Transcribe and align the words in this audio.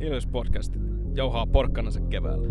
Ilves 0.00 0.26
Podcast 0.26 0.74
jauhaa 1.14 1.46
porkkanansa 1.46 2.00
keväällä. 2.00 2.48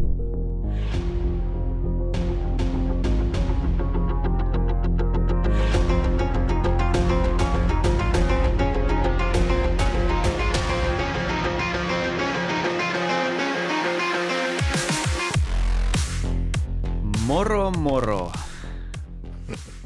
Moro 17.27 17.71
moro! 17.71 18.31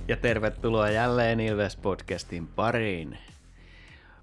Ja 0.07 0.17
tervetuloa 0.17 0.89
jälleen 0.89 1.39
Ilves 1.39 1.77
Podcastin 1.77 2.47
pariin. 2.47 3.17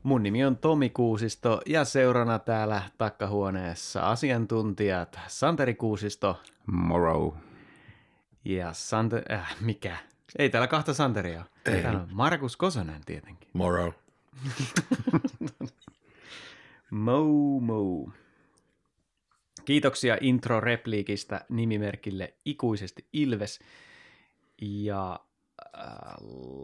Mun 0.07 0.23
nimi 0.23 0.45
on 0.45 0.57
Tomi 0.57 0.91
Kuusisto 0.91 1.61
ja 1.67 1.85
seurana 1.85 2.39
täällä 2.39 2.83
takkahuoneessa 2.99 4.11
asiantuntijat 4.11 5.21
Santeri 5.27 5.75
Kuusisto 5.75 6.41
Moro. 6.67 7.37
ja 8.45 8.73
Sante... 8.73 9.23
Äh, 9.31 9.57
mikä? 9.61 9.97
Ei 10.39 10.51
täällä 10.51 10.67
kahta 10.67 10.95
Santeria. 10.95 11.45
Ei. 11.65 11.83
Täällä 11.83 12.01
on 12.01 12.09
Markus 12.13 12.57
Kosonen 12.57 13.01
tietenkin. 13.07 13.49
Moro. 13.53 13.93
Mou 16.91 17.61
mou. 17.61 18.13
Kiitoksia 19.65 20.17
intro-repliikistä 20.21 21.45
nimimerkille 21.49 22.35
ikuisesti 22.45 23.09
Ilves 23.13 23.61
ja 24.63 25.21
äh, 25.79 25.85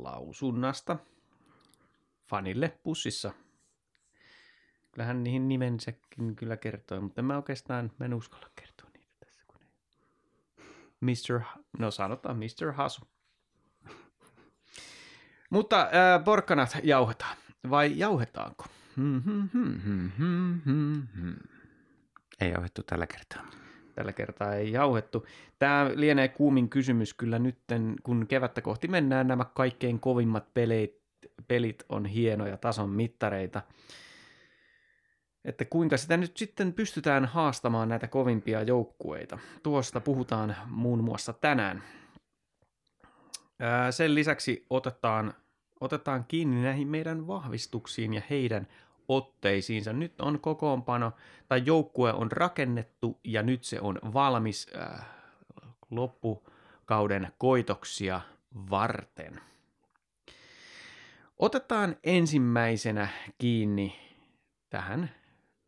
lausunnasta 0.02 0.96
fanille 2.32 2.78
pussissa. 2.82 3.32
Kyllähän 4.92 5.24
niihin 5.24 5.48
nimensäkin 5.48 6.36
kyllä 6.36 6.56
kertoo, 6.56 7.00
mutta 7.00 7.22
mä 7.22 7.36
oikeastaan 7.36 7.92
mä 7.98 8.06
en 8.06 8.14
uskalla 8.14 8.48
kertoa 8.54 8.90
niitä 8.94 9.12
tässä. 9.26 9.44
Kun 9.46 9.60
ei... 9.62 9.68
Mr. 11.00 11.38
Ha- 11.40 11.58
No 11.78 11.90
sanotaan 11.90 12.36
Mr. 12.36 12.72
Hasu. 12.72 13.00
Mutta 15.50 15.80
äh, 15.80 16.24
porkkanat 16.24 16.76
jauhetaan. 16.82 17.36
Vai 17.70 17.98
jauhetaanko? 17.98 18.64
Hmm, 18.96 19.22
hmm, 19.22 19.48
hmm. 19.52 21.36
Ei 22.40 22.50
jauhettu 22.50 22.82
tällä 22.82 23.06
kertaa. 23.06 23.46
Tällä 23.94 24.12
kertaa 24.12 24.54
ei 24.54 24.72
jauhettu. 24.72 25.26
Tämä 25.58 25.90
lienee 25.94 26.28
kuumin 26.28 26.68
kysymys 26.68 27.14
kyllä 27.14 27.38
nytten, 27.38 27.94
kun 28.02 28.26
kevättä 28.26 28.60
kohti 28.60 28.88
mennään. 28.88 29.26
Nämä 29.28 29.44
kaikkein 29.44 30.00
kovimmat 30.00 30.54
pelit, 30.54 31.01
pelit 31.48 31.84
on 31.88 32.06
hienoja 32.06 32.56
tason 32.56 32.90
mittareita. 32.90 33.62
Että 35.44 35.64
kuinka 35.64 35.96
sitä 35.96 36.16
nyt 36.16 36.36
sitten 36.36 36.72
pystytään 36.72 37.24
haastamaan 37.24 37.88
näitä 37.88 38.08
kovimpia 38.08 38.62
joukkueita. 38.62 39.38
Tuosta 39.62 40.00
puhutaan 40.00 40.56
muun 40.66 41.04
muassa 41.04 41.32
tänään. 41.32 41.82
Ää, 43.60 43.92
Sen 43.92 44.14
lisäksi 44.14 44.66
otetaan, 44.70 45.34
otetaan 45.80 46.24
kiinni 46.28 46.62
näihin 46.62 46.88
meidän 46.88 47.26
vahvistuksiin 47.26 48.14
ja 48.14 48.22
heidän 48.30 48.66
otteisiinsa. 49.08 49.92
Nyt 49.92 50.20
on 50.20 50.40
kokoonpano, 50.40 51.12
tai 51.48 51.62
joukkue 51.64 52.12
on 52.12 52.32
rakennettu 52.32 53.20
ja 53.24 53.42
nyt 53.42 53.64
se 53.64 53.80
on 53.80 53.98
valmis 54.14 54.66
äh, 54.76 55.06
loppukauden 55.90 57.28
koitoksia 57.38 58.20
varten. 58.70 59.51
Otetaan 61.38 61.96
ensimmäisenä 62.04 63.08
kiinni 63.38 63.96
tähän 64.70 65.10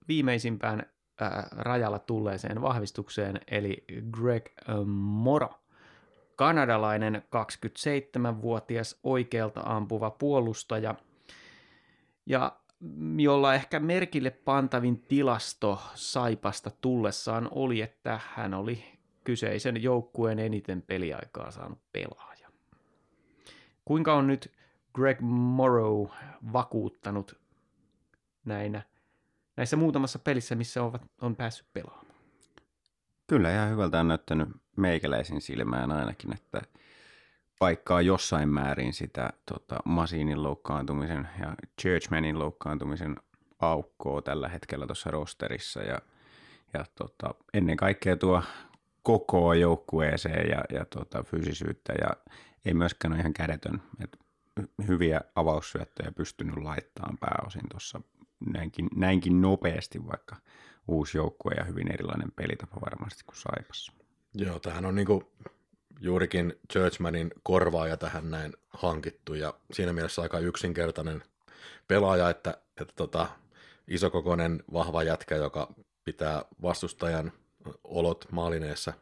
viimeisimpään 0.08 0.82
äh, 1.22 1.44
rajalla 1.50 1.98
tulleeseen 1.98 2.62
vahvistukseen, 2.62 3.40
eli 3.46 3.84
Greg 4.10 4.46
Moro. 4.86 5.50
Kanadalainen 6.36 7.22
27-vuotias 7.26 8.98
oikealta 9.02 9.60
ampuva 9.64 10.10
puolustaja, 10.10 10.94
ja 12.26 12.52
jolla 13.16 13.54
ehkä 13.54 13.80
merkille 13.80 14.30
pantavin 14.30 15.00
tilasto 15.00 15.82
Saipasta 15.94 16.70
tullessaan 16.80 17.48
oli, 17.50 17.80
että 17.80 18.20
hän 18.34 18.54
oli 18.54 18.84
kyseisen 19.24 19.82
joukkueen 19.82 20.38
eniten 20.38 20.82
peliaikaa 20.82 21.50
saanut 21.50 21.78
pelaaja. 21.92 22.48
Kuinka 23.84 24.14
on 24.14 24.26
nyt 24.26 24.52
Greg 24.94 25.20
Morrow 25.20 26.06
vakuuttanut 26.52 27.38
näinä, 28.44 28.82
näissä 29.56 29.76
muutamassa 29.76 30.18
pelissä, 30.18 30.54
missä 30.54 30.82
ovat, 30.82 31.02
on 31.20 31.36
päässyt 31.36 31.66
pelaamaan? 31.72 32.14
Kyllä 33.26 33.52
ihan 33.52 33.70
hyvältä 33.70 34.00
on 34.00 34.08
näyttänyt 34.08 34.48
meikäläisin 34.76 35.40
silmään 35.40 35.92
ainakin, 35.92 36.32
että 36.32 36.62
paikkaa 37.58 38.00
jossain 38.00 38.48
määrin 38.48 38.92
sitä 38.92 39.30
tota, 39.52 39.76
Masinin 39.84 40.42
loukkaantumisen 40.42 41.28
ja 41.40 41.54
Churchmanin 41.82 42.38
loukkaantumisen 42.38 43.16
aukkoa 43.60 44.22
tällä 44.22 44.48
hetkellä 44.48 44.86
tuossa 44.86 45.10
rosterissa 45.10 45.82
ja, 45.82 45.98
ja 46.72 46.84
tota, 46.94 47.34
ennen 47.54 47.76
kaikkea 47.76 48.16
tuo 48.16 48.42
koko 49.02 49.54
joukkueeseen 49.54 50.50
ja, 50.50 50.64
ja 50.78 50.84
tota, 50.84 51.22
fyysisyyttä 51.22 51.92
ja 52.00 52.34
ei 52.64 52.74
myöskään 52.74 53.12
ole 53.12 53.20
ihan 53.20 53.32
kädetön. 53.32 53.82
Et 54.00 54.23
hyviä 54.88 55.20
avaussyöttöjä 55.34 56.12
pystynyt 56.12 56.56
laittamaan 56.56 57.18
pääosin 57.18 57.68
tuossa 57.70 58.00
näinkin, 58.46 58.88
näinkin 58.96 59.40
nopeasti, 59.40 60.06
vaikka 60.06 60.36
uusi 60.88 61.18
joukkue 61.18 61.52
ja 61.54 61.64
hyvin 61.64 61.92
erilainen 61.92 62.32
pelitapa 62.32 62.80
varmasti 62.80 63.24
kuin 63.26 63.36
Saipassa. 63.36 63.92
Joo, 64.34 64.58
tähän 64.58 64.86
on 64.86 64.94
niinku 64.94 65.32
juurikin 66.00 66.54
Churchmanin 66.72 67.30
korvaaja 67.42 67.96
tähän 67.96 68.30
näin 68.30 68.52
hankittu 68.68 69.34
ja 69.34 69.54
siinä 69.72 69.92
mielessä 69.92 70.22
aika 70.22 70.38
yksinkertainen 70.38 71.22
pelaaja, 71.88 72.30
että, 72.30 72.58
että 72.80 72.94
tota, 72.96 73.28
isokokoinen 73.88 74.64
vahva 74.72 75.02
jätkä, 75.02 75.36
joka 75.36 75.74
pitää 76.04 76.44
vastustajan 76.62 77.32
olot 77.84 78.26
maalineessa 78.32 78.92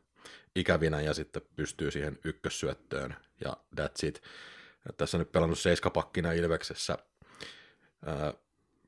ikävinä 0.57 1.01
ja 1.01 1.15
sitten 1.15 1.43
pystyy 1.57 1.91
siihen 1.91 2.19
ykkössyöttöön 2.25 3.17
ja 3.45 3.57
that's 3.77 4.07
it. 4.07 4.23
Tässä 4.97 5.17
on 5.17 5.19
nyt 5.19 5.33
pelannut 5.33 5.59
seiskapakkina 5.59 6.33
Ilveksessä, 6.33 6.99
ää, 8.07 8.35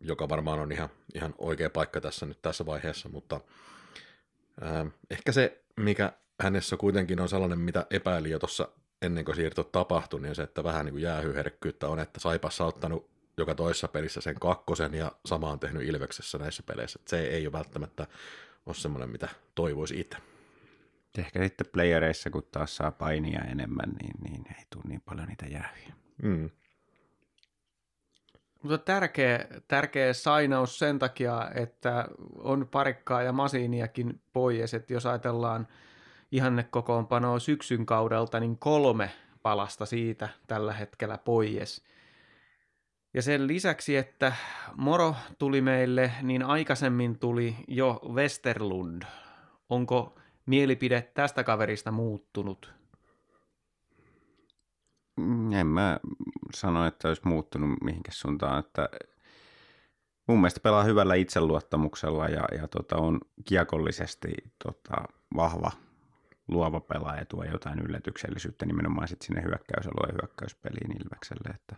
joka 0.01 0.29
varmaan 0.29 0.59
on 0.59 0.73
ihan, 0.73 0.89
ihan 1.15 1.35
oikea 1.39 1.71
paikka 1.71 2.01
tässä 2.01 2.27
nyt 2.27 2.43
tässä 2.43 2.67
vaiheessa, 2.67 3.09
mutta 3.09 3.41
ää, 4.61 4.87
ehkä 5.11 5.33
se, 5.33 5.65
mikä 5.77 6.13
hänessä 6.41 6.77
kuitenkin 6.77 7.21
on 7.21 7.29
sellainen, 7.29 7.59
mitä 7.59 7.87
epäili 7.91 8.31
jo 8.31 8.39
tuossa 8.39 8.69
ennen 9.03 9.25
kuin 9.25 9.37
siirto 9.37 9.65
tapahtui, 9.65 10.21
niin 10.21 10.35
se, 10.35 10.43
että 10.43 10.65
vähän 10.65 10.85
niin 10.85 10.93
kuin 10.93 11.03
jäähyherkkyyttä 11.03 11.89
on, 11.89 11.99
että 11.99 12.21
Saipassa 12.21 12.65
ottanut 12.65 13.11
joka 13.37 13.55
toisessa 13.55 13.89
pelissä 13.89 14.21
sen 14.21 14.41
kakkosen 14.41 14.95
ja 14.95 15.13
sama 15.27 15.51
on 15.51 15.61
tehnyt 15.61 15.83
Ilveksessä 15.83 16.39
näissä 16.39 16.63
peleissä. 16.63 16.99
Se 17.07 17.21
ei 17.21 17.47
ole 17.47 17.53
välttämättä 17.53 18.07
ole 18.67 18.75
semmoinen, 18.75 19.11
mitä 19.11 19.29
toivoisi 19.55 20.01
itse. 20.01 20.17
Ehkä 21.19 21.43
sitten 21.43 21.67
playereissa, 21.73 22.31
kun 22.31 22.43
taas 22.53 22.77
saa 22.77 22.91
painia 22.91 23.41
enemmän, 23.41 23.91
niin, 24.03 24.15
niin 24.23 24.45
ei 24.59 24.65
tule 24.71 24.85
niin 24.89 25.01
paljon 25.01 25.29
niitä 25.29 25.47
jäähyjä. 25.47 25.95
Mm. 26.23 26.51
Mutta 28.63 28.79
tärkeä, 28.79 29.47
tärkeä 29.69 30.13
sainaus 30.13 30.79
sen 30.79 30.99
takia, 30.99 31.51
että 31.55 32.09
on 32.35 32.69
parikkaa 32.71 33.23
ja 33.23 33.33
masiiniakin 33.33 34.21
pois, 34.33 34.75
että 34.75 34.93
jos 34.93 35.07
ajatellaan 35.07 35.69
ihannekokoonpanoa 36.33 37.39
syksyn 37.39 37.87
kaudelta, 37.87 38.41
niin 38.41 38.59
kolme 38.59 39.11
palasta 39.43 39.87
siitä 39.87 40.29
tällä 40.47 40.73
hetkellä 40.73 41.19
pois. 41.19 41.85
Ja 43.15 43.23
sen 43.23 43.47
lisäksi, 43.47 43.97
että 43.97 44.33
Moro 44.77 45.17
tuli 45.39 45.61
meille, 45.61 46.13
niin 46.23 46.43
aikaisemmin 46.43 47.19
tuli 47.19 47.57
jo 47.69 48.01
Westerlund. 48.13 49.03
Onko 49.69 50.19
mielipide 50.47 51.11
tästä 51.15 51.45
kaverista 51.45 51.91
muuttunut? 51.91 52.75
En 55.53 55.67
mä 55.67 56.01
sano, 56.55 56.87
että 56.87 57.09
olisi 57.09 57.23
muuttunut 57.25 57.71
mihinkä 57.85 58.13
suuntaan, 58.13 58.59
että 58.59 58.89
mun 60.29 60.39
mielestä 60.39 60.61
pelaa 60.61 60.85
hyvällä 60.85 61.15
itseluottamuksella 61.15 62.29
ja, 62.29 62.45
ja 62.59 62.69
tota, 62.69 62.97
on 62.97 63.21
kiekollisesti 63.45 64.29
tota, 64.65 64.95
vahva, 65.37 65.71
luova 66.49 66.81
pelaaja 66.81 67.19
ja 67.21 67.25
tuo 67.25 67.45
jotain 67.45 67.79
yllätyksellisyyttä 67.79 68.67
nimenomaan 68.67 69.09
sit 69.09 69.23
sinne 69.23 69.43
hyökkäysalueen 69.43 70.15
hyökkäyspeliin 70.23 71.03
Ilvekselle, 71.05 71.51
että 71.55 71.77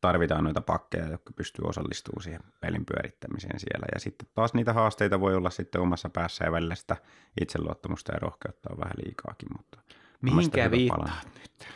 tarvitaan 0.00 0.44
noita 0.44 0.60
pakkeja, 0.60 1.08
jotka 1.08 1.32
pystyy 1.32 1.64
osallistumaan 1.68 2.22
siihen 2.22 2.40
pelin 2.60 2.86
pyörittämiseen 2.86 3.60
siellä. 3.60 3.86
Ja 3.94 4.00
sitten 4.00 4.28
taas 4.34 4.54
niitä 4.54 4.72
haasteita 4.72 5.20
voi 5.20 5.34
olla 5.34 5.50
sitten 5.50 5.80
omassa 5.80 6.10
päässä 6.10 6.44
ja 6.44 6.52
välillä 6.52 6.74
sitä 6.74 6.96
itseluottamusta 7.40 8.12
ja 8.12 8.18
rohkeutta 8.18 8.68
on 8.72 8.78
vähän 8.78 8.96
liikaakin, 9.04 9.48
mutta 9.56 9.78
Mihinkä 10.20 10.70
viittaat 10.70 11.28
nyt? 11.34 11.68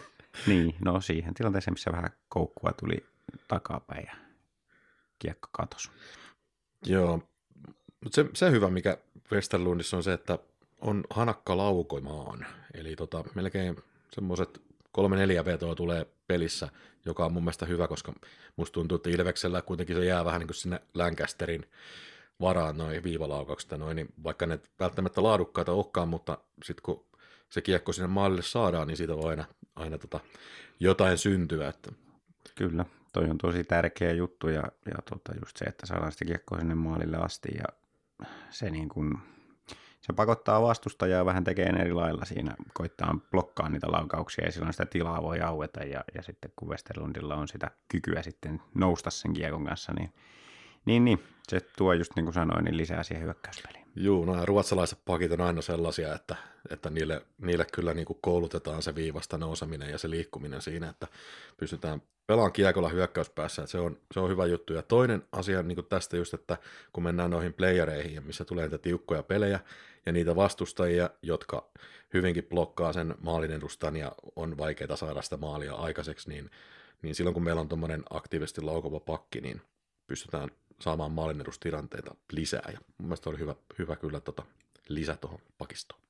Niin, 0.46 0.74
no 0.84 1.00
siihen 1.00 1.34
tilanteeseen, 1.34 1.74
missä 1.74 1.92
vähän 1.92 2.10
koukkua 2.28 2.72
tuli 2.72 3.06
takapäin 3.48 4.06
ja 4.06 4.16
kiekko 5.18 5.48
katos. 5.52 5.90
Joo, 6.86 7.22
Mutta 8.04 8.14
se, 8.14 8.26
se 8.34 8.50
hyvä, 8.50 8.70
mikä 8.70 8.98
Westerlundissa 9.32 9.96
on 9.96 10.02
se, 10.02 10.12
että 10.12 10.38
on 10.80 11.04
hanakka 11.10 11.56
laukomaan. 11.56 12.46
Eli 12.74 12.96
tota, 12.96 13.24
melkein 13.34 13.76
semmoiset 14.12 14.62
kolme 14.92 15.16
neljä 15.16 15.44
vetoa 15.44 15.74
tulee 15.74 16.06
pelissä, 16.26 16.68
joka 17.04 17.24
on 17.24 17.32
mun 17.32 17.42
mielestä 17.42 17.66
hyvä, 17.66 17.88
koska 17.88 18.12
musta 18.56 18.74
tuntuu, 18.74 18.96
että 18.96 19.10
Ilveksellä 19.10 19.62
kuitenkin 19.62 19.96
se 19.96 20.04
jää 20.04 20.24
vähän 20.24 20.40
niin 20.40 20.48
kuin 20.48 20.56
sinne 20.56 20.80
Lancasterin 20.94 21.66
varaan 22.40 22.78
noin 22.78 23.02
viivalaukaukset 23.02 23.70
noin, 23.70 23.96
niin 23.96 24.08
vaikka 24.24 24.46
ne 24.46 24.60
välttämättä 24.80 25.22
laadukkaita 25.22 25.72
olekaan, 25.72 26.08
mutta 26.08 26.38
sitten 26.64 26.82
kun 26.82 27.04
se 27.50 27.60
kiekko 27.60 27.92
sinne 27.92 28.08
maalille 28.08 28.42
saadaan, 28.42 28.88
niin 28.88 28.96
siitä 28.96 29.16
voi 29.16 29.30
aina, 29.30 29.44
aina 29.76 29.98
tota, 29.98 30.20
jotain 30.80 31.18
syntyä. 31.18 31.68
Että... 31.68 31.92
Kyllä, 32.54 32.84
toi 33.12 33.24
on 33.30 33.38
tosi 33.38 33.64
tärkeä 33.64 34.12
juttu 34.12 34.48
ja, 34.48 34.62
ja 34.86 35.02
tota, 35.10 35.32
just 35.40 35.56
se, 35.56 35.64
että 35.64 35.86
saadaan 35.86 36.12
sitä 36.12 36.24
kiekkoa 36.24 36.58
sinne 36.58 36.74
maalille 36.74 37.16
asti 37.16 37.48
ja 37.54 37.64
se 38.50 38.70
niin 38.70 38.88
kuin, 38.88 39.18
se 40.10 40.14
pakottaa 40.14 40.62
vastustajaa 40.62 41.24
vähän 41.24 41.44
tekemään 41.44 41.80
eri 41.80 41.92
lailla 41.92 42.24
siinä, 42.24 42.54
koittaa 42.74 43.18
blokkaa 43.30 43.68
niitä 43.68 43.92
laukauksia 43.92 44.44
ja 44.44 44.52
silloin 44.52 44.72
sitä 44.72 44.86
tilaa 44.86 45.22
voi 45.22 45.40
aueta 45.40 45.84
ja, 45.84 46.04
ja 46.14 46.22
sitten 46.22 46.52
kun 46.56 46.68
Westerlundilla 46.68 47.34
on 47.34 47.48
sitä 47.48 47.70
kykyä 47.88 48.22
sitten 48.22 48.62
nousta 48.74 49.10
sen 49.10 49.32
kiekon 49.32 49.64
kanssa, 49.64 49.92
niin, 49.92 50.12
niin, 50.84 51.04
niin 51.04 51.22
se 51.48 51.60
tuo 51.76 51.92
just 51.92 52.12
niin 52.16 52.24
kuin 52.24 52.34
sanoin, 52.34 52.64
niin 52.64 52.76
lisää 52.76 53.02
siihen 53.02 53.24
hyökkäyspeliin. 53.24 53.86
Joo, 53.94 54.24
no 54.24 54.46
ruotsalaiset 54.46 54.98
pakit 55.04 55.32
on 55.32 55.40
aina 55.40 55.62
sellaisia, 55.62 56.14
että, 56.14 56.36
että 56.70 56.90
niille, 56.90 57.22
niille 57.38 57.66
kyllä 57.72 57.94
niin 57.94 58.06
kuin 58.06 58.18
koulutetaan 58.22 58.82
se 58.82 58.94
viivasta 58.94 59.38
nouseminen 59.38 59.90
ja 59.90 59.98
se 59.98 60.10
liikkuminen 60.10 60.62
siinä, 60.62 60.88
että 60.88 61.06
pystytään 61.56 62.02
pelaamaan 62.26 62.52
kiekolla 62.52 62.88
hyökkäyspäässä, 62.88 63.66
se 63.66 63.78
on, 63.78 63.96
se 64.14 64.20
on 64.20 64.30
hyvä 64.30 64.46
juttu. 64.46 64.72
Ja 64.72 64.82
toinen 64.82 65.22
asia 65.32 65.62
niin 65.62 65.76
kuin 65.76 65.86
tästä 65.86 66.16
just, 66.16 66.34
että 66.34 66.56
kun 66.92 67.04
mennään 67.04 67.30
noihin 67.30 67.52
playereihin, 67.52 68.26
missä 68.26 68.44
tulee 68.44 68.64
niitä 68.64 68.78
tiukkoja 68.78 69.22
pelejä 69.22 69.60
ja 70.06 70.12
niitä 70.12 70.36
vastustajia, 70.36 71.10
jotka 71.22 71.70
hyvinkin 72.14 72.44
blokkaa 72.44 72.92
sen 72.92 73.14
maalin 73.20 73.50
edustan 73.50 73.96
ja 73.96 74.12
on 74.36 74.58
vaikeaa 74.58 74.96
saada 74.96 75.22
sitä 75.22 75.36
maalia 75.36 75.74
aikaiseksi, 75.74 76.28
niin, 76.28 76.50
niin 77.02 77.14
silloin 77.14 77.34
kun 77.34 77.44
meillä 77.44 77.60
on 77.60 77.68
tuommoinen 77.68 78.02
aktiivisesti 78.10 78.60
laukova 78.60 79.00
pakki, 79.00 79.40
niin 79.40 79.60
pystytään 80.06 80.50
saamaan 80.80 81.12
maalinedustilanteita 81.12 82.14
lisää. 82.32 82.70
Ja 82.72 82.78
mun 82.98 83.08
mielestä 83.08 83.30
oli 83.30 83.38
hyvä, 83.38 83.54
hyvä 83.78 83.96
kyllä 83.96 84.20
tota, 84.20 84.42
lisä 84.88 85.16
tuohon 85.16 85.40
pakistoon. 85.58 86.00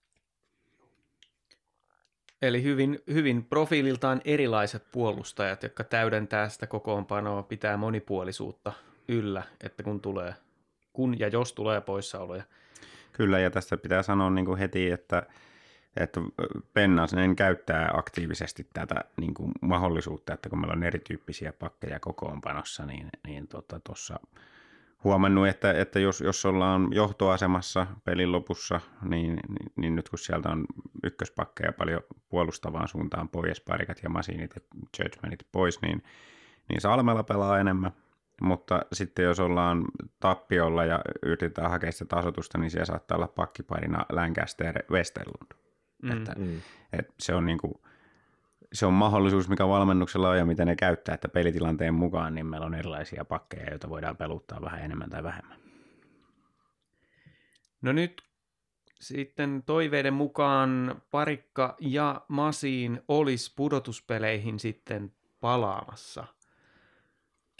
Eli 2.42 2.62
hyvin, 2.62 2.98
hyvin 3.12 3.44
profiililtaan 3.44 4.20
erilaiset 4.25 4.84
puolustajat, 4.92 5.62
jotka 5.62 5.84
täydentää 5.84 6.48
sitä 6.48 6.66
kokoonpanoa, 6.66 7.42
pitää 7.42 7.76
monipuolisuutta 7.76 8.72
yllä, 9.08 9.42
että 9.64 9.82
kun 9.82 10.00
tulee, 10.00 10.34
kun 10.92 11.19
ja 11.19 11.28
jos 11.28 11.52
tulee 11.52 11.81
poissaoloja. 11.81 12.44
Kyllä, 13.12 13.38
ja 13.38 13.50
tästä 13.50 13.76
pitää 13.76 14.02
sanoa 14.02 14.30
niin 14.30 14.46
kuin 14.46 14.58
heti, 14.58 14.90
että, 14.90 15.22
että 15.96 16.20
Pennasen 16.74 17.36
käyttää 17.36 17.90
aktiivisesti 17.92 18.66
tätä 18.72 19.04
niin 19.20 19.34
kuin 19.34 19.52
mahdollisuutta, 19.60 20.34
että 20.34 20.48
kun 20.48 20.60
meillä 20.60 20.72
on 20.72 20.82
erityyppisiä 20.82 21.52
pakkeja 21.52 22.00
kokoonpanossa, 22.00 22.86
niin, 22.86 23.08
niin 23.26 23.48
tuossa 23.84 24.14
tota, 24.14 24.36
huomannut, 25.04 25.48
että, 25.48 25.72
että 25.72 26.00
jos, 26.00 26.20
jos 26.20 26.46
ollaan 26.46 26.88
johtoasemassa 26.92 27.86
pelin 28.04 28.32
lopussa, 28.32 28.80
niin, 29.02 29.30
niin, 29.48 29.72
niin 29.76 29.96
nyt 29.96 30.08
kun 30.08 30.18
sieltä 30.18 30.48
on 30.48 30.64
ykköspakkeja 31.04 31.72
paljon 31.72 32.00
puolustavaan 32.28 32.88
suuntaan 32.88 33.28
pois, 33.28 33.60
parikat 33.60 34.02
ja 34.02 34.08
masiinit 34.08 34.54
ja 34.56 34.62
judgmentit 34.98 35.46
pois, 35.52 35.82
niin, 35.82 36.02
niin 36.68 36.80
Salmella 36.80 37.22
pelaa 37.22 37.58
enemmän, 37.58 37.92
mutta 38.40 38.81
sitten 38.92 39.25
jos 39.25 39.40
ollaan 39.40 39.84
tappiolla 40.20 40.84
ja 40.84 41.00
yritetään 41.22 41.70
hakea 41.70 41.92
sitä 41.92 42.04
tasotusta, 42.04 42.58
niin 42.58 42.70
siellä 42.70 42.84
saattaa 42.84 43.16
olla 43.16 43.28
pakkiparina 43.28 44.06
Lancaster 44.12 44.82
Westerlund. 44.90 45.52
Mm, 46.02 46.10
että, 46.10 46.34
mm. 46.38 46.60
Et 46.92 47.14
se 47.19 47.34
on 47.34 47.46
niin 47.46 47.58
kuin, 47.58 47.75
se 48.72 48.87
on 48.87 48.92
mahdollisuus, 48.92 49.48
mikä 49.48 49.69
valmennuksella 49.69 50.31
on 50.31 50.38
ja 50.38 50.46
miten 50.46 50.66
ne 50.66 50.76
käyttää, 50.76 51.14
että 51.14 51.28
pelitilanteen 51.28 51.94
mukaan 51.94 52.34
niin 52.34 52.46
meillä 52.46 52.66
on 52.66 52.75
erilaisia 52.75 53.25
pakkeja, 53.25 53.70
joita 53.70 53.88
voidaan 53.88 54.16
peluttaa 54.16 54.62
vähän 54.62 54.82
enemmän 54.82 55.10
tai 55.10 55.22
vähemmän. 55.22 55.60
No 57.82 57.92
nyt 57.92 58.22
sitten 59.00 59.62
toiveiden 59.66 60.14
mukaan 60.14 61.02
Parikka 61.10 61.76
ja 61.81 62.20
Masiin 62.28 63.00
olisi 63.08 63.52
pudotuspeleihin 63.56 64.58
sitten 64.58 65.12
palaamassa. 65.40 66.26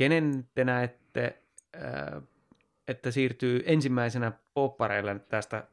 Kenen 0.01 0.49
te 0.55 0.65
näette, 0.65 1.43
että 2.89 3.11
siirtyy 3.11 3.63
ensimmäisenä 3.67 4.33
poppareille 4.55 5.19
tästä, 5.19 5.69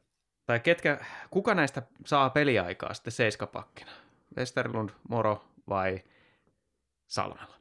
tai 0.45 0.59
ketkä, 0.59 1.05
kuka 1.31 1.53
näistä 1.53 1.81
saa 2.05 2.29
peliaikaa 2.29 2.93
sitten 2.93 3.11
seiskapakkina? 3.13 3.91
Westerlund, 4.37 4.89
Moro 5.09 5.45
vai 5.69 6.03
Salmela? 7.07 7.59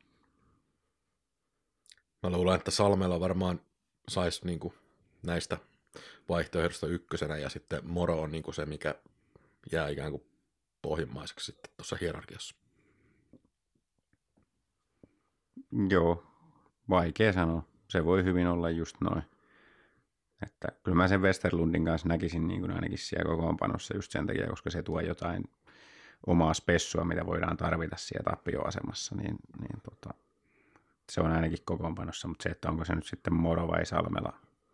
Mä 2.23 2.31
luulen, 2.31 2.57
että 2.57 2.71
Salmela 2.71 3.21
varmaan 3.21 3.61
saisi 4.09 4.47
niin 4.47 4.61
näistä 5.23 5.59
vaihtoehdosta 6.29 6.87
ykkösenä 6.87 7.37
ja 7.37 7.49
sitten 7.49 7.81
Moro 7.89 8.21
on 8.21 8.33
niin 8.33 8.55
se, 8.55 8.67
mikä 8.67 8.95
jää 9.73 9.89
ikään 9.89 10.11
kuin 10.11 10.27
pohjimmaiseksi 10.83 11.47
sitten 11.47 11.71
tuossa 11.77 11.97
hierarkiassa. 12.01 12.55
Joo, 15.91 16.36
vaikea 16.89 17.33
sanoa. 17.33 17.63
Se 17.89 18.05
voi 18.05 18.25
hyvin 18.25 18.47
olla 18.47 18.71
just 18.71 18.97
noin. 19.01 19.23
Että 20.43 20.69
kyllä 20.83 20.97
mä 20.97 21.09
sen 21.09 21.23
Westerlundin 21.23 21.85
kanssa 21.85 22.09
näkisin 22.09 22.49
niin 22.49 22.61
kuin 22.61 22.71
ainakin 22.71 22.99
siellä 22.99 23.31
kokoonpanossa 23.31 23.97
just 23.97 24.13
sen 24.13 24.27
takia, 24.27 24.47
koska 24.47 24.71
se 24.71 24.83
tuo 24.83 25.01
jotain 25.01 25.45
omaa 26.27 26.55
spessua, 26.55 27.05
mitä 27.05 27.27
voidaan 27.27 27.57
tarvita 27.57 27.97
siellä 27.97 28.31
tappioasemassa, 28.31 29.15
niin, 29.15 29.37
niin 29.61 29.81
tota, 29.83 30.15
se 31.11 31.21
on 31.21 31.33
ainakin 31.33 31.59
kokoonpanossa, 31.65 32.29
mutta 32.29 32.43
se, 32.43 32.49
että 32.49 32.71
onko 32.71 32.85
se 32.85 32.95
nyt 32.95 33.07
sitten 33.07 33.35
Moro 33.35 33.69
vai 33.69 33.87
Salmela, 33.87 34.33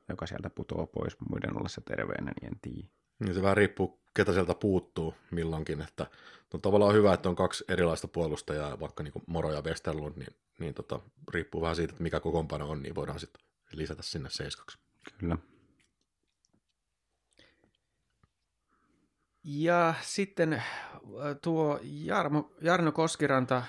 joka 0.08 0.26
sieltä 0.26 0.50
putoaa 0.50 0.86
pois 0.86 1.16
muiden 1.30 1.56
ollessa 1.56 1.80
terveenä, 1.80 2.32
niin 2.40 2.52
en 2.52 2.60
tiedä. 2.62 2.88
Niin 3.18 3.34
se 3.34 3.42
vähän 3.42 3.56
riippuu, 3.56 4.00
ketä 4.14 4.32
sieltä 4.32 4.54
puuttuu 4.54 5.14
milloinkin, 5.30 5.82
että 5.82 6.06
on 6.54 6.60
tavallaan 6.60 6.94
hyvä, 6.94 7.14
että 7.14 7.28
on 7.28 7.36
kaksi 7.36 7.64
erilaista 7.68 8.08
puolustajaa, 8.08 8.80
vaikka 8.80 9.02
niin 9.02 9.12
Moro 9.26 9.52
ja 9.52 9.62
Westerlund, 9.62 10.16
niin, 10.16 10.36
niin 10.58 10.74
tota, 10.74 11.00
riippuu 11.34 11.60
vähän 11.60 11.76
siitä, 11.76 11.92
että 11.92 12.02
mikä 12.02 12.20
kokoonpano 12.20 12.70
on, 12.70 12.82
niin 12.82 12.94
voidaan 12.94 13.20
sitten 13.20 13.42
lisätä 13.72 14.02
sinne 14.02 14.30
seiskaksi. 14.30 14.78
Kyllä. 15.18 15.36
Ja 19.44 19.94
sitten 20.02 20.52
äh, 20.52 20.64
tuo 21.42 21.81
Jarmo, 21.82 22.52
Jarno 22.60 22.92
Koskiranta, 22.92 23.62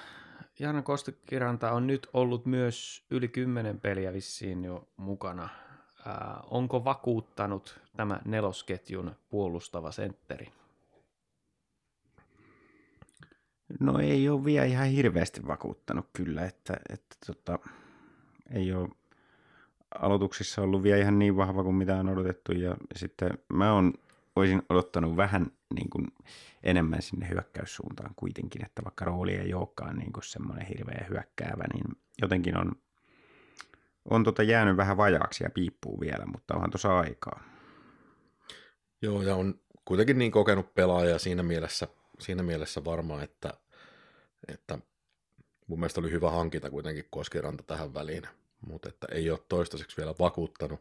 Jarno 0.60 0.84
Koskiranta 0.84 1.72
on 1.72 1.88
nyt 1.88 2.08
ollut 2.14 2.46
myös 2.46 3.06
yli 3.12 3.28
kymmenen 3.28 3.80
peliä 3.80 4.14
vissiin 4.14 4.64
jo 4.64 4.88
mukana. 4.98 5.50
Äh, 6.08 6.44
onko 6.52 6.84
vakuuttanut 6.84 7.80
tämä 7.98 8.20
nelosketjun 8.26 9.16
puolustava 9.30 9.92
sentteri? 9.92 10.54
No 13.80 14.00
ei 14.00 14.30
ole 14.30 14.46
vielä 14.46 14.66
ihan 14.66 14.88
hirveästi 14.88 15.48
vakuuttanut 15.48 16.06
kyllä, 16.14 16.46
että, 16.46 16.78
että 16.90 17.16
tota, 17.26 17.60
ei 18.52 18.74
ole 18.74 18.90
aloituksissa 20.00 20.62
ollut 20.62 20.84
vielä 20.84 21.02
ihan 21.02 21.20
niin 21.20 21.38
vahva 21.38 21.64
kuin 21.64 21.76
mitä 21.76 21.98
on 21.98 22.10
odotettu 22.10 22.52
ja 22.52 22.78
sitten 22.96 23.38
mä 23.54 23.74
on, 23.74 23.94
olisin 24.36 24.62
odottanut 24.70 25.18
vähän 25.18 25.52
niin 25.76 25.90
kuin 25.90 26.08
enemmän 26.64 27.02
sinne 27.02 27.30
hyökkäyssuuntaan 27.30 28.14
kuitenkin, 28.16 28.66
että 28.66 28.84
vaikka 28.84 29.06
rooli 29.06 29.34
ei 29.34 29.54
olekaan 29.54 29.98
niin 29.98 30.12
semmoinen 30.24 30.68
hirveä 30.68 31.06
hyökkäävä, 31.10 31.64
niin 31.74 31.86
jotenkin 32.22 32.58
on, 32.58 32.72
on 34.10 34.24
tota 34.24 34.44
jäänyt 34.44 34.78
vähän 34.78 34.98
vajaaksi 34.98 35.44
ja 35.44 35.50
piippuu 35.50 36.00
vielä, 36.00 36.26
mutta 36.26 36.56
onhan 36.56 36.72
tuossa 36.72 37.00
aikaa. 37.00 37.44
Joo, 39.02 39.22
ja 39.22 39.36
on 39.36 39.60
kuitenkin 39.86 40.18
niin 40.18 40.32
kokenut 40.32 40.74
pelaaja 40.76 41.20
siinä 41.20 41.44
mielessä, 41.44 41.88
siinä 42.20 42.44
mielessä 42.44 42.86
varmaan, 42.86 43.24
että, 43.24 43.54
että 44.48 44.78
mun 45.68 45.80
mielestä 45.80 46.02
oli 46.02 46.12
hyvä 46.12 46.32
hankinta 46.32 46.70
kuitenkin 46.70 47.08
Koskiranta 47.10 47.64
tähän 47.64 47.94
väliin, 47.94 48.24
mutta 48.68 48.90
että 48.90 49.08
ei 49.12 49.32
ole 49.32 49.40
toistaiseksi 49.50 49.98
vielä 49.98 50.14
vakuuttanut 50.20 50.80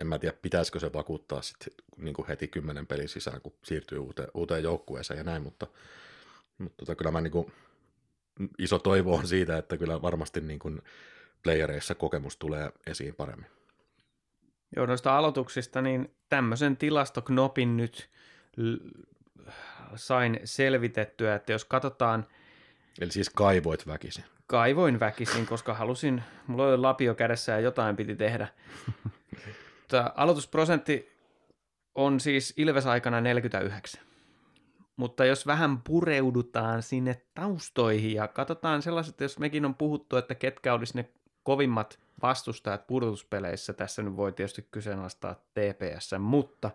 en 0.00 0.06
mä 0.06 0.18
tiedä, 0.18 0.36
pitäisikö 0.42 0.80
se 0.80 0.92
vakuuttaa 0.92 1.42
sit, 1.42 1.56
niin 1.96 2.14
kuin 2.14 2.28
heti 2.28 2.48
kymmenen 2.48 2.86
pelin 2.86 3.08
sisään, 3.08 3.40
kun 3.40 3.52
siirtyy 3.64 3.98
uuteen, 3.98 4.28
uuteen 4.34 4.62
joukkueeseen 4.62 5.18
ja 5.18 5.24
näin, 5.24 5.42
mutta, 5.42 5.66
mutta 6.58 6.76
tota, 6.76 6.94
kyllä 6.94 7.10
mä 7.10 7.20
niin 7.20 7.30
kuin, 7.30 7.52
iso 8.58 8.78
toivo 8.78 9.14
on 9.14 9.28
siitä, 9.28 9.58
että 9.58 9.76
kyllä 9.76 10.02
varmasti 10.02 10.40
niin 10.40 10.58
kuin 10.58 10.82
playereissa 11.42 11.94
kokemus 11.94 12.36
tulee 12.36 12.72
esiin 12.86 13.14
paremmin. 13.14 13.50
Joo, 14.76 14.86
noista 14.86 15.18
aloituksista, 15.18 15.82
niin 15.82 16.14
tämmöisen 16.28 16.76
tilastoknopin 16.76 17.76
nyt 17.76 18.10
sain 19.94 20.40
selvitettyä, 20.44 21.34
että 21.34 21.52
jos 21.52 21.64
katsotaan... 21.64 22.26
Eli 23.00 23.12
siis 23.12 23.30
kaivoit 23.30 23.86
väkisin. 23.86 24.24
Kaivoin 24.46 25.00
väkisin, 25.00 25.46
koska 25.46 25.74
halusin, 25.74 26.22
mulla 26.46 26.66
oli 26.66 26.76
lapio 26.76 27.14
kädessä 27.14 27.52
ja 27.52 27.60
jotain 27.60 27.96
piti 27.96 28.16
tehdä. 28.16 28.48
Mutta 29.80 30.12
aloitusprosentti 30.16 31.12
on 31.94 32.20
siis 32.20 32.54
Ilves-aikana 32.56 33.20
49. 33.20 34.02
Mutta 34.96 35.24
jos 35.24 35.46
vähän 35.46 35.82
pureudutaan 35.82 36.82
sinne 36.82 37.22
taustoihin 37.34 38.14
ja 38.14 38.28
katsotaan 38.28 38.82
sellaiset, 38.82 39.20
jos 39.20 39.38
mekin 39.38 39.64
on 39.64 39.74
puhuttu, 39.74 40.16
että 40.16 40.34
ketkä 40.34 40.74
olisi 40.74 40.96
ne 40.96 41.10
kovimmat 41.50 42.00
vastustajat 42.22 42.86
pudotuspeleissä, 42.86 43.72
tässä 43.72 44.02
nyt 44.02 44.16
voi 44.16 44.32
tietysti 44.32 44.68
kyseenalaistaa 44.70 45.34
TPS, 45.34 46.10
mutta 46.18 46.70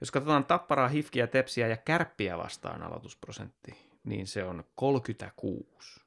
jos 0.00 0.10
katsotaan 0.10 0.44
Tapparaa, 0.44 0.88
Hifkiä, 0.88 1.26
Tepsiä 1.26 1.68
ja 1.68 1.76
Kärppiä 1.76 2.38
vastaan 2.38 2.82
aloitusprosentti, 2.82 3.78
niin 4.04 4.26
se 4.26 4.44
on 4.44 4.64
36. 4.74 6.00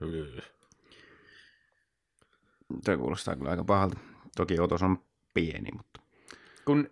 Hyy. 0.00 0.42
Se 2.82 2.96
kuulostaa 2.96 3.36
kyllä 3.36 3.50
aika 3.50 3.64
pahalta. 3.64 3.98
Toki 4.36 4.60
otos 4.60 4.82
on 4.82 5.04
pieni, 5.34 5.70
mutta 5.76 6.00
Kun 6.64 6.90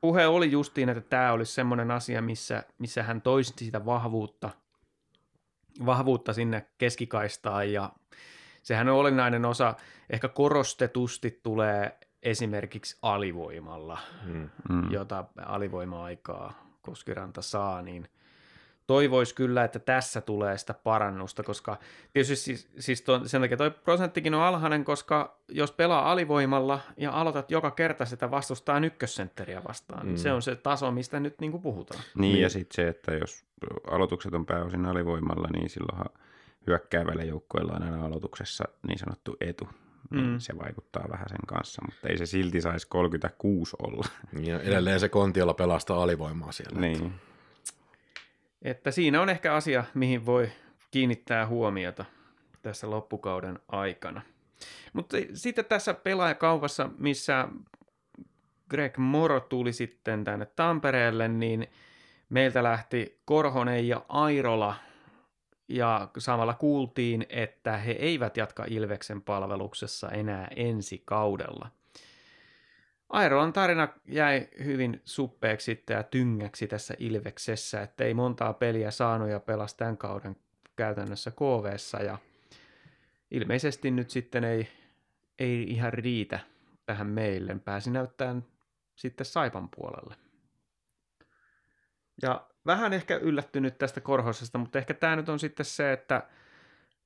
puhe 0.00 0.26
oli 0.26 0.50
justiin, 0.50 0.88
että 0.88 1.00
tämä 1.00 1.32
olisi 1.32 1.52
semmoinen 1.52 1.90
asia, 1.90 2.22
missä, 2.22 2.64
missä 2.78 3.02
hän 3.02 3.22
toisi 3.22 3.52
sitä 3.58 3.84
vahvuutta, 3.84 4.50
vahvuutta 5.86 6.32
sinne 6.32 6.66
keskikaistaan 6.78 7.72
ja 7.72 7.92
sehän 8.68 8.88
on 8.88 8.94
olennainen 8.96 9.44
osa, 9.44 9.74
ehkä 10.10 10.28
korostetusti 10.28 11.40
tulee 11.42 11.98
esimerkiksi 12.22 12.98
alivoimalla, 13.02 13.98
Mm. 14.26 14.48
mm. 14.68 14.90
jota 14.90 15.24
alivoima-aikaa 15.46 16.68
Koskiranta 16.82 17.42
saa, 17.42 17.82
niin 17.82 18.08
toivoisi 18.86 19.34
kyllä, 19.34 19.64
että 19.64 19.78
tässä 19.78 20.20
tulee 20.20 20.58
sitä 20.58 20.74
parannusta, 20.74 21.42
koska 21.42 21.76
tietysti 22.12 22.36
siis, 22.36 22.68
siis 22.78 23.02
ton, 23.02 23.28
sen 23.28 23.40
takia 23.40 23.56
toi 23.56 23.70
prosenttikin 23.70 24.34
on 24.34 24.42
alhainen, 24.42 24.84
koska 24.84 25.38
jos 25.48 25.72
pelaa 25.72 26.12
alivoimalla 26.12 26.80
ja 26.96 27.12
aloitat 27.12 27.50
joka 27.50 27.70
kerta 27.70 28.04
sitä 28.04 28.30
vastustaa 28.30 28.78
ykkössentteriä 28.78 29.64
vastaan, 29.68 30.00
mm. 30.02 30.06
niin 30.06 30.18
Mm. 30.18 30.22
se 30.22 30.32
on 30.32 30.42
se 30.42 30.56
taso, 30.56 30.90
mistä 30.90 31.20
nyt 31.20 31.40
niin 31.40 31.50
kuin 31.50 31.62
puhutaan. 31.62 32.00
Niin, 32.14 32.32
Niin. 32.32 32.42
ja 32.42 32.48
sitten 32.48 32.76
se, 32.76 32.88
että 32.88 33.14
jos 33.14 33.44
aloitukset 33.90 34.34
on 34.34 34.46
pääosin 34.46 34.86
alivoimalla, 34.86 35.48
niin 35.52 35.70
silloinhan 35.70 36.08
hyökkäävällä 36.68 37.22
joukkoilla 37.22 37.72
on 37.72 37.82
aina 37.82 38.04
aloituksessa 38.04 38.64
niin 38.88 38.98
sanottu 38.98 39.36
etu. 39.40 39.68
Niin 40.10 40.26
Mm. 40.26 40.38
Se 40.38 40.58
vaikuttaa 40.58 41.06
vähän 41.10 41.28
sen 41.28 41.46
kanssa, 41.46 41.82
mutta 41.86 42.08
ei 42.08 42.18
se 42.18 42.26
silti 42.26 42.60
saisi 42.60 42.86
36 42.88 43.76
olla. 43.82 44.08
Ja 44.40 44.60
edelleen 44.60 45.00
se 45.00 45.08
Kontiola 45.08 45.54
pelastaa 45.54 46.02
alivoimaa 46.02 46.52
siellä. 46.52 46.80
niin. 46.80 47.14
Että 48.62 48.90
siinä 48.90 49.20
on 49.20 49.28
ehkä 49.28 49.54
asia, 49.54 49.84
mihin 49.94 50.26
voi 50.26 50.50
kiinnittää 50.90 51.46
huomiota 51.46 52.04
tässä 52.62 52.90
loppukauden 52.90 53.58
aikana. 53.68 54.22
Mutta 54.92 55.16
sitten 55.34 55.64
tässä 55.64 55.94
pelaajakaupassa, 55.94 56.90
missä 56.98 57.48
Greg 58.70 58.98
Moro 58.98 59.40
tuli 59.40 59.72
sitten 59.72 60.24
tänne 60.24 60.46
Tampereelle, 60.46 61.28
niin 61.28 61.66
meiltä 62.28 62.62
lähti 62.62 63.20
Korhonen 63.24 63.88
ja 63.88 64.04
Airola, 64.08 64.74
ja 65.68 66.08
samalla 66.18 66.54
kuultiin, 66.54 67.26
että 67.28 67.76
he 67.76 67.92
eivät 67.92 68.36
jatka 68.36 68.64
Ilveksen 68.68 69.22
palveluksessa 69.22 70.10
enää 70.10 70.48
ensi 70.56 71.02
kaudella. 71.04 71.70
Airolan 73.08 73.52
tarina 73.52 73.88
jäi 74.06 74.48
hyvin 74.64 75.02
suppeeksi 75.04 75.84
ja 75.90 76.02
tyngäksi 76.02 76.66
tässä 76.66 76.94
Ilveksessä, 76.98 77.82
että 77.82 78.04
ei 78.04 78.14
montaa 78.14 78.52
peliä 78.52 78.90
saanut 78.90 79.28
ja 79.28 79.40
pelasi 79.40 79.76
tämän 79.76 79.96
kauden 79.96 80.36
käytännössä 80.76 81.30
KVssa 81.30 81.98
ja 81.98 82.18
ilmeisesti 83.30 83.90
nyt 83.90 84.10
sitten 84.10 84.44
ei, 84.44 84.68
ei 85.38 85.62
ihan 85.62 85.92
riitä 85.92 86.40
tähän 86.86 87.06
meille. 87.06 87.58
Pääsi 87.64 87.90
näyttämään 87.90 88.44
sitten 88.94 89.26
Saipan 89.26 89.68
puolelle. 89.76 90.14
Ja 92.22 92.46
vähän 92.68 92.92
ehkä 92.92 93.16
yllättynyt 93.16 93.78
tästä 93.78 94.00
Korhosesta, 94.00 94.58
mutta 94.58 94.78
ehkä 94.78 94.94
tämä 94.94 95.16
nyt 95.16 95.28
on 95.28 95.38
sitten 95.38 95.66
se, 95.66 95.92
että, 95.92 96.28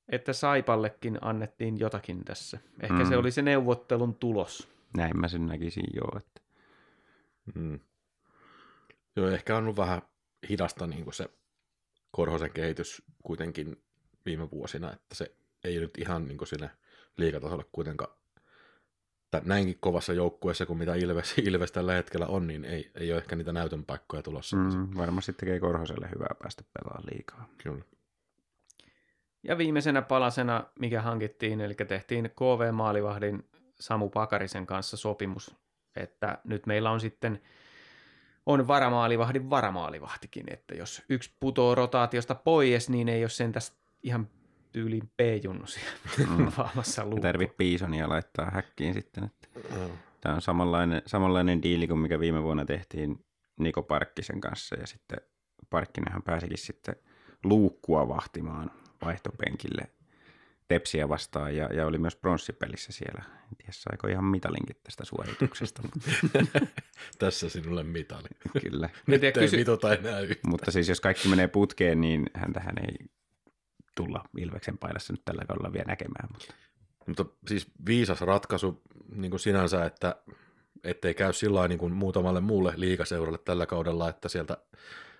että 0.09 0.33
Saipallekin 0.33 1.17
annettiin 1.21 1.79
jotakin 1.79 2.25
tässä. 2.25 2.59
Ehkä 2.79 3.03
mm. 3.03 3.09
se 3.09 3.17
oli 3.17 3.31
se 3.31 3.41
neuvottelun 3.41 4.15
tulos. 4.15 4.67
Näin 4.97 5.19
mä 5.19 5.27
sen 5.27 5.47
näkisin 5.47 5.85
joo. 5.93 6.17
Että. 6.17 6.41
Mm. 7.55 7.79
Joo, 9.15 9.27
ehkä 9.27 9.57
on 9.57 9.63
ollut 9.63 9.77
vähän 9.77 10.01
hidasta 10.49 10.87
niin 10.87 11.03
kuin 11.03 11.13
se 11.13 11.29
Korhosen 12.11 12.51
kehitys 12.51 13.03
kuitenkin 13.23 13.83
viime 14.25 14.51
vuosina, 14.51 14.93
että 14.93 15.15
se 15.15 15.35
ei 15.63 15.79
nyt 15.79 15.97
ihan 15.97 16.27
niin 16.27 16.37
kuin 16.37 16.47
sinne 16.47 16.69
liikatasolle 17.17 17.65
kuitenkaan 17.71 18.17
näinkin 19.45 19.77
kovassa 19.79 20.13
joukkueessa 20.13 20.65
kuin 20.65 20.79
mitä 20.79 20.95
Ilves, 20.95 21.37
Ilves 21.47 21.71
tällä 21.71 21.93
hetkellä 21.93 22.27
on, 22.27 22.47
niin 22.47 22.65
ei, 22.65 22.91
ei 22.95 23.11
ole 23.11 23.19
ehkä 23.19 23.35
niitä 23.35 23.53
näytön 23.53 23.85
paikkoja 23.85 24.23
tulossa. 24.23 24.57
Mm. 24.57 24.77
Mm, 24.77 24.87
varmasti 24.97 25.33
tekee 25.33 25.59
Korhoselle 25.59 26.09
hyvää 26.15 26.35
päästä 26.43 26.63
pelaamaan 26.73 27.09
liikaa. 27.13 27.49
Kyllä. 27.63 27.83
Ja 29.43 29.57
viimeisenä 29.57 30.01
palasena, 30.01 30.63
mikä 30.79 31.01
hankittiin, 31.01 31.61
eli 31.61 31.73
tehtiin 31.73 32.29
KV-maalivahdin 32.29 33.49
Samu 33.79 34.09
Pakarisen 34.09 34.65
kanssa 34.65 34.97
sopimus, 34.97 35.55
että 35.95 36.37
nyt 36.43 36.65
meillä 36.65 36.91
on 36.91 36.99
sitten 36.99 37.41
on 38.45 38.67
varamaalivahdin 38.67 39.49
varamaalivahtikin, 39.49 40.45
että 40.47 40.75
jos 40.75 41.01
yksi 41.09 41.31
putoo 41.39 41.75
rotaatiosta 41.75 42.35
pois, 42.35 42.89
niin 42.89 43.09
ei 43.09 43.23
ole 43.23 43.29
sen 43.29 43.51
tästä 43.51 43.77
ihan 44.03 44.27
tyyliin 44.73 45.11
P-junnu 45.17 45.67
siellä 45.67 45.91
Mm. 46.37 46.51
vaamassa 46.57 47.05
luukku. 47.05 47.53
Piisonia 47.57 48.09
laittaa 48.09 48.51
häkkiin 48.53 48.93
sitten. 48.93 49.23
Että. 49.23 49.47
Joo. 49.75 49.89
Tämä 50.21 50.35
on 50.35 50.41
samanlainen, 50.41 51.01
samanlainen 51.05 51.63
diili 51.63 51.87
kuin 51.87 51.99
mikä 51.99 52.19
viime 52.19 52.43
vuonna 52.43 52.65
tehtiin 52.65 53.25
Niko 53.59 53.83
Parkkisen 53.83 54.41
kanssa 54.41 54.75
ja 54.75 54.87
sitten 54.87 55.17
Parkkinenhan 55.69 56.23
pääsikin 56.23 56.57
sitten 56.57 56.95
luukkua 57.43 58.07
vahtimaan 58.07 58.71
vaihtopenkille 59.05 59.91
Tepsiä 60.67 61.09
vastaan 61.09 61.55
ja, 61.55 61.65
ja 61.73 61.87
oli 61.87 61.97
myös 61.97 62.15
pronssipelissä 62.15 62.91
siellä. 62.93 63.23
En 63.27 63.55
tiedä 63.57 63.71
saiko 63.71 64.07
ihan 64.07 64.25
mitalinkin 64.25 64.75
tästä 64.83 65.05
suorituksesta, 65.05 65.81
Tässä 67.19 67.49
sinulle 67.49 67.83
mitali. 67.83 68.27
kyllä. 68.61 68.87
Tiedä, 68.87 69.01
Nyt 69.07 69.23
ei 69.23 69.31
kysy- 69.31 69.57
mitota 69.57 69.93
enää 69.93 70.19
yhtään. 70.19 70.49
Mutta 70.51 70.71
siis 70.71 70.89
jos 70.89 71.01
kaikki 71.01 71.27
menee 71.27 71.47
putkeen, 71.47 72.01
niin 72.01 72.25
hän 72.33 72.53
tähän 72.53 72.75
ei 72.87 72.95
tulla 73.95 74.23
Ilveksen 74.37 74.77
paidassa 74.77 75.13
nyt 75.13 75.25
tällä 75.25 75.45
kaudella 75.47 75.73
vielä 75.73 75.85
näkemään. 75.87 76.29
Mutta 76.31 76.53
Mutta 77.07 77.25
siis 77.47 77.67
viisas 77.85 78.21
ratkaisu 78.21 78.81
niin 79.15 79.31
kuin 79.31 79.39
sinänsä, 79.39 79.85
että 79.85 80.15
ettei 80.83 81.13
käy 81.13 81.33
sillä 81.33 81.67
niin 81.67 81.79
kuin 81.79 81.93
muutamalle 81.93 82.41
muulle 82.41 82.73
liikaseuralle 82.75 83.37
tällä 83.37 83.65
kaudella, 83.65 84.09
että 84.09 84.29
sieltä 84.29 84.57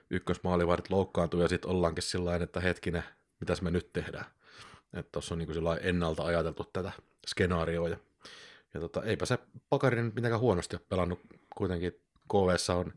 ykkösmaalivahdit 0.10 0.90
loukkaantuu 0.90 1.42
ja 1.42 1.48
sitten 1.48 1.72
ollaankin 1.72 2.04
sillä 2.04 2.36
että 2.36 2.60
hetkinen, 2.60 3.04
mitäs 3.40 3.62
me 3.62 3.72
nyt 3.72 3.94
tehdään. 3.94 4.26
Että 4.94 5.12
tuossa 5.12 5.36
on 5.36 5.40
niin 5.40 5.48
kuin 5.48 5.80
ennalta 5.82 6.24
ajateltu 6.24 6.64
tätä 6.64 6.92
skenaarioa. 7.28 7.90
Ja, 7.90 7.98
ja 8.74 8.80
tota, 8.80 9.04
eipä 9.04 9.26
se 9.26 9.40
Pakarinen 9.70 10.06
nyt 10.06 10.16
mitenkään 10.16 10.42
huonosti 10.42 10.76
ole 10.76 10.86
pelannut. 10.90 11.20
Kuitenkin 11.56 12.02
KVssa 12.32 12.76
on 12.76 12.94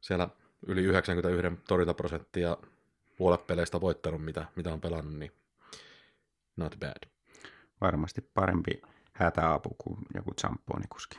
siellä 0.00 0.28
yli 0.66 0.82
91 0.82 1.62
torjuntaprosenttia 1.68 2.56
puolet 3.22 3.46
peleistä 3.46 3.80
voittanut, 3.80 4.24
mitä, 4.24 4.44
mitä 4.56 4.72
on 4.72 4.80
pelannut, 4.80 5.14
niin 5.14 5.32
not 6.56 6.76
bad. 6.80 7.08
varmasti 7.80 8.20
parempi 8.34 8.82
hätäapu 9.12 9.74
kuin 9.78 9.98
joku 10.14 10.34
champoonikuski. 10.40 11.18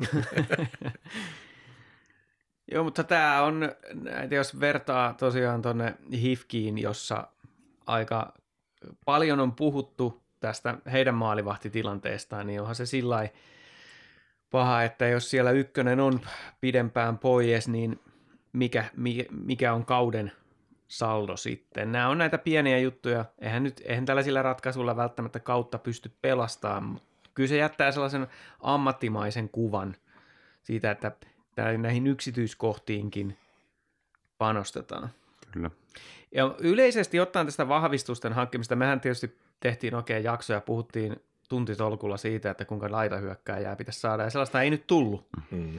Joo, 2.72 2.84
mutta 2.84 3.04
tämä 3.04 3.42
on, 3.42 3.72
näitä 3.94 4.34
jos 4.34 4.60
vertaa 4.60 5.14
tosiaan 5.14 5.62
tuonne 5.62 5.94
Hifkiin, 6.12 6.78
jossa 6.78 7.28
aika 7.86 8.32
paljon 9.04 9.40
on 9.40 9.52
puhuttu 9.52 10.22
tästä 10.40 10.78
heidän 10.92 11.14
maalivahtitilanteestaan, 11.14 12.46
niin 12.46 12.60
onhan 12.60 12.74
se 12.74 12.86
sillä 12.86 13.28
paha, 14.50 14.82
että 14.82 15.06
jos 15.06 15.30
siellä 15.30 15.50
ykkönen 15.50 16.00
on 16.00 16.20
pidempään 16.60 17.18
pois, 17.18 17.68
niin 17.68 18.00
mikä, 18.52 18.84
mikä 19.30 19.74
on 19.74 19.84
kauden 19.84 20.32
saldo 20.90 21.36
sitten. 21.36 21.92
Nämä 21.92 22.08
on 22.08 22.18
näitä 22.18 22.38
pieniä 22.38 22.78
juttuja. 22.78 23.24
Eihän, 23.38 23.62
nyt, 23.62 23.82
eihän 23.84 24.06
tällaisilla 24.06 24.42
ratkaisuilla 24.42 24.96
välttämättä 24.96 25.40
kautta 25.40 25.78
pysty 25.78 26.12
pelastamaan, 26.22 26.84
mutta 26.84 27.08
kyllä 27.34 27.48
se 27.48 27.56
jättää 27.56 27.92
sellaisen 27.92 28.26
ammattimaisen 28.60 29.48
kuvan 29.48 29.96
siitä, 30.62 30.90
että 30.90 31.12
näihin 31.78 32.06
yksityiskohtiinkin 32.06 33.38
panostetaan. 34.38 35.10
Kyllä. 35.52 35.70
Ja 36.34 36.54
yleisesti 36.58 37.20
ottaen 37.20 37.46
tästä 37.46 37.68
vahvistusten 37.68 38.32
hankkimista, 38.32 38.76
mehän 38.76 39.00
tietysti 39.00 39.38
tehtiin 39.60 39.94
oikein 39.94 40.24
jakso 40.24 40.52
ja 40.52 40.60
puhuttiin 40.60 41.16
tuntitolkulla 41.48 42.16
siitä, 42.16 42.50
että 42.50 42.64
kuinka 42.64 42.90
laitahyökkääjää 42.90 43.76
pitäisi 43.76 44.00
saada, 44.00 44.22
ja 44.22 44.30
sellaista 44.30 44.62
ei 44.62 44.70
nyt 44.70 44.86
tullut. 44.86 45.28
Mm. 45.50 45.78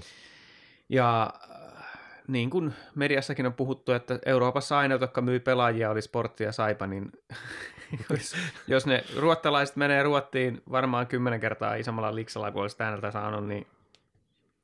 Ja 0.89 1.33
niin 2.27 2.49
kuin 2.49 2.73
mediassakin 2.95 3.45
on 3.45 3.53
puhuttu, 3.53 3.91
että 3.91 4.19
Euroopassa 4.25 4.77
aina, 4.77 4.95
jotka 4.95 5.21
myy 5.21 5.39
pelaajia, 5.39 5.89
oli 5.89 6.01
sportti 6.01 6.43
ja 6.43 6.51
saipa, 6.51 6.87
niin 6.87 7.11
jos, 8.09 8.35
jos 8.67 8.85
ne 8.85 9.03
ruottalaiset 9.17 9.75
menee 9.75 10.03
Ruottiin 10.03 10.61
varmaan 10.71 11.07
kymmenen 11.07 11.39
kertaa 11.39 11.75
isommalla 11.75 12.15
liksalla 12.15 12.51
kuin 12.51 12.61
olisi 12.61 12.77
täältä 12.77 13.11
saanut, 13.11 13.47
niin 13.47 13.67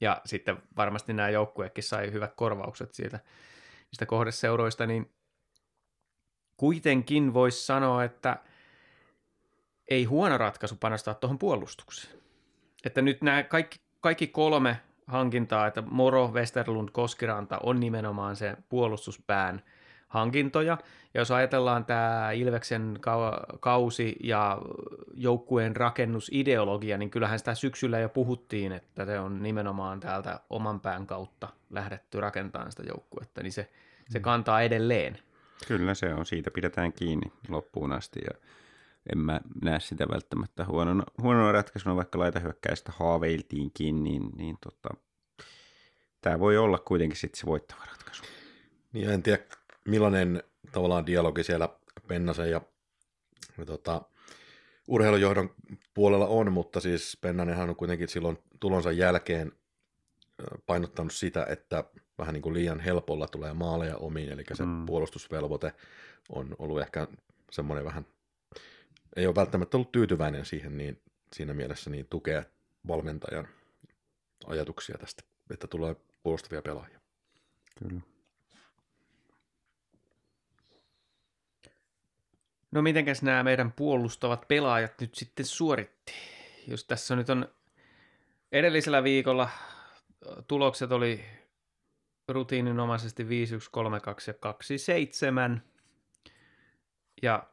ja 0.02 0.22
sitten 0.26 0.58
varmasti 0.78 1.14
nämä 1.14 1.30
joukkueetkin 1.30 1.84
sai 1.84 2.12
hyvät 2.12 2.34
korvaukset 2.36 2.94
siitä 2.94 3.20
niistä 3.92 4.06
kohdeseuroista, 4.06 4.86
niin 4.86 5.12
kuitenkin 6.58 7.34
voisi 7.34 7.66
sanoa, 7.66 8.04
että 8.04 8.38
ei 9.88 10.04
huono 10.04 10.38
ratkaisu 10.38 10.76
panostaa 10.80 11.14
tuohon 11.14 11.40
puolustukseen. 11.40 12.18
Että 12.86 13.02
nyt 13.02 13.22
nämä 13.22 13.44
kaikki, 13.44 13.80
kaikki 14.02 14.28
kolme 14.28 14.80
hankintaa, 15.08 15.68
että 15.68 15.82
Moro, 15.82 16.28
Westerlund, 16.28 16.90
Koskiranta 16.92 17.60
on 17.64 17.80
nimenomaan 17.80 18.36
se 18.36 18.58
puolustuspään 18.70 19.62
hankintoja. 20.08 20.78
Ja 21.14 21.22
jos 21.22 21.32
ajatellaan 21.32 21.86
tämä 21.86 22.32
Ilveksen 22.32 23.00
kausi 23.60 24.16
ja 24.24 24.62
joukkueen 25.14 25.76
rakennusideologia, 25.76 26.98
niin 26.98 27.10
kyllähän 27.10 27.40
sitä 27.40 27.56
syksyllä 27.56 28.00
jo 28.00 28.10
puhuttiin, 28.10 28.72
että 28.72 29.06
se 29.06 29.20
on 29.20 29.44
nimenomaan 29.44 30.00
täältä 30.00 30.40
oman 30.50 30.80
pään 30.80 31.08
kautta 31.08 31.48
lähdetty 31.70 32.20
rakentamaan 32.20 32.72
sitä 32.72 32.84
joukkuetta, 32.88 33.44
niin 33.44 33.54
se, 33.54 33.70
se 34.10 34.20
mm. 34.20 34.24
kantaa 34.24 34.62
edelleen. 34.62 35.20
Kyllä 35.68 35.94
se 35.94 36.14
on, 36.14 36.26
siitä 36.26 36.52
pidetään 36.52 36.94
kiinni 36.94 37.32
loppuun 37.50 37.92
asti 37.92 38.20
ja 38.24 38.48
en 39.12 39.18
mä 39.18 39.42
näe 39.64 39.80
sitä 39.80 40.08
välttämättä 40.12 40.66
huonona, 40.66 41.04
huonona 41.22 41.52
ratkaisuna, 41.52 41.96
vaikka 41.96 42.20
laitahyökkäistä 42.20 42.92
haaveiltiinkin, 42.96 44.04
niin, 44.04 44.30
niin 44.36 44.58
tota, 44.64 44.90
tämä 46.22 46.40
voi 46.40 46.58
olla 46.58 46.78
kuitenkin 46.78 47.18
sitten 47.18 47.40
se 47.40 47.46
voittava 47.46 47.86
ratkaisu. 47.86 48.24
Niin 48.94 49.10
en 49.10 49.24
tiedä, 49.24 49.44
millainen 49.88 50.44
tavallaan 50.72 51.06
dialogi 51.06 51.44
siellä 51.44 51.70
Pennasen 52.08 52.52
ja, 52.52 52.62
ja 53.58 53.66
tota, 53.66 54.02
urheilujohdon 54.88 55.50
puolella 55.94 56.28
on, 56.28 56.54
mutta 56.54 56.80
siis 56.80 57.18
Pennanenhan 57.22 57.70
on 57.70 57.76
kuitenkin 57.76 58.08
silloin 58.08 58.38
tulonsa 58.60 58.92
jälkeen 58.92 59.52
painottanut 60.66 61.14
sitä, 61.14 61.46
että 61.50 61.84
vähän 62.18 62.34
niin 62.34 62.42
kuin 62.42 62.54
liian 62.54 62.80
helpolla 62.80 63.28
tulee 63.28 63.54
maaleja 63.54 63.98
omiin, 63.98 64.30
eli 64.30 64.44
se 64.54 64.66
mm. 64.66 64.86
puolustusvelvoite 64.86 65.74
on 66.30 66.56
ollut 66.60 66.82
ehkä 66.82 67.08
semmoinen 67.52 67.86
vähän, 67.86 68.06
ei 69.18 69.28
ole 69.28 69.36
välttämättä 69.36 69.78
ollut 69.78 69.92
tyytyväinen 69.92 70.46
siihen, 70.46 70.78
niin 70.78 71.02
siinä 71.34 71.54
mielessä 71.54 71.90
niin 71.90 72.08
tukea 72.10 72.44
valmentajan 72.88 73.48
ajatuksia 74.48 74.98
tästä, 74.98 75.24
että 75.50 75.68
tulee 75.68 75.96
puolustavia 76.24 76.62
pelaajia. 76.62 77.00
Kyllä. 77.80 78.02
No 82.72 82.82
mitenkäs 82.82 83.22
nämä 83.22 83.44
meidän 83.44 83.72
puolustavat 83.72 84.48
pelaajat 84.48 85.02
nyt 85.02 85.16
sitten 85.16 85.46
suoritti? 85.46 86.14
Jos 86.68 86.84
tässä 86.84 87.16
nyt 87.16 87.30
on 87.30 87.50
edellisellä 88.52 89.04
viikolla 89.04 89.50
tulokset 90.48 90.92
oli 90.92 91.26
rutiininomaisesti 92.28 93.30
5, 93.30 93.56
1, 93.56 93.72
3, 93.72 94.00
2 94.00 94.30
ja 94.30 94.34
2, 94.34 94.78
7. 94.78 95.64
Ja 97.22 97.48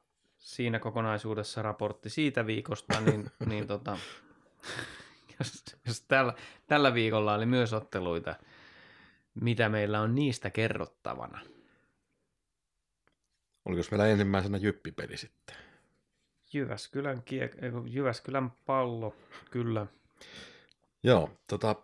siinä 0.45 0.79
kokonaisuudessa 0.79 1.63
raportti 1.63 2.11
siitä 2.11 2.47
viikosta, 2.47 3.01
niin, 3.01 3.31
niin 3.51 3.67
tota, 3.67 3.99
jos, 5.39 5.65
jos 5.87 6.01
tällä, 6.01 6.35
tällä 6.67 6.95
viikolla 6.95 7.35
oli 7.35 7.47
myös 7.47 7.73
otteluita, 7.73 8.35
mitä 9.35 9.69
meillä 9.69 10.01
on 10.01 10.15
niistä 10.15 10.51
kerrottavana– 10.51 11.41
Oliko 13.65 13.83
meillä 13.91 14.07
ensimmäisenä 14.07 14.59
jyppipeli 14.59 15.17
sitten? 15.17 15.57
Jyväskylän, 16.53 17.19
kiek- 17.19 17.89
Jyväskylän 17.91 18.51
pallo, 18.51 19.17
kyllä. 19.51 19.87
Joo, 21.03 21.31
tota, 21.49 21.77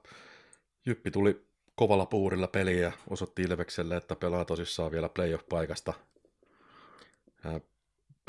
Jyppi 0.87 1.11
tuli 1.11 1.47
kovalla 1.75 2.07
puurilla 2.07 2.49
peliä 2.49 2.81
ja 2.81 2.93
osoitti 3.11 3.43
Ilvekselle, 3.43 3.97
että 3.97 4.17
pelaa 4.17 4.45
tosissaan 4.45 4.91
vielä 4.91 5.09
playoff-paikasta. 5.09 5.93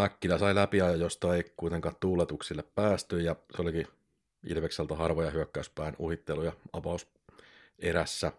Päkkilä 0.01 0.37
sai 0.37 0.55
läpi 0.55 0.77
ja 0.77 0.95
josta 0.95 1.35
ei 1.35 1.43
kuitenkaan 1.57 1.95
tuuletuksille 1.99 2.63
päästy 2.75 3.21
ja 3.21 3.35
se 3.55 3.61
olikin 3.61 3.87
Ilvekseltä 4.43 4.95
harvoja 4.95 5.31
hyökkäyspään 5.31 5.95
uhitteluja 5.99 6.51
avaus 6.73 7.07
erässä. 7.79 8.31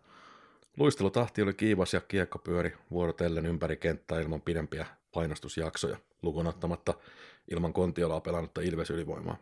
Luistelutahti 0.76 1.42
oli 1.42 1.54
kiivas 1.54 1.94
ja 1.94 2.00
kiekko 2.00 2.38
pyöri 2.38 2.76
vuorotellen 2.90 3.46
ympäri 3.46 3.76
kenttää 3.76 4.20
ilman 4.20 4.40
pidempiä 4.40 4.86
painostusjaksoja, 5.12 5.96
lukunottamatta 6.22 6.94
ilman 7.50 7.72
kontiolaa 7.72 8.20
pelannutta 8.20 8.60
Ilves 8.60 8.90
ylivoimaa. 8.90 9.36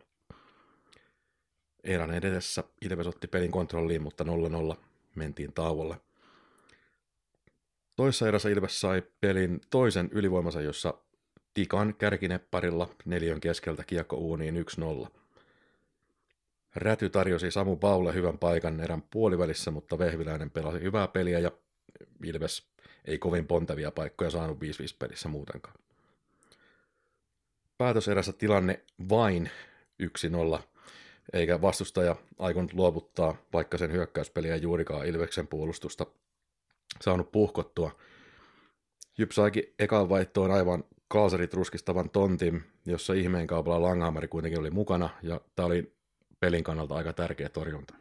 Erän 1.84 2.10
edessä 2.10 2.64
Ilves 2.82 3.06
otti 3.06 3.26
pelin 3.26 3.50
kontrolliin, 3.50 4.02
mutta 4.02 4.24
0-0 4.72 4.76
mentiin 5.14 5.52
tauolle. 5.52 5.96
Toissa 7.96 8.28
erässä 8.28 8.48
Ilves 8.48 8.80
sai 8.80 9.02
pelin 9.20 9.60
toisen 9.70 10.08
ylivoimansa, 10.12 10.60
jossa 10.60 10.94
Tikan 11.54 11.94
kärkinepparilla 11.94 12.88
neljön 13.04 13.40
keskeltä 13.40 13.84
kiekko 13.84 14.16
uuniin 14.16 14.66
1-0. 15.06 15.08
Räty 16.74 17.08
tarjosi 17.10 17.50
Samu 17.50 17.76
Paulle 17.76 18.14
hyvän 18.14 18.38
paikan 18.38 18.80
erän 18.80 19.02
puolivälissä, 19.02 19.70
mutta 19.70 19.98
Vehviläinen 19.98 20.50
pelasi 20.50 20.80
hyvää 20.80 21.08
peliä 21.08 21.38
ja 21.38 21.50
Ilves 22.24 22.62
ei 23.04 23.18
kovin 23.18 23.46
pontevia 23.46 23.90
paikkoja 23.90 24.30
saanut 24.30 24.58
5-5 24.58 24.60
pelissä 24.98 25.28
muutenkaan. 25.28 25.76
Päätöserässä 27.78 28.32
tilanne 28.32 28.84
vain 29.08 29.50
1-0, 30.56 30.60
eikä 31.32 31.62
vastustaja 31.62 32.16
aikonut 32.38 32.72
luovuttaa, 32.72 33.36
vaikka 33.52 33.78
sen 33.78 33.92
hyökkäyspeliä 33.92 34.56
juurikaan 34.56 35.06
Ilveksen 35.06 35.46
puolustusta 35.46 36.06
saanut 37.00 37.32
puhkottua. 37.32 37.98
Jyp 39.18 39.30
saikin 39.30 39.74
ekaan 39.78 40.08
vaihtoon 40.08 40.50
aivan 40.50 40.84
kaasarit 41.10 41.54
ruskistavan 41.54 42.10
tontin, 42.10 42.64
jossa 42.86 43.12
ihmeen 43.12 43.46
kaupalla 43.46 43.82
Langhammeri 43.82 44.28
kuitenkin 44.28 44.60
oli 44.60 44.70
mukana, 44.70 45.10
ja 45.22 45.40
tämä 45.56 45.66
oli 45.66 45.92
pelin 46.40 46.64
kannalta 46.64 46.94
aika 46.94 47.12
tärkeä 47.12 47.48
torjunta. 47.48 47.94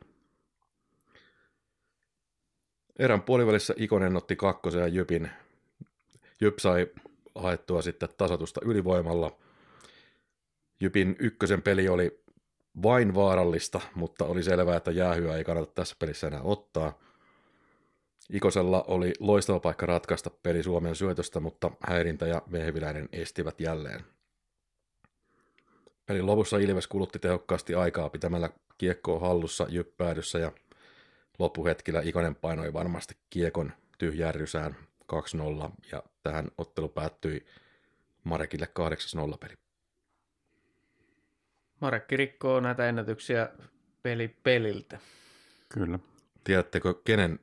Erän 3.00 3.22
puolivälissä 3.22 3.74
Ikonen 3.78 4.16
otti 4.16 4.36
kakkosen 4.36 4.82
ja 4.82 4.88
Jypin. 4.88 5.30
Jyp 6.42 6.60
sai 6.60 6.88
haettua 7.36 7.82
sitten 7.82 8.10
tasotusta 8.18 8.62
ylivoimalla. 8.64 9.32
Jypin 10.80 11.16
ykkösen 11.20 11.62
peli 11.62 11.90
oli 11.90 12.24
vain 12.84 13.16
vaarallista, 13.16 13.82
mutta 13.96 14.26
oli 14.26 14.44
selvää, 14.44 14.78
että 14.78 14.92
jäähyä 14.92 15.38
ei 15.38 15.44
kannata 15.44 15.72
tässä 15.76 15.96
pelissä 16.00 16.28
enää 16.28 16.42
ottaa. 16.42 17.00
Ikosella 18.30 18.84
oli 18.88 19.14
loistava 19.20 19.60
paikka 19.60 19.86
ratkaista 19.86 20.30
peli 20.30 20.64
Suomen 20.64 20.96
syötöstä, 20.96 21.40
mutta 21.40 21.72
häirintä 21.88 22.28
ja 22.28 22.42
Vehviläinen 22.52 23.10
estivät 23.14 23.62
jälleen. 23.62 24.04
Pelin 26.06 26.26
lopussa 26.26 26.58
Ilves 26.58 26.88
kulutti 26.88 27.20
tehokkaasti 27.20 27.76
aikaa 27.76 28.10
pitämällä 28.10 28.50
kiekkoa 28.78 29.20
hallussa 29.20 29.68
jyppäädyssä 29.70 30.40
ja 30.40 30.52
loppuhetkillä 31.40 32.02
Ikonen 32.02 32.36
painoi 32.36 32.74
varmasti 32.74 33.18
kiekon 33.30 33.72
tyhjään 33.98 34.36
rysään 34.36 34.76
2-0 35.14 35.72
ja 35.92 36.04
tähän 36.24 36.48
ottelu 36.58 36.90
päättyi 36.90 37.46
Marekille 38.24 38.68
8-0 39.34 39.38
peli. 39.38 39.54
Marekki 41.82 42.18
rikkoo 42.18 42.60
näitä 42.60 42.90
ennätyksiä 42.90 43.50
peli 44.04 44.28
peliltä. 44.28 45.00
Kyllä. 45.70 46.00
Tiedättekö, 46.44 46.94
kenen 47.06 47.40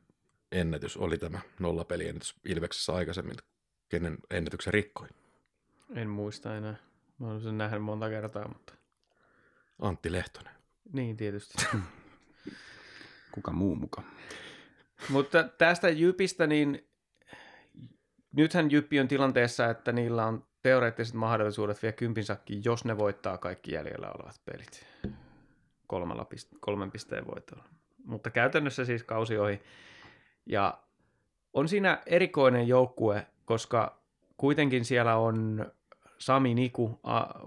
ennätys 0.52 0.96
oli 0.96 1.18
tämä 1.18 1.40
nollapeliennätys 1.58 2.34
Ilveksessä 2.44 2.94
aikaisemmin? 2.94 3.36
Kenen 3.88 4.18
ennätyksen 4.30 4.74
rikkoi? 4.74 5.08
En 5.94 6.08
muista 6.08 6.56
enää. 6.56 6.76
Mä 7.18 7.26
olen 7.26 7.40
sen 7.40 7.58
nähnyt 7.58 7.82
monta 7.82 8.08
kertaa, 8.08 8.48
mutta... 8.48 8.72
Antti 9.78 10.12
Lehtonen. 10.12 10.54
Niin, 10.92 11.16
tietysti. 11.16 11.54
Kuka 13.34 13.52
muu 13.52 13.74
muka? 13.74 14.02
Mutta 15.08 15.44
tästä 15.44 15.88
Jypistä, 15.88 16.46
niin 16.46 16.88
nythän 18.32 18.70
Jyppi 18.70 19.00
on 19.00 19.08
tilanteessa, 19.08 19.70
että 19.70 19.92
niillä 19.92 20.26
on 20.26 20.46
teoreettiset 20.62 21.14
mahdollisuudet 21.14 21.82
vielä 21.82 21.92
kympinsäkin, 21.92 22.62
jos 22.64 22.84
ne 22.84 22.98
voittaa 22.98 23.38
kaikki 23.38 23.72
jäljellä 23.72 24.10
olevat 24.10 24.40
pelit 24.44 24.86
kolmella 25.86 26.26
piste- 26.34 26.58
kolmen 26.60 26.90
pisteen 26.90 27.26
voitolla. 27.26 27.64
Mutta 28.04 28.30
käytännössä 28.30 28.84
siis 28.84 29.02
kausi 29.02 29.38
ohi. 29.38 29.60
Ja 30.46 30.78
on 31.54 31.68
siinä 31.68 32.02
erikoinen 32.06 32.68
joukkue, 32.68 33.26
koska 33.44 33.98
kuitenkin 34.36 34.84
siellä 34.84 35.16
on 35.16 35.66
Sami 36.18 36.54
Niku, 36.54 37.00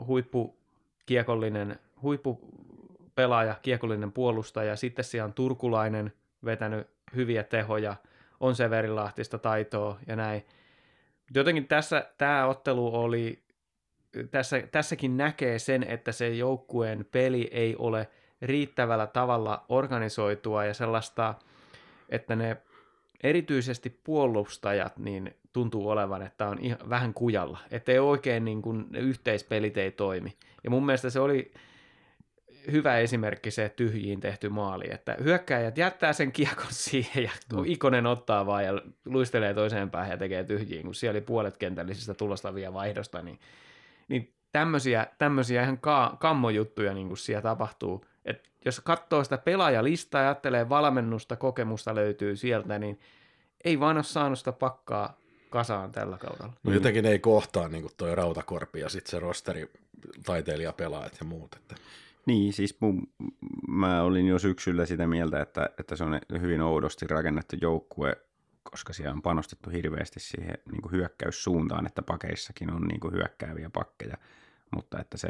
huippukiekollinen, 0.08 1.80
huippupelaaja, 2.02 3.56
kiekollinen 3.62 4.12
puolustaja. 4.12 4.76
Sitten 4.76 5.06
siellä 5.06 5.26
on 5.26 5.34
turkulainen 5.34 6.14
vetänyt 6.46 6.88
hyviä 7.16 7.44
tehoja, 7.44 7.96
on 8.40 8.56
Severilahtista 8.56 9.38
taitoa 9.38 10.00
ja 10.08 10.16
näin. 10.16 10.46
Jotenkin 11.36 11.68
tässä 11.68 12.10
tämä 12.18 12.46
ottelu 12.46 12.96
oli, 12.96 13.44
tässä, 14.32 14.64
tässäkin 14.72 15.18
näkee 15.18 15.60
sen, 15.60 15.84
että 15.84 16.12
se 16.12 16.30
joukkueen 16.30 17.06
peli 17.12 17.50
ei 17.52 17.76
ole 17.76 18.08
riittävällä 18.42 19.08
tavalla 19.08 19.66
organisoitua 19.70 20.66
ja 20.66 20.74
sellaista, 20.74 21.36
että 22.10 22.36
ne 22.36 22.58
erityisesti 23.24 23.90
puolustajat 23.90 24.98
niin 24.98 25.36
tuntuu 25.54 25.90
olevan, 25.90 26.22
että 26.22 26.48
on 26.48 26.58
ihan 26.62 26.90
vähän 26.90 27.14
kujalla, 27.14 27.58
että 27.72 27.92
ei 27.92 28.00
oikein 28.00 28.46
niin 28.46 28.62
kuin, 28.62 28.86
ne 28.90 29.00
yhteispelit 29.00 29.78
ei 29.78 29.92
toimi. 29.92 30.38
Ja 30.64 30.70
mun 30.70 30.86
mielestä 30.86 31.10
se 31.10 31.20
oli 31.20 31.52
hyvä 32.72 32.98
esimerkki 32.98 33.52
se 33.52 33.70
tyhjiin 33.76 34.20
tehty 34.20 34.50
maali, 34.50 34.86
että 34.92 35.18
hyökkäjät 35.24 35.78
jättää 35.78 36.14
sen 36.14 36.32
kiekon 36.32 36.72
siihen 36.88 37.24
ja 37.24 37.32
mm. 37.54 37.64
Ikonen 37.66 38.06
ottaa 38.06 38.46
vaan 38.46 38.66
ja 38.66 38.82
luistelee 39.06 39.54
toiseen 39.54 39.90
päähän 39.90 40.12
ja 40.12 40.18
tekee 40.18 40.44
tyhjiin, 40.44 40.84
kun 40.84 40.96
siellä 40.96 41.18
oli 41.18 41.22
puolet 41.22 41.58
kentällisistä 41.58 42.14
tulostavia 42.14 42.74
vaihdosta, 42.74 43.22
niin, 43.22 43.40
niin 44.08 44.34
tämmöisiä, 44.52 45.08
tämmöisiä 45.18 45.64
ihan 45.64 45.78
ka- 45.78 46.18
kammojuttuja 46.20 46.94
niin 46.94 47.08
kuin 47.08 47.18
siellä 47.18 47.42
tapahtuu. 47.42 48.06
Et 48.26 48.50
jos 48.66 48.80
katsoo 48.80 49.24
sitä 49.24 49.38
pelaajalistaa 49.38 50.22
ja 50.22 50.28
ajattelee 50.28 50.70
valmennusta, 50.70 51.36
kokemusta 51.36 51.96
löytyy 51.96 52.36
sieltä, 52.36 52.80
niin 52.80 53.00
ei 53.64 53.80
vaan 53.80 53.98
ole 53.98 54.04
saanut 54.04 54.40
sitä 54.40 54.52
pakkaa 54.52 55.18
kasaan 55.50 55.92
tällä 55.92 56.18
kaudella. 56.18 56.54
No 56.64 56.74
jotenkin 56.74 57.06
ei 57.06 57.20
kohtaa 57.20 57.68
niin 57.68 57.82
kuin 57.82 57.94
toi 57.98 58.16
Rautakorpi 58.16 58.80
ja 58.80 58.90
sitten 58.90 59.12
se 59.12 59.20
rosteri 59.20 59.70
taiteilijapelaajat 60.26 61.18
ja 61.20 61.26
muut. 61.26 61.56
Että... 61.56 61.76
Niin, 62.26 62.54
siis 62.54 62.78
mun, 62.80 63.08
mä 63.68 64.02
olin 64.02 64.28
jo 64.28 64.40
syksyllä 64.40 64.86
sitä 64.86 65.08
mieltä, 65.08 65.42
että, 65.42 65.70
että 65.80 65.96
se 65.96 66.04
on 66.04 66.20
hyvin 66.42 66.62
oudosti 66.62 67.08
rakennettu 67.08 67.56
joukkue, 67.62 68.18
koska 68.64 68.94
siellä 68.94 69.14
on 69.14 69.22
panostettu 69.22 69.70
hirveästi 69.70 70.20
siihen 70.20 70.58
niin 70.72 70.82
kuin 70.82 70.92
hyökkäyssuuntaan, 70.92 71.86
että 71.86 72.02
pakeissakin 72.02 72.72
on 72.72 72.82
niin 72.82 73.00
kuin 73.00 73.14
hyökkääviä 73.14 73.70
pakkeja, 73.70 74.18
mutta 74.76 75.00
että 75.00 75.18
se 75.18 75.30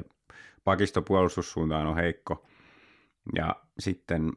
pakistopuolustussuuntaan 0.63 1.87
on 1.87 1.95
heikko. 1.95 2.45
Ja 3.35 3.55
sitten 3.79 4.33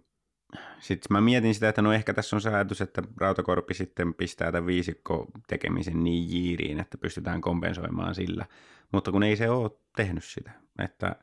sitten 0.78 1.06
mä 1.10 1.20
mietin 1.20 1.54
sitä, 1.54 1.68
että 1.68 1.82
no 1.82 1.92
ehkä 1.92 2.14
tässä 2.14 2.36
on 2.36 2.54
ajatus, 2.54 2.80
että 2.80 3.02
Rautakorpi 3.16 3.74
sitten 3.74 4.14
pistää 4.14 4.52
tämän 4.52 4.66
viisikko 4.66 5.26
tekemisen 5.48 6.04
niin 6.04 6.30
jiiriin, 6.30 6.80
että 6.80 6.98
pystytään 6.98 7.40
kompensoimaan 7.40 8.14
sillä. 8.14 8.46
Mutta 8.92 9.12
kun 9.12 9.22
ei 9.22 9.36
se 9.36 9.50
ole 9.50 9.70
tehnyt 9.96 10.24
sitä, 10.24 10.50
että 10.78 11.16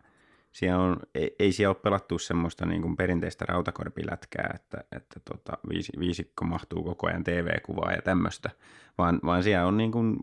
siellä 0.52 0.84
on, 0.84 0.98
ei, 1.16 1.36
ei 1.40 1.52
siellä 1.52 1.70
ole 1.70 1.82
pelattu 1.84 2.20
semmoista 2.20 2.66
niin 2.66 2.82
kuin 2.82 2.98
perinteistä 2.98 3.46
rautakorpilätkää, 3.46 4.52
että, 4.56 4.84
että 4.92 5.20
tota, 5.20 5.58
viisi, 5.70 5.92
viisikko 6.00 6.46
mahtuu 6.46 6.84
koko 6.84 7.08
ajan 7.08 7.24
TV-kuvaa 7.24 7.92
ja 7.92 8.02
tämmöistä, 8.02 8.50
vaan, 8.98 9.20
vaan 9.26 9.44
siellä 9.44 9.68
on 9.68 9.78
niin 9.78 9.92
kuin 9.92 10.18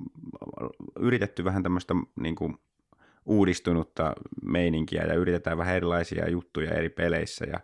yritetty 0.98 1.44
vähän 1.44 1.62
tämmöistä 1.62 1.94
niin 2.20 2.34
kuin 2.34 2.58
uudistunutta 3.26 4.12
meininkiä 4.42 5.02
ja 5.02 5.14
yritetään 5.14 5.58
vähän 5.58 5.76
erilaisia 5.76 6.30
juttuja 6.30 6.70
eri 6.70 6.88
peleissä. 6.88 7.44
Ja 7.44 7.60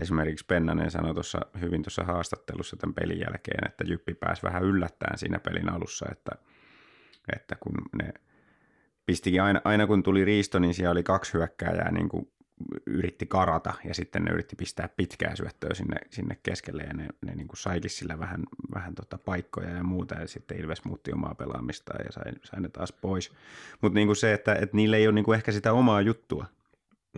esimerkiksi 0.00 0.46
Pennanen 0.46 0.90
sanoi 0.90 1.14
tuossa 1.14 1.40
hyvin 1.60 1.82
tuossa 1.82 2.04
haastattelussa 2.04 2.76
tämän 2.76 2.94
pelin 2.94 3.20
jälkeen, 3.20 3.66
että 3.66 3.84
Jyppi 3.86 4.14
pääsi 4.14 4.42
vähän 4.42 4.64
yllättäen 4.64 5.18
siinä 5.18 5.38
pelin 5.38 5.72
alussa, 5.72 6.06
että, 6.12 6.32
että 7.36 7.56
kun 7.60 7.74
ne 8.02 8.12
pistikin 9.06 9.42
aina, 9.42 9.60
aina 9.64 9.86
kun 9.86 10.02
tuli 10.02 10.24
riisto, 10.24 10.58
niin 10.58 10.74
siellä 10.74 10.92
oli 10.92 11.02
kaksi 11.02 11.32
hyökkääjää 11.32 11.92
niin 11.92 12.08
kuin 12.08 12.32
yritti 12.86 13.26
karata 13.26 13.74
ja 13.84 13.94
sitten 13.94 14.24
ne 14.24 14.32
yritti 14.32 14.56
pistää 14.56 14.88
pitkää 14.88 15.36
syöttöä 15.36 15.74
sinne, 15.74 15.96
sinne 16.10 16.38
keskelle 16.42 16.82
ja 16.82 16.92
ne, 16.92 17.08
ne 17.26 17.34
niin 17.34 17.48
kuin 17.48 17.56
saikin 17.56 17.90
sillä 17.90 18.18
vähän, 18.18 18.42
vähän 18.74 18.94
tota 18.94 19.18
paikkoja 19.18 19.70
ja 19.70 19.82
muuta 19.82 20.14
ja 20.14 20.28
sitten 20.28 20.60
Ilves 20.60 20.84
muutti 20.84 21.12
omaa 21.12 21.34
pelaamistaan 21.34 22.04
ja 22.04 22.12
sai, 22.12 22.32
sai 22.42 22.60
ne 22.60 22.68
taas 22.68 22.92
pois. 22.92 23.32
Mutta 23.80 23.94
niin 23.94 24.16
se, 24.16 24.32
että, 24.32 24.54
että 24.54 24.76
niillä 24.76 24.96
ei 24.96 25.06
ole 25.06 25.14
niin 25.14 25.24
kuin 25.24 25.36
ehkä 25.36 25.52
sitä 25.52 25.72
omaa 25.72 26.00
juttua 26.00 26.46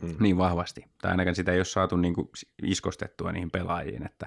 mm. 0.02 0.16
niin 0.20 0.38
vahvasti 0.38 0.84
tai 1.02 1.10
ainakaan 1.10 1.36
sitä 1.36 1.52
ei 1.52 1.58
ole 1.58 1.64
saatu 1.64 1.96
niin 1.96 2.14
kuin 2.14 2.28
iskostettua 2.62 3.32
niihin 3.32 3.50
pelaajiin, 3.50 4.06
että 4.06 4.26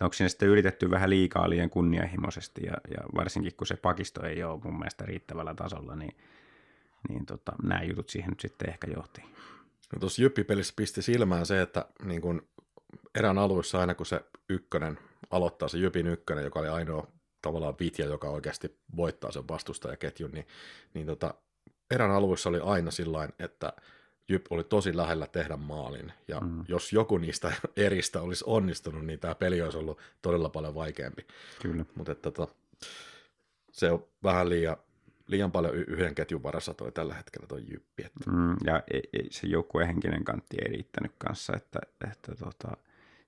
onko 0.00 0.12
siinä 0.12 0.28
sitten 0.28 0.48
yritetty 0.48 0.90
vähän 0.90 1.10
liikaa 1.10 1.50
liian 1.50 1.70
kunnianhimoisesti 1.70 2.60
ja, 2.66 2.72
ja 2.72 3.04
varsinkin 3.14 3.52
kun 3.56 3.66
se 3.66 3.76
pakisto 3.76 4.26
ei 4.26 4.42
ole 4.42 4.60
mun 4.64 4.78
mielestä 4.78 5.06
riittävällä 5.06 5.54
tasolla, 5.54 5.96
niin– 5.96 6.16
niin 7.08 7.26
tota, 7.26 7.52
nämä 7.62 7.82
jutut 7.82 8.08
siihen 8.08 8.30
nyt 8.30 8.40
sitten 8.40 8.68
ehkä 8.68 8.86
johti. 8.94 9.22
No 9.92 9.98
tuossa 10.00 10.22
Jyppi-pelissä 10.22 10.72
pisti 10.76 11.02
silmään 11.02 11.46
se, 11.46 11.62
että 11.62 11.84
niin 12.04 12.20
kun 12.20 12.48
erään 13.14 13.38
aluissa 13.38 13.80
aina 13.80 13.94
kun 13.94 14.06
se 14.06 14.24
ykkönen 14.48 14.98
aloittaa, 15.30 15.68
se 15.68 15.78
Jypin 15.78 16.06
ykkönen, 16.06 16.44
joka 16.44 16.60
oli 16.60 16.68
ainoa 16.68 17.06
tavallaan 17.42 17.74
vitja, 17.80 18.06
joka 18.06 18.28
oikeasti 18.28 18.78
voittaa 18.96 19.32
sen 19.32 19.48
vastustajaketjun, 19.48 20.30
niin, 20.30 20.46
niin 20.94 21.06
tota, 21.06 21.34
erän 21.90 22.10
aluissa 22.10 22.48
oli 22.48 22.60
aina 22.62 22.90
sillä 22.90 23.28
että 23.38 23.72
Jyp 24.28 24.46
oli 24.50 24.64
tosi 24.64 24.96
lähellä 24.96 25.26
tehdä 25.26 25.56
maalin, 25.56 26.12
ja 26.28 26.40
mm. 26.40 26.64
jos 26.68 26.92
joku 26.92 27.18
niistä 27.18 27.52
eristä 27.76 28.22
olisi 28.22 28.44
onnistunut, 28.46 29.06
niin 29.06 29.18
tämä 29.20 29.34
peli 29.34 29.62
olisi 29.62 29.78
ollut 29.78 29.98
todella 30.22 30.48
paljon 30.48 30.74
vaikeampi. 30.74 31.26
Kyllä. 31.62 31.84
Mutta 31.94 32.14
tota, 32.14 32.48
se 33.72 33.90
on 33.90 34.06
vähän 34.22 34.48
liian 34.48 34.76
liian 35.30 35.52
paljon 35.52 35.74
yhden 35.74 36.14
ketjun 36.14 36.42
varassa 36.42 36.74
toi 36.74 36.92
tällä 36.92 37.14
hetkellä 37.14 37.46
toi 37.46 37.64
jyppi. 37.70 38.04
Että. 38.04 38.30
Mm, 38.30 38.56
ja 38.64 38.82
ei, 38.92 39.02
ei, 39.12 39.26
se 39.30 39.46
joukkueen 39.46 39.86
henkinen 39.86 40.24
kantti 40.24 40.56
ei 40.62 40.68
riittänyt 40.72 41.12
kanssa, 41.18 41.52
että, 41.56 41.78
että 42.10 42.34
tota, 42.34 42.76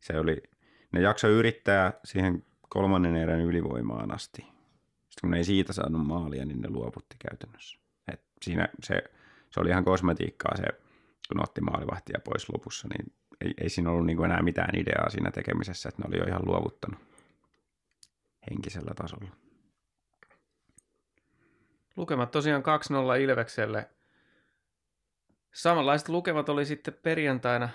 se 0.00 0.18
oli, 0.18 0.42
ne 0.92 1.00
jakso 1.00 1.28
yrittää 1.28 1.92
siihen 2.04 2.44
kolmannen 2.68 3.16
erän 3.16 3.40
ylivoimaan 3.40 4.14
asti. 4.14 4.42
Sitten 4.42 5.20
kun 5.20 5.30
ne 5.30 5.36
ei 5.36 5.44
siitä 5.44 5.72
saanut 5.72 6.06
maalia, 6.06 6.44
niin 6.44 6.60
ne 6.60 6.70
luovutti 6.70 7.16
käytännössä. 7.28 7.78
Et 8.12 8.22
siinä 8.42 8.68
se, 8.82 9.02
se 9.50 9.60
oli 9.60 9.68
ihan 9.68 9.84
kosmetiikkaa 9.84 10.56
se, 10.56 10.64
kun 11.28 11.42
otti 11.42 11.60
maalivahtia 11.60 12.20
pois 12.24 12.48
lopussa, 12.52 12.88
niin 12.88 13.12
ei, 13.40 13.54
ei 13.60 13.68
siinä 13.68 13.90
ollut 13.90 14.06
niin 14.06 14.24
enää 14.24 14.42
mitään 14.42 14.78
ideaa 14.78 15.10
siinä 15.10 15.30
tekemisessä, 15.30 15.88
että 15.88 16.02
ne 16.02 16.08
oli 16.08 16.18
jo 16.18 16.24
ihan 16.24 16.46
luovuttanut 16.46 17.00
henkisellä 18.50 18.94
tasolla. 18.94 19.30
Lukemat 21.96 22.30
tosiaan 22.30 22.62
2-0 23.18 23.20
Ilvekselle. 23.20 23.90
Samanlaiset 25.52 26.08
lukemat 26.08 26.48
oli 26.48 26.64
sitten 26.64 26.94
perjantaina 27.02 27.68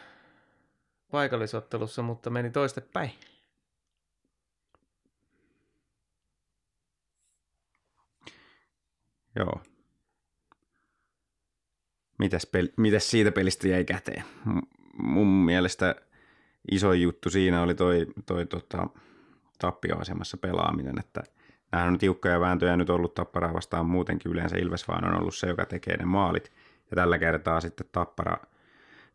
paikallisottelussa, 1.12 2.02
mutta 2.02 2.30
meni 2.30 2.50
toistepäin. 2.50 3.12
Joo. 9.36 9.62
Mitäs, 12.20 12.48
pel- 12.58 12.74
mitäs 12.78 13.12
siitä 13.12 13.32
pelistä 13.32 13.68
jäi 13.68 13.86
käteen? 13.86 14.24
M- 14.46 15.04
mun 15.04 15.28
mielestä 15.28 15.96
iso 16.72 16.94
juttu 16.94 17.30
siinä 17.30 17.62
oli 17.62 17.76
toi, 17.76 18.08
toi 18.26 18.46
tota, 18.46 18.88
tappioasemassa 19.60 20.38
pelaaminen, 20.38 21.00
että– 21.00 21.24
Nämähän 21.72 21.94
on 21.94 21.98
tiukkoja 21.98 22.40
vääntöjä 22.40 22.78
nyt 22.78 22.90
ollut 22.90 23.14
Tapparaa 23.14 23.54
vastaan 23.54 23.86
muutenkin 23.86 24.32
yleensä 24.32 24.58
Ilves 24.58 24.88
vaan 24.88 25.06
on 25.08 25.20
ollut 25.20 25.36
se, 25.36 25.48
joka 25.48 25.66
tekee 25.66 25.98
ne 25.98 26.06
maalit. 26.06 26.52
Ja 26.92 26.96
tällä 26.96 27.18
kertaa 27.18 27.62
sitten 27.62 27.88
Tappara, 27.92 28.38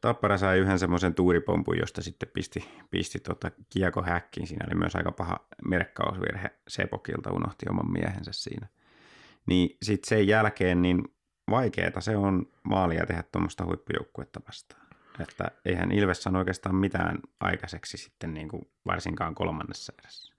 Tappara 0.00 0.38
sai 0.38 0.58
yhden 0.58 0.78
semmoisen 0.78 1.14
tuuripompun, 1.14 1.78
josta 1.78 2.02
sitten 2.02 2.28
pisti, 2.34 2.68
pisti 2.90 3.20
tota 3.20 3.50
kieko 3.68 4.02
häkkiin. 4.02 4.46
Siinä 4.46 4.66
oli 4.68 4.78
myös 4.78 4.96
aika 4.96 5.12
paha 5.12 5.46
merkkausvirhe 5.68 6.50
Sepokilta, 6.68 7.32
unohti 7.32 7.66
oman 7.70 7.92
miehensä 7.92 8.32
siinä. 8.32 8.66
Niin 9.46 9.76
sitten 9.82 10.08
sen 10.08 10.26
jälkeen 10.28 10.82
niin 10.82 11.02
vaikeeta 11.50 12.00
se 12.00 12.16
on 12.16 12.46
maalia 12.62 13.06
tehdä 13.06 13.22
tuommoista 13.32 13.64
huippujoukkuetta 13.64 14.40
vastaan. 14.46 14.82
Että 15.20 15.50
eihän 15.64 15.92
Ilves 15.92 16.22
sano 16.22 16.38
oikeastaan 16.38 16.74
mitään 16.74 17.18
aikaiseksi 17.40 17.96
sitten 17.96 18.34
niin 18.34 18.48
kuin 18.48 18.70
varsinkaan 18.86 19.34
kolmannessa 19.34 19.92
erässä. 19.98 20.31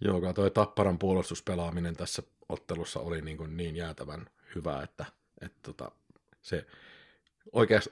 Joo, 0.00 0.32
tuo 0.32 0.50
Tapparan 0.50 0.98
puolustuspelaaminen 0.98 1.96
tässä 1.96 2.22
ottelussa 2.48 3.00
oli 3.00 3.20
niin, 3.20 3.36
kuin 3.36 3.56
niin 3.56 3.76
jäätävän 3.76 4.26
hyvä, 4.54 4.82
että, 4.82 5.04
että 5.40 5.58
tota, 5.62 5.90
se 6.42 6.66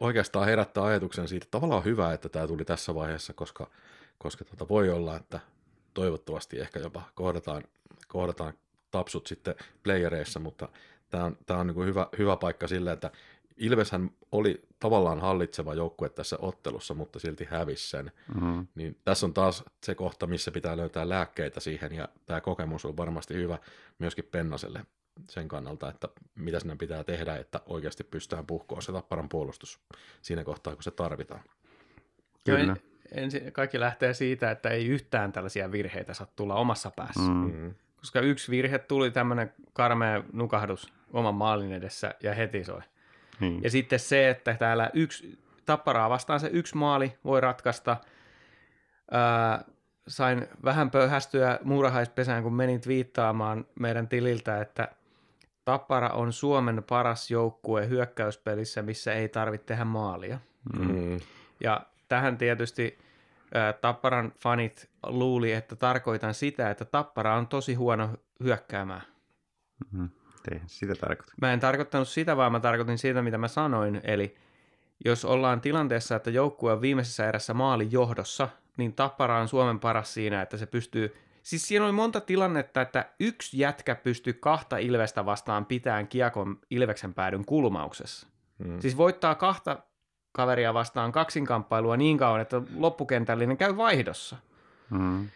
oikeastaan 0.01 0.47
herättää 0.47 0.85
ajatuksen 0.85 1.29
siitä, 1.29 1.44
että 1.44 1.51
tavallaan 1.51 1.85
hyvä, 1.85 2.12
että 2.12 2.29
tämä 2.29 2.47
tuli 2.47 2.64
tässä 2.64 2.94
vaiheessa, 2.94 3.33
koska, 3.33 3.71
koska 4.18 4.44
tota 4.44 4.68
voi 4.68 4.90
olla, 4.90 5.16
että 5.16 5.40
toivottavasti 5.94 6.61
ehkä 6.61 6.81
jopa 6.81 7.03
kohdataan, 7.14 7.62
kohdataan 8.09 8.53
tapsut 8.90 9.27
sitten 9.27 9.55
playereissa, 9.83 10.40
mutta 10.40 10.68
tämä 11.11 11.25
on, 11.25 11.38
tämä 11.47 11.61
on 11.61 11.66
niin 11.66 11.87
hyvä, 11.87 12.09
hyvä 12.18 12.37
paikka 12.37 12.68
sille, 12.68 12.92
että 12.92 13.11
Ilveshän 13.59 14.11
oli 14.33 14.62
tavallaan 14.81 15.21
hallitseva 15.21 15.75
joukkue 15.75 16.09
tässä 16.09 16.37
ottelussa, 16.40 16.94
mutta 16.94 17.18
silti 17.18 17.44
hävisi 17.51 17.90
sen. 17.90 18.12
Mm-hmm. 18.35 18.66
Niin 18.75 18.97
tässä 19.05 19.27
on 19.27 19.35
taas 19.35 19.64
se 19.83 19.94
kohta, 19.94 20.27
missä 20.27 20.51
pitää 20.51 20.77
löytää 20.77 21.09
lääkkeitä 21.09 21.61
siihen, 21.61 21.92
ja 21.92 22.09
tämä 22.27 22.40
kokemus 22.40 22.85
on 22.85 22.97
varmasti 22.97 23.35
hyvä 23.35 23.59
myöskin 23.99 24.25
Pennaselle 24.25 24.87
sen 25.29 25.49
kannalta, 25.49 25.88
että 25.88 26.09
mitä 26.35 26.61
sinne 26.61 26.77
pitää 26.77 27.05
tehdä, 27.05 27.37
että 27.37 27.61
oikeasti 27.66 28.05
pystytään 28.05 28.47
puhkoon 28.47 28.83
se 28.83 28.92
tapparan 28.92 29.29
puolustus 29.29 29.81
siinä 30.23 30.44
kohtaa, 30.44 30.75
kun 30.75 30.83
se 30.83 30.90
tarvitaan. 30.90 31.40
Kyllä. 32.44 32.77
Ensin, 33.12 33.53
kaikki 33.53 33.81
lähtee 33.81 34.14
siitä, 34.14 34.51
että 34.51 34.68
ei 34.68 34.87
yhtään 34.87 35.33
tällaisia 35.33 35.73
virheitä 35.73 36.14
saa 36.14 36.27
tulla 36.37 36.55
omassa 36.55 36.90
päässä. 36.97 37.31
Mm-hmm. 37.31 37.75
Koska 37.97 38.21
yksi 38.21 38.51
virhe 38.51 38.79
tuli 38.79 39.11
tämmöinen 39.11 39.53
karmea 39.73 40.23
nukahdus 40.33 40.92
oman 41.12 41.35
maalin 41.35 41.73
edessä 41.73 42.14
ja 42.23 42.35
heti 42.35 42.64
soi. 42.64 42.81
Hmm. 43.40 43.61
Ja 43.62 43.70
sitten 43.70 43.98
se, 43.98 44.31
että 44.31 44.55
täällä 44.55 44.90
yksi 44.94 45.38
tapparaa 45.66 46.11
vastaan 46.11 46.40
se 46.40 46.51
yksi 46.53 46.77
maali 46.77 47.18
voi 47.24 47.40
ratkaista. 47.40 47.96
Ää, 49.11 49.64
sain 50.09 50.46
vähän 50.64 50.90
pöyhästyä 50.90 51.59
muurahaispesään, 51.64 52.42
kun 52.42 52.55
menin 52.55 52.81
viittaamaan 52.87 53.66
meidän 53.81 54.09
tililtä, 54.09 54.61
että 54.61 54.88
Tappara 55.64 56.09
on 56.09 56.33
Suomen 56.33 56.85
paras 56.88 57.31
joukkue 57.31 57.88
hyökkäyspelissä, 57.88 58.83
missä 58.83 59.14
ei 59.14 59.29
tarvitse 59.29 59.66
tehdä 59.66 59.85
maalia. 59.85 60.38
Mm. 60.79 61.20
Ja 61.61 61.87
tähän 62.09 62.38
tietysti 62.38 62.98
ää, 63.55 63.72
Tapparan 63.72 64.33
fanit 64.42 64.90
luuli, 65.07 65.53
että 65.53 65.77
tarkoitan 65.77 66.35
sitä, 66.35 66.70
että 66.70 66.85
Tappara 66.85 67.37
on 67.37 67.46
tosi 67.46 67.74
huono 67.74 68.11
hyökkäämään. 68.42 69.03
Mm. 69.92 70.09
Ei 70.53 70.61
sitä 70.66 70.94
tarkoita. 70.94 71.33
Mä 71.40 71.53
en 71.53 71.61
tarkoittanut 71.61 72.09
sitä, 72.09 72.37
vaan 72.37 72.53
mä 72.53 72.61
tarkoitin 72.61 72.98
sitä, 72.98 73.22
mitä 73.22 73.38
mä 73.38 73.48
sanoin. 73.48 74.01
Eli 74.05 74.37
jos 75.05 75.24
ollaan 75.24 75.61
tilanteessa, 75.61 76.16
että 76.16 76.31
joukkue 76.31 76.72
on 76.72 76.81
viimeisessä 76.81 77.29
erässä 77.29 77.55
maalin 77.55 77.92
johdossa, 77.92 78.48
niin 78.77 78.94
Tappara 78.94 79.40
on 79.40 79.48
Suomen 79.48 79.81
paras 79.81 80.14
siinä, 80.14 80.42
että 80.42 80.57
se 80.57 80.66
pystyy... 80.66 81.16
Siis 81.42 81.68
siinä 81.68 81.85
oli 81.85 81.92
monta 81.92 82.20
tilannetta, 82.20 82.81
että 82.81 83.11
yksi 83.20 83.59
jätkä 83.59 83.94
pystyy 83.94 84.33
kahta 84.33 84.79
Ilvestä 84.79 85.27
vastaan 85.27 85.66
pitämään 85.66 86.09
kiekon 86.09 86.59
Ilveksen 86.70 87.14
päädyn 87.14 87.44
kulmauksessa. 87.44 88.27
Mm. 88.59 88.81
Siis 88.81 88.96
voittaa 88.96 89.35
kahta 89.35 89.79
kaveria 90.33 90.74
vastaan 90.74 91.12
kaksinkamppailua 91.12 91.96
niin 91.96 92.18
kauan, 92.18 92.40
että 92.40 92.62
loppukentällinen 92.77 93.57
käy 93.57 93.77
vaihdossa. 93.77 94.37
Mm. 94.90 95.29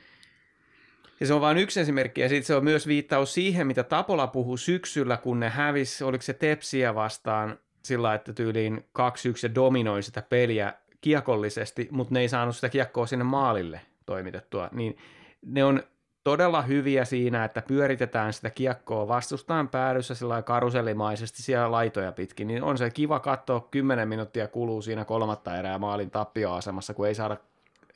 Ja 1.22 1.26
se 1.26 1.34
on 1.34 1.40
vain 1.40 1.58
yksi 1.58 1.80
esimerkki, 1.80 2.20
ja 2.20 2.28
sitten 2.28 2.46
se 2.46 2.54
on 2.54 2.64
myös 2.64 2.86
viittaus 2.86 3.34
siihen, 3.34 3.66
mitä 3.66 3.82
Tapola 3.82 4.26
puhui 4.26 4.58
syksyllä, 4.58 5.16
kun 5.16 5.40
ne 5.40 5.48
hävis, 5.48 6.02
oliko 6.02 6.22
se 6.22 6.32
Tepsiä 6.32 6.94
vastaan 6.94 7.58
sillä, 7.82 8.14
että 8.14 8.32
tyyliin 8.32 8.84
2-1 8.98 9.02
ja 9.42 9.54
dominoi 9.54 10.02
sitä 10.02 10.22
peliä 10.22 10.72
kiekollisesti, 11.00 11.88
mutta 11.90 12.14
ne 12.14 12.20
ei 12.20 12.28
saanut 12.28 12.54
sitä 12.54 12.68
kiekkoa 12.68 13.06
sinne 13.06 13.24
maalille 13.24 13.80
toimitettua, 14.06 14.68
niin 14.72 14.98
ne 15.46 15.64
on 15.64 15.82
todella 16.24 16.62
hyviä 16.62 17.04
siinä, 17.04 17.44
että 17.44 17.62
pyöritetään 17.62 18.32
sitä 18.32 18.50
kiekkoa 18.50 19.08
vastustajan 19.08 19.68
päädyssä 19.68 20.14
sillä 20.14 20.42
karusellimaisesti 20.42 21.42
siellä 21.42 21.70
laitoja 21.70 22.12
pitkin, 22.12 22.48
niin 22.48 22.62
on 22.62 22.78
se 22.78 22.90
kiva 22.90 23.20
katsoa, 23.20 23.68
10 23.70 24.08
minuuttia 24.08 24.48
kuluu 24.48 24.82
siinä 24.82 25.04
kolmatta 25.04 25.56
erää 25.56 25.78
maalin 25.78 26.10
tappioasemassa, 26.10 26.94
kun 26.94 27.06
ei 27.06 27.14
saada 27.14 27.36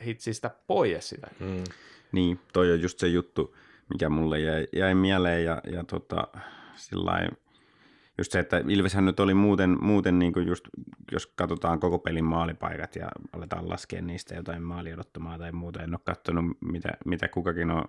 hitsistä 0.05 0.51
pois 0.67 1.09
sitä. 1.09 1.31
Mm. 1.41 1.65
Niin, 2.16 2.40
toi 2.52 2.72
on 2.72 2.81
just 2.81 2.98
se 2.98 3.09
juttu, 3.09 3.57
mikä 3.92 4.09
mulle 4.09 4.40
jäi, 4.40 4.66
jäi 4.72 4.94
mieleen 4.94 5.44
ja, 5.44 5.61
ja 5.72 5.85
tota, 5.85 6.29
sillain, 6.74 7.29
just 8.18 8.33
se, 8.33 8.38
että 8.38 8.62
Ilveshän 8.68 9.05
nyt 9.05 9.20
oli 9.20 9.35
muuten, 9.35 9.76
muuten 9.81 10.18
niin 10.18 10.33
kuin 10.33 10.46
just, 10.46 10.64
jos 11.12 11.26
katsotaan 11.26 11.81
koko 11.81 11.98
pelin 11.98 12.24
maalipaikat 12.24 12.96
ja 12.96 13.09
aletaan 13.33 13.68
laskea 13.68 14.02
niistä 14.02 14.35
jotain 14.35 14.62
maaliodottamaa 14.62 15.38
tai 15.38 15.52
muuta, 15.52 15.83
en 15.83 15.94
ole 15.94 16.00
katsonut, 16.05 16.44
mitä, 16.61 16.88
mitä 17.05 17.29
kukakin 17.29 17.70
on 17.70 17.85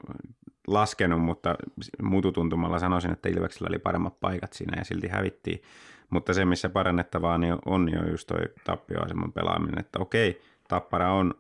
laskenut, 0.68 1.22
mutta 1.22 1.56
mututuntumalla 2.02 2.80
sanoisin, 2.80 3.12
että 3.12 3.30
Ilveksellä 3.30 3.68
oli 3.70 3.80
paremmat 3.80 4.20
paikat 4.20 4.54
siinä 4.54 4.78
ja 4.78 4.86
silti 4.86 5.08
hävittiin. 5.08 5.62
Mutta 6.10 6.34
se, 6.34 6.46
missä 6.46 6.70
parannettavaa 6.70 7.38
niin 7.38 7.54
on, 7.54 7.60
on 7.66 8.12
just 8.12 8.28
toi 8.28 8.42
tappioaseman 8.64 9.34
pelaaminen, 9.34 9.80
että 9.80 10.00
okei, 10.00 10.42
Tappara 10.68 11.14
on 11.14 11.34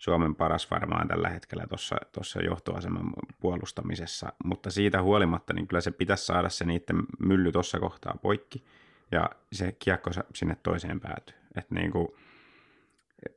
Suomen 0.00 0.34
paras 0.34 0.70
varmaan 0.70 1.08
tällä 1.08 1.28
hetkellä 1.28 1.64
tuossa 2.12 2.42
johtoaseman 2.42 3.12
puolustamisessa, 3.40 4.32
mutta 4.44 4.70
siitä 4.70 5.02
huolimatta 5.02 5.52
niin 5.52 5.66
kyllä 5.66 5.80
se 5.80 5.90
pitäisi 5.90 6.24
saada 6.24 6.48
se 6.48 6.64
niiden 6.64 7.02
mylly 7.18 7.52
tuossa 7.52 7.80
kohtaa 7.80 8.18
poikki 8.22 8.64
ja 9.12 9.30
se 9.52 9.72
kiekko 9.72 10.10
sinne 10.34 10.56
toiseen 10.62 11.00
päätyy. 11.00 11.36
Että 11.56 11.74
niin 11.74 11.90
kuin 11.90 12.08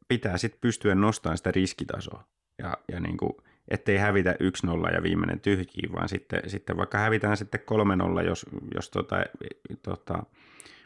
pitää 0.07 0.37
sitten 0.37 0.61
pystyä 0.61 0.95
nostamaan 0.95 1.37
sitä 1.37 1.51
riskitasoa 1.51 2.23
ja, 2.57 2.77
ja 2.91 2.99
niin 2.99 3.17
kuin, 3.17 3.33
ettei 3.67 3.97
hävitä 3.97 4.35
1-0 4.89 4.93
ja 4.93 5.03
viimeinen 5.03 5.39
tyhjiin, 5.39 5.93
vaan 5.93 6.09
sitten, 6.09 6.49
sitten 6.49 6.77
vaikka 6.77 6.97
hävitään 6.97 7.37
sitten 7.37 7.61
3-0, 8.21 8.25
jos, 8.25 8.45
jos 8.75 8.89
tota, 8.89 9.15
tota, 9.83 10.23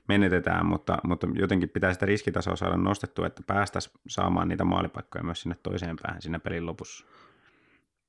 menetetään, 0.08 0.66
mutta, 0.66 0.98
mutta 1.04 1.28
jotenkin 1.34 1.70
pitää 1.70 1.94
sitä 1.94 2.06
riskitasoa 2.06 2.56
saada 2.56 2.78
nostettua, 2.78 3.28
että 3.28 3.44
päästäisiin 3.48 3.96
saamaan 4.08 4.48
niitä 4.48 4.64
maalipaikkoja 4.64 5.24
myös 5.24 5.42
sinne 5.42 5.56
toiseen 5.64 5.96
päähän 6.02 6.22
siinä 6.22 6.40
pelin 6.40 6.66
lopussa. 6.66 7.06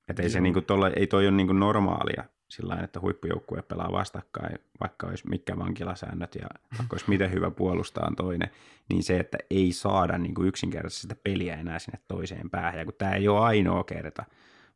Että 0.09 0.23
ei, 0.23 0.31
se 0.31 0.41
niin 0.41 0.53
kuin 0.53 0.65
tolle, 0.65 0.93
ei 0.97 1.07
toi 1.07 1.27
ole 1.27 1.37
niin 1.37 1.47
kuin 1.47 1.61
normaalia 1.61 2.25
sillä 2.49 2.69
tavalla, 2.69 2.85
että 2.85 3.01
huippujoukkue 3.01 3.63
pelaa 3.63 3.93
vastakkain, 3.93 4.59
vaikka 4.81 5.07
olisi 5.07 5.29
mitkä 5.29 5.59
vankilasäännöt 5.59 6.35
ja 6.35 6.47
vaikka 6.79 6.95
olisi 6.95 7.09
miten 7.09 7.33
hyvä 7.33 7.51
puolustaa 7.51 8.13
toinen, 8.17 8.51
niin 8.89 9.03
se, 9.03 9.19
että 9.19 9.39
ei 9.51 9.73
saada 9.73 10.19
niin 10.19 10.35
kuin 10.35 10.49
yksinkertaisesti 10.49 11.03
sitä 11.03 11.15
peliä 11.25 11.57
enää 11.57 11.79
sinne 11.79 11.99
toiseen 12.09 12.51
päähän. 12.51 12.79
Ja 12.79 12.85
kun 12.85 12.95
tämä 12.99 13.15
ei 13.15 13.29
ole 13.29 13.41
ainoa 13.41 13.85
kerta, 13.85 14.25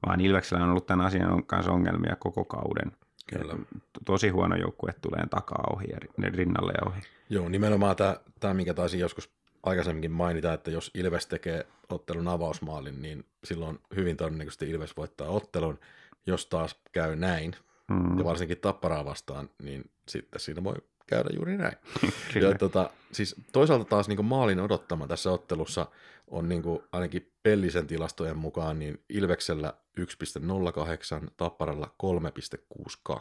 vaan 0.07 0.21
Ilveksellä 0.21 0.65
on 0.65 0.71
ollut 0.71 0.87
tämän 0.87 1.07
asian 1.07 1.45
kanssa 1.45 1.73
ongelmia 1.73 2.17
koko 2.17 2.45
kauden. 2.45 2.93
Kyllä. 3.27 3.57
Tosi 4.05 4.29
huono 4.29 4.57
joukkue 4.57 4.95
tulee 5.01 5.27
takaa 5.31 5.65
ohi 5.73 5.85
ja 5.91 5.99
rinnalle 6.31 6.73
ja 6.73 6.91
ohi. 6.91 7.01
Joo, 7.31 7.49
nimenomaan 7.49 7.97
tämä, 7.97 8.17
tämä 8.41 8.55
minkä 8.55 8.75
taisin 8.75 9.01
joskus 9.01 9.31
aikaisemminkin 9.63 10.11
mainita, 10.11 10.53
että 10.53 10.71
jos 10.71 10.91
Ilves 10.95 11.27
tekee 11.27 11.67
ottelun 11.89 12.29
avausmaalin, 12.29 13.03
niin 13.03 13.25
silloin 13.45 13.79
hyvin 13.97 14.17
todennäköisesti 14.17 14.71
Ilves 14.71 14.97
voittaa 14.97 15.29
ottelun. 15.29 15.79
Jos 16.27 16.47
taas 16.47 16.81
käy 16.93 17.17
näin, 17.17 17.57
mm. 17.89 18.19
ja 18.19 18.25
varsinkin 18.25 18.59
tapparaa 18.59 19.05
vastaan, 19.05 19.51
niin 19.63 19.91
sitten 20.09 20.41
siinä 20.41 20.65
voi 20.65 20.75
käydä 21.15 21.29
juuri 21.35 21.57
näin. 21.57 21.77
ja, 22.43 22.59
tota, 22.59 22.91
siis 23.13 23.37
toisaalta 23.53 23.85
taas 23.85 24.09
niin 24.09 24.25
maalin 24.25 24.61
odottama 24.61 25.07
tässä 25.07 25.31
ottelussa 25.31 25.87
on 26.33 26.49
niin 26.49 26.63
kuin, 26.63 26.83
ainakin 26.93 27.31
Pellisen 27.43 27.87
tilastojen 27.87 28.39
mukaan 28.39 28.79
niin 28.79 29.01
Ilveksellä 29.09 29.75
1,08, 30.01 31.31
Tapparalla 31.37 31.91
3,62. 32.03 33.19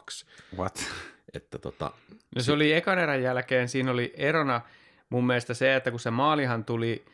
What? 0.58 0.80
Että 1.34 1.58
tota, 1.58 1.92
no 2.36 2.42
se 2.42 2.52
oli 2.52 2.74
ekan 2.74 3.00
erän 3.00 3.24
jälkeen, 3.24 3.70
siinä 3.70 3.92
oli 3.92 4.14
erona 4.18 4.62
mun 5.10 5.28
mielestä 5.28 5.54
se, 5.54 5.76
että 5.76 5.92
kun 5.92 6.00
se 6.00 6.12
maalihan 6.12 6.66
tuli 6.66 7.06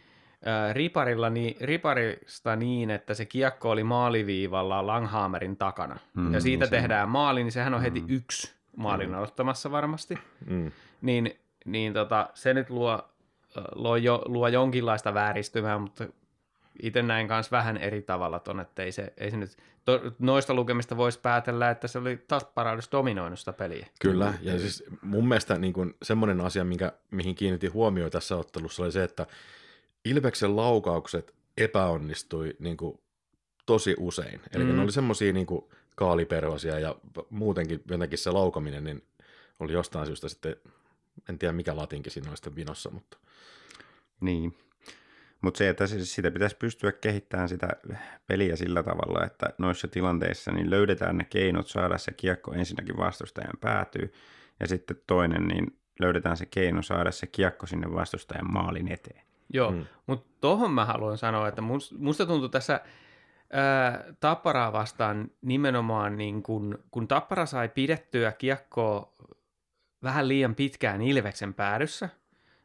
äh, 0.48 0.76
riparilla, 0.76 1.30
niin, 1.30 1.56
riparista 1.62 2.56
niin, 2.56 2.90
että 2.90 3.14
se 3.14 3.26
kiekko 3.26 3.70
oli 3.70 3.84
maaliviivalla 3.84 4.88
Langhammerin 4.88 5.58
takana. 5.58 6.00
Mm, 6.14 6.34
ja 6.34 6.42
siitä 6.42 6.66
se 6.66 6.72
tehdään 6.72 7.10
maali, 7.10 7.44
niin 7.44 7.52
sehän 7.52 7.74
on 7.74 7.82
heti 7.82 8.02
mm. 8.02 8.08
yksi 8.10 8.57
maalin 8.78 9.10
mm. 9.10 9.18
odottamassa 9.18 9.72
varmasti. 9.72 10.18
mm. 10.46 10.72
Niin, 11.02 11.40
niin 11.66 11.94
tota, 11.94 12.30
se 12.34 12.54
nyt 12.54 12.70
luo, 12.70 13.10
luo, 13.76 13.96
jo, 13.96 14.22
luo 14.26 14.48
jonkinlaista 14.48 15.14
vääristymää, 15.14 15.78
mutta 15.78 16.08
itse 16.82 17.02
näin 17.02 17.28
kanssa 17.28 17.58
vähän 17.58 17.78
eri 17.78 18.02
tavalla 18.02 18.40
ton, 18.40 18.60
että 18.60 18.84
ei 18.84 18.92
se, 18.92 19.14
ei 19.18 19.32
se 19.32 19.38
nyt, 19.38 19.58
to, 19.86 20.02
noista 20.20 20.54
lukemista 20.54 20.98
voisi 20.98 21.20
päätellä, 21.20 21.70
että 21.70 21.88
se 21.88 22.00
oli 22.00 22.18
taas 22.28 22.44
paradus 22.44 22.92
dominoinut 22.92 23.40
sitä 23.40 23.54
peliä. 23.54 23.88
Kyllä, 24.00 24.34
ja 24.42 24.60
siis 24.60 24.84
mun 25.02 25.28
mielestä 25.28 25.58
niin 25.58 25.74
kuin 25.74 25.96
semmoinen 26.04 26.42
asia, 26.42 26.64
minkä, 26.64 26.92
mihin 27.12 27.36
kiinnitin 27.36 27.74
huomioon 27.74 28.12
tässä 28.12 28.36
ottelussa, 28.36 28.84
oli 28.84 28.92
se, 28.92 29.04
että 29.04 29.26
Ilveksen 30.06 30.56
laukaukset 30.56 31.34
epäonnistui 31.58 32.56
niin 32.60 32.78
kuin 32.78 33.00
tosi 33.66 33.96
usein. 34.00 34.42
Eli 34.54 34.64
mm. 34.64 34.76
ne 34.76 34.82
oli 34.82 34.92
semmoisia 34.92 35.34
niin 35.34 35.48
kaaliperhosia 35.98 36.80
ja 36.80 36.96
muutenkin 37.30 37.82
jotenkin 37.90 38.20
se 38.20 38.32
laukaminen 38.32 38.84
niin 38.84 39.04
oli 39.60 39.74
jostain 39.74 40.06
syystä 40.06 40.30
sitten, 40.30 40.56
en 41.30 41.40
tiedä 41.40 41.54
mikä 41.54 41.76
latinkin 41.76 42.12
siinä 42.12 42.30
oli 42.30 42.38
sitten 42.38 42.56
vinossa, 42.56 42.90
mutta... 42.90 43.18
Niin, 44.22 44.58
mutta 45.42 45.58
se, 45.58 45.70
että 45.70 45.88
sitä 45.88 46.32
pitäisi 46.32 46.56
pystyä 46.56 46.92
kehittämään 46.92 47.50
sitä 47.50 47.68
peliä 48.28 48.56
sillä 48.56 48.84
tavalla, 48.84 49.26
että 49.26 49.54
noissa 49.58 49.88
tilanteissa 49.88 50.52
niin 50.52 50.70
löydetään 50.70 51.18
ne 51.18 51.24
keinot 51.24 51.68
saada 51.68 51.98
se 51.98 52.14
kiekko 52.14 52.54
ensinnäkin 52.54 52.98
vastustajan 52.98 53.58
päätyy, 53.62 54.14
ja 54.60 54.68
sitten 54.68 55.02
toinen, 55.08 55.48
niin 55.48 55.78
löydetään 56.00 56.38
se 56.38 56.46
keino 56.46 56.82
saada 56.82 57.12
se 57.12 57.28
kiekko 57.28 57.68
sinne 57.68 57.94
vastustajan 57.94 58.54
maalin 58.54 58.92
eteen. 58.92 59.22
Joo, 59.54 59.72
hmm. 59.72 59.86
mutta 60.08 60.30
tuohon 60.42 60.72
mä 60.72 60.86
haluan 60.86 61.18
sanoa, 61.18 61.48
että 61.48 61.62
musta 61.98 62.26
tuntuu 62.26 62.50
tässä 62.50 62.82
Tapparaa 64.20 64.74
vastaan 64.74 65.32
nimenomaan, 65.42 66.18
niin 66.18 66.44
kun, 66.44 66.80
kun 66.92 67.08
Tappara 67.08 67.46
sai 67.46 67.70
pidettyä 67.70 68.32
kiekkoa 68.32 69.14
vähän 70.04 70.28
liian 70.28 70.56
pitkään 70.56 71.02
Ilveksen 71.02 71.54
päädyssä, 71.54 72.10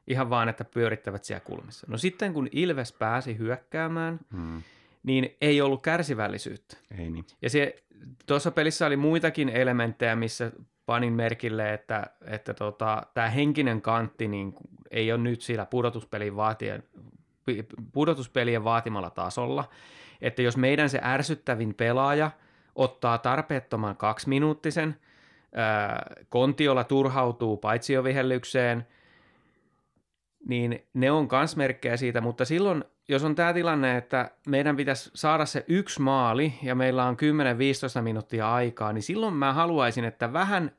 ihan 0.06 0.30
vaan, 0.30 0.48
että 0.48 0.64
pyörittävät 0.64 1.24
siellä 1.24 1.44
kulmissa. 1.44 1.86
No 1.90 1.98
sitten 1.98 2.32
kun 2.32 2.48
Ilves 2.52 2.92
pääsi 2.92 3.38
hyökkäämään, 3.38 4.20
hmm. 4.32 4.62
niin 5.02 5.36
ei 5.40 5.60
ollut 5.60 5.82
kärsivällisyyttä. 5.82 6.76
Ei 6.98 7.10
niin. 7.10 7.24
Ja 7.42 7.50
se, 7.50 7.82
tuossa 8.26 8.50
pelissä 8.50 8.86
oli 8.86 8.96
muitakin 8.96 9.48
elementtejä, 9.48 10.16
missä 10.16 10.52
panin 10.86 11.12
merkille, 11.12 11.74
että, 11.74 12.06
että 12.26 12.54
tota, 12.54 13.02
tämä 13.14 13.28
henkinen 13.28 13.82
kantti 13.82 14.28
niin 14.28 14.54
ei 14.90 15.12
ole 15.12 15.20
nyt 15.20 15.42
sillä 15.42 15.66
pudotuspelin 15.66 16.36
vaatien, 16.36 16.82
pudotuspelien 17.92 18.64
vaatimalla 18.64 19.10
tasolla. 19.10 19.68
Että 20.22 20.42
jos 20.42 20.56
meidän 20.56 20.88
se 20.88 21.00
ärsyttävin 21.02 21.74
pelaaja 21.74 22.30
ottaa 22.74 23.18
tarpeettoman 23.18 23.96
kaksiminuuttisen, 23.96 24.96
Kontiola 26.28 26.84
turhautuu 26.84 27.56
paitsiovihellykseen– 27.56 28.86
niin 30.48 30.86
ne 30.94 31.10
on 31.10 31.28
kans 31.28 31.56
merkkejä 31.56 31.96
siitä, 31.96 32.20
mutta 32.20 32.44
silloin, 32.44 32.84
jos 33.08 33.24
on 33.24 33.34
tämä 33.34 33.52
tilanne, 33.52 33.96
että 33.96 34.30
meidän 34.48 34.76
pitäisi 34.76 35.10
saada 35.14 35.46
se 35.46 35.64
yksi 35.68 36.02
maali 36.02 36.54
ja 36.62 36.74
meillä 36.74 37.04
on 37.04 37.16
10-15 37.98 38.02
minuuttia 38.02 38.54
aikaa, 38.54 38.92
niin 38.92 39.02
silloin 39.02 39.34
mä 39.34 39.52
haluaisin, 39.52 40.04
että 40.04 40.32
vähän 40.32 40.72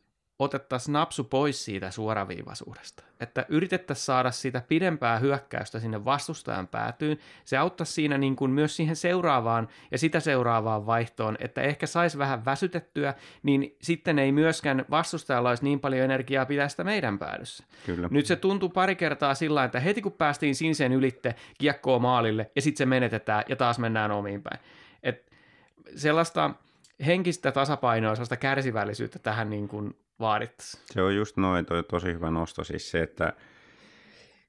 otettaisiin 0.43 0.93
napsu 0.93 1.23
pois 1.23 1.65
siitä 1.65 1.91
suoraviivaisuudesta. 1.91 3.03
Että 3.19 3.45
yritettäisiin 3.49 4.05
saada 4.05 4.31
sitä 4.31 4.61
pidempää 4.67 5.19
hyökkäystä 5.19 5.79
sinne 5.79 6.05
vastustajan 6.05 6.67
päätyyn. 6.67 7.17
Se 7.45 7.57
auttaisi 7.57 7.93
siinä 7.93 8.17
niin 8.17 8.35
kuin 8.35 8.51
myös 8.51 8.75
siihen 8.75 8.95
seuraavaan 8.95 9.67
ja 9.91 9.97
sitä 9.97 10.19
seuraavaan 10.19 10.85
vaihtoon, 10.85 11.37
että 11.39 11.61
ehkä 11.61 11.87
saisi 11.87 12.17
vähän 12.17 12.45
väsytettyä, 12.45 13.13
niin 13.43 13.75
sitten 13.81 14.19
ei 14.19 14.31
myöskään 14.31 14.85
vastustajalla 14.89 15.49
olisi 15.49 15.63
niin 15.63 15.79
paljon 15.79 16.03
energiaa 16.03 16.45
pitää 16.45 16.69
sitä 16.69 16.83
meidän 16.83 17.19
päädyssä. 17.19 17.63
Kyllä. 17.85 18.07
Nyt 18.11 18.25
se 18.25 18.35
tuntuu 18.35 18.69
pari 18.69 18.95
kertaa 18.95 19.35
sillä 19.35 19.63
että 19.63 19.79
heti 19.79 20.01
kun 20.01 20.11
päästiin 20.11 20.55
siniseen 20.55 20.93
ylitte, 20.93 21.35
kiekkoa 21.57 21.99
maalille 21.99 22.51
ja 22.55 22.61
sitten 22.61 22.77
se 22.77 22.85
menetetään 22.85 23.43
ja 23.49 23.55
taas 23.55 23.79
mennään 23.79 24.11
omiin 24.11 24.41
päin. 24.41 24.59
Et 25.03 25.31
sellaista 25.95 26.51
henkistä 27.05 27.51
tasapainoa, 27.51 28.15
sellaista 28.15 28.37
kärsivällisyyttä 28.37 29.19
tähän 29.19 29.49
niin 29.49 29.67
kuin 29.67 29.95
vaadittaisiin. 30.19 30.83
Se 30.91 31.01
on 31.01 31.15
just 31.15 31.37
noin, 31.37 31.65
toi 31.65 31.83
tosi 31.83 32.07
hyvä 32.07 32.31
nosto 32.31 32.63
siis 32.63 32.91
se, 32.91 33.01
että 33.01 33.33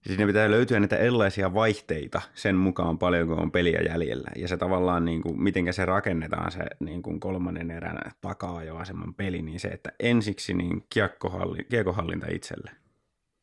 siinä 0.06 0.26
pitää 0.26 0.50
löytyä 0.50 0.80
niitä 0.80 0.96
erilaisia 0.96 1.54
vaihteita 1.54 2.22
sen 2.34 2.56
mukaan 2.56 2.98
paljonko 2.98 3.34
on 3.34 3.50
peliä 3.50 3.80
jäljellä. 3.88 4.30
Ja 4.36 4.48
se 4.48 4.56
tavallaan, 4.56 5.04
niin 5.04 5.22
kuin, 5.22 5.42
miten 5.42 5.72
se 5.72 5.84
rakennetaan 5.84 6.52
se 6.52 6.60
niin 6.80 7.02
kuin 7.02 7.20
kolmannen 7.20 7.70
erän 7.70 7.98
taka-ajoaseman 8.20 9.14
peli, 9.14 9.42
niin 9.42 9.60
se, 9.60 9.68
että 9.68 9.92
ensiksi 10.00 10.54
niin 10.54 10.86
kiekkohalli, 10.88 11.64
kiekkohallinta 11.64 12.26
itselle. 12.30 12.70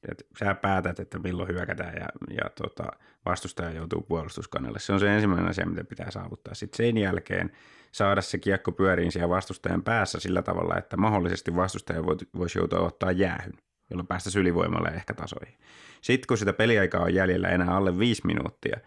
Et 0.10 0.28
sä 0.40 0.56
päätät, 0.56 1.00
että 1.00 1.20
milloin 1.20 1.50
hyökätään 1.50 1.94
ja, 1.96 2.08
ja 2.30 2.50
tota, 2.56 2.84
vastustaja 3.26 3.72
joutuu 3.72 4.02
puolustuskannelle. 4.02 4.80
Se 4.80 4.94
on 4.94 5.00
se 5.00 5.16
ensimmäinen 5.16 5.50
asia, 5.50 5.66
mitä 5.66 5.84
pitää 5.84 6.12
saavuttaa. 6.12 6.54
Sitten 6.54 6.78
sen 6.78 6.98
jälkeen 6.98 7.52
saada 7.92 8.22
se 8.22 8.38
kiekko 8.38 8.72
pyöriin 8.72 9.12
siellä 9.12 9.30
vastustajan 9.30 9.84
päässä 9.84 10.20
sillä 10.20 10.42
tavalla, 10.42 10.78
että 10.78 10.98
mahdollisesti 10.98 11.56
vastustaja 11.56 12.04
voisi 12.38 12.60
joutua 12.60 12.80
ottaa 12.80 13.12
jäähyn, 13.12 13.54
jolloin 13.90 14.08
päästä 14.08 14.40
ylivoimalle 14.40 14.90
ehkä 14.90 15.14
tasoihin. 15.14 15.58
Sitten 16.02 16.28
kun 16.28 16.38
sitä 16.38 16.54
peliaikaa 16.54 17.02
on 17.04 17.14
jäljellä 17.14 17.50
enää 17.50 17.76
alle 17.76 18.00
viisi 18.00 18.22
minuuttia, 18.26 18.80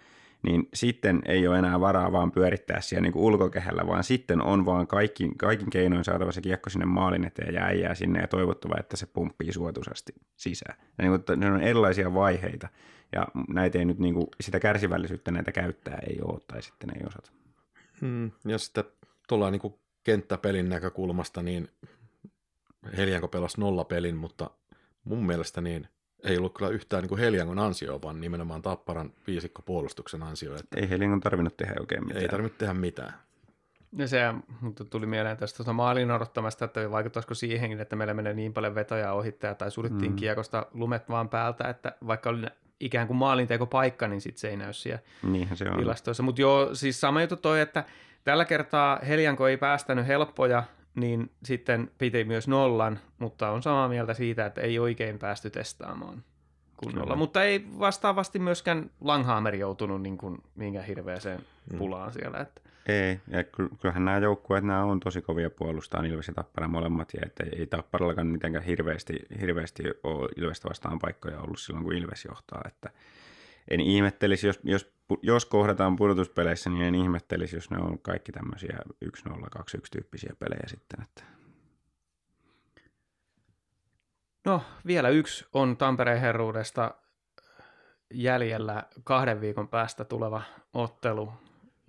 niin 0.44 0.68
sitten 0.74 1.22
ei 1.26 1.48
ole 1.48 1.58
enää 1.58 1.80
varaa 1.80 2.12
vaan 2.12 2.32
pyörittää 2.32 2.80
siellä 2.80 3.02
niin 3.02 3.12
kuin 3.12 3.22
ulkokehällä, 3.22 3.86
vaan 3.86 4.04
sitten 4.04 4.42
on 4.42 4.66
vaan 4.66 4.86
kaikin, 4.86 5.38
kaikin 5.38 5.70
keinoin 5.70 6.04
saatava 6.04 6.32
se 6.32 6.40
kiekko 6.40 6.70
sinne 6.70 6.86
maalin 6.86 7.24
eteen 7.24 7.54
ja 7.54 7.64
äijää 7.64 7.94
sinne 7.94 8.20
ja 8.20 8.28
toivottava, 8.28 8.74
että 8.80 8.96
se 8.96 9.06
pumppii 9.06 9.52
suotuisasti 9.52 10.12
sisään. 10.36 10.78
Ja 10.98 11.04
niin 11.04 11.22
kuin, 11.26 11.40
ne 11.40 11.50
on 11.50 11.62
erilaisia 11.62 12.14
vaiheita 12.14 12.68
ja 13.12 13.26
näitä 13.48 13.78
ei 13.78 13.84
nyt 13.84 13.98
niin 13.98 14.14
kuin, 14.14 14.26
sitä 14.40 14.60
kärsivällisyyttä 14.60 15.30
näitä 15.30 15.52
käyttää 15.52 15.98
ei 16.08 16.18
ole 16.22 16.40
tai 16.46 16.62
sitten 16.62 16.90
ei 16.96 17.06
osata. 17.06 17.32
Hmm, 18.00 18.30
ja 18.44 18.58
sitten 18.58 18.84
tuolla 19.28 19.50
niin 19.50 19.74
kenttäpelin 20.04 20.68
näkökulmasta, 20.68 21.42
niin 21.42 21.68
Helianko 22.96 23.28
pelasi 23.28 23.60
nollapelin, 23.60 24.16
mutta 24.16 24.50
mun 25.04 25.26
mielestä 25.26 25.60
niin 25.60 25.88
ei 26.24 26.38
ollut 26.38 26.54
kyllä 26.54 26.70
yhtään 26.70 27.04
niin 27.04 27.18
Heliangon 27.18 27.58
ansio, 27.58 28.00
vaan 28.02 28.20
nimenomaan 28.20 28.62
Tapparan 28.62 29.12
viisikkopuolustuksen 29.26 30.22
ansio. 30.22 30.54
Että 30.56 30.80
ei 30.80 30.90
Heliangon 30.90 31.20
tarvinnut 31.20 31.56
tehdä 31.56 31.74
oikein 31.80 32.06
mitään. 32.06 32.22
Ei 32.22 32.28
tarvinnut 32.28 32.58
tehdä 32.58 32.74
mitään. 32.74 33.14
Ja 33.96 34.08
se 34.08 34.34
mutta 34.60 34.84
tuli 34.84 35.06
mieleen 35.06 35.36
tästä 35.36 35.56
tuota 35.56 35.72
maalin 35.72 36.10
odottamasta, 36.10 36.64
että 36.64 36.90
vaikuttaisiko 36.90 37.34
siihenkin, 37.34 37.80
että 37.80 37.96
meillä 37.96 38.14
menee 38.14 38.34
niin 38.34 38.52
paljon 38.52 38.74
vetoja 38.74 39.12
ohittaja 39.12 39.54
tai 39.54 39.70
surittiin 39.70 40.10
mm. 40.10 40.16
kiekosta 40.16 40.66
lumet 40.72 41.08
vaan 41.08 41.28
päältä, 41.28 41.68
että 41.68 41.92
vaikka 42.06 42.30
oli 42.30 42.46
ikään 42.80 43.06
kuin 43.06 43.16
maalinteko 43.16 43.66
paikka, 43.66 44.08
niin 44.08 44.20
sitten 44.20 44.40
se 44.40 44.48
ei 44.48 44.56
näy 44.56 44.72
siellä 44.72 45.02
Niinhän 45.22 45.56
se 45.56 45.68
on. 45.68 45.78
tilastoissa. 45.78 46.22
Mutta 46.22 46.40
joo, 46.40 46.74
siis 46.74 47.00
sama 47.00 47.20
juttu 47.20 47.36
toi, 47.36 47.60
että 47.60 47.84
tällä 48.24 48.44
kertaa 48.44 48.98
Helianko 49.08 49.48
ei 49.48 49.56
päästänyt 49.56 50.06
helppoja, 50.06 50.62
niin 50.94 51.30
sitten 51.44 51.90
piti 51.98 52.24
myös 52.24 52.48
nollan, 52.48 52.98
mutta 53.18 53.50
on 53.50 53.62
samaa 53.62 53.88
mieltä 53.88 54.14
siitä, 54.14 54.46
että 54.46 54.60
ei 54.60 54.78
oikein 54.78 55.18
päästy 55.18 55.50
testaamaan 55.50 56.22
kunnolla. 56.76 57.04
Kyllä. 57.04 57.16
Mutta 57.16 57.44
ei 57.44 57.66
vastaavasti 57.78 58.38
myöskään 58.38 58.90
Langhammer 59.00 59.54
joutunut 59.54 60.02
niin 60.02 60.18
kuin 60.18 60.38
mihinkään 60.54 60.86
hirveäseen 60.86 61.40
mm. 61.72 61.78
pulaan 61.78 62.08
mm. 62.08 62.12
siellä. 62.12 62.38
Että. 62.38 62.60
Ei, 62.88 63.20
ja 63.28 63.44
kyllähän 63.80 64.04
nämä 64.04 64.18
joukkueet 64.18 64.64
nämä 64.64 64.84
on 64.84 65.00
tosi 65.00 65.22
kovia 65.22 65.50
puolustaa, 65.50 66.04
Ilves 66.04 66.28
ja 66.28 66.34
Tappara 66.34 66.68
molemmat, 66.68 67.14
ja 67.14 67.20
että 67.26 67.44
ei 67.52 67.66
Tapparallakaan 67.66 68.26
mitenkään 68.26 68.64
hirveästi, 68.64 69.18
hirveästi 69.40 69.82
ole 70.02 70.28
Ilvestä 70.36 70.68
vastaan 70.68 70.98
paikkoja 70.98 71.40
ollut 71.40 71.58
silloin, 71.58 71.84
kun 71.84 71.94
Ilves 71.94 72.24
johtaa, 72.24 72.62
että 72.66 72.90
en 73.68 73.80
ihmettelisi, 73.80 74.46
jos, 74.46 74.60
jos, 74.62 74.94
jos 75.22 75.46
kohdataan 75.46 75.96
pudotuspeleissä, 75.96 76.70
niin 76.70 76.82
en 76.82 76.94
ihmettelisi, 76.94 77.56
jos 77.56 77.70
ne 77.70 77.78
on 77.78 77.98
kaikki 77.98 78.32
tämmöisiä 78.32 78.78
1-0, 79.04 79.32
2-1 79.32 79.40
tyyppisiä 79.92 80.32
pelejä 80.38 80.64
sitten, 80.66 81.02
että 81.02 81.34
No, 84.44 84.62
vielä 84.86 85.08
yksi 85.08 85.46
on 85.52 85.76
Tampereen 85.76 86.20
herruudesta 86.20 86.94
jäljellä 88.14 88.82
kahden 89.04 89.40
viikon 89.40 89.68
päästä 89.68 90.04
tuleva 90.04 90.42
ottelu 90.74 91.32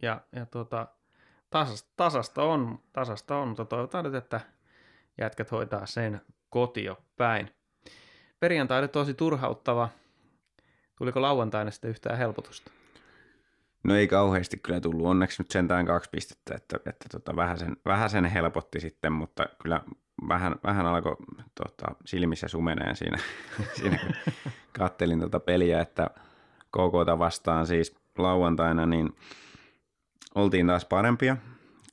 ja, 0.02 0.22
ja 0.32 0.46
tuota, 0.46 0.88
tasasta, 1.50 1.90
tasasta, 1.96 2.44
on, 2.44 2.80
tasasta 2.94 3.38
on, 3.38 3.48
mutta 3.48 3.66
toivotaan 3.66 4.06
nyt, 4.06 4.14
että 4.14 4.42
jätkät 5.18 5.52
hoitaa 5.52 5.86
sen 5.86 6.22
kotio 6.50 6.98
päin. 7.18 7.52
Perjantai 8.40 8.80
oli 8.80 8.88
tosi 8.88 9.14
turhauttava. 9.14 9.90
Tuliko 10.98 11.22
lauantaina 11.22 11.72
sitten 11.72 11.90
yhtään 11.90 12.18
helpotusta? 12.18 12.72
No 13.84 13.96
ei 13.96 14.08
kauheasti 14.08 14.58
kyllä 14.58 14.80
tullut. 14.80 15.08
Onneksi 15.08 15.42
nyt 15.42 15.52
sentään 15.52 15.86
kaksi 15.86 16.10
pistettä, 16.10 16.56
että, 16.56 16.78
että 16.86 17.06
tota, 17.12 17.36
vähän, 17.36 17.60
sen, 17.60 17.78
vähän 17.86 18.10
sen 18.10 18.26
helpotti 18.26 18.80
sitten, 18.80 19.12
mutta 19.12 19.46
kyllä 19.62 19.82
vähän, 20.28 20.56
vähän 20.64 20.86
alkoi 20.86 21.16
tota, 21.56 21.96
silmissä 22.06 22.48
sumeneen 22.48 22.96
siinä, 22.96 23.18
siinä 23.80 23.98
kun 23.98 24.14
kattelin 24.72 25.20
tota 25.20 25.40
peliä, 25.40 25.82
että 25.82 26.10
KKta 26.72 27.20
vastaan 27.20 27.68
siis 27.68 27.96
lauantaina, 28.18 28.86
niin 28.86 29.16
oltiin 30.36 30.68
taas 30.68 30.86
parempia 30.86 31.38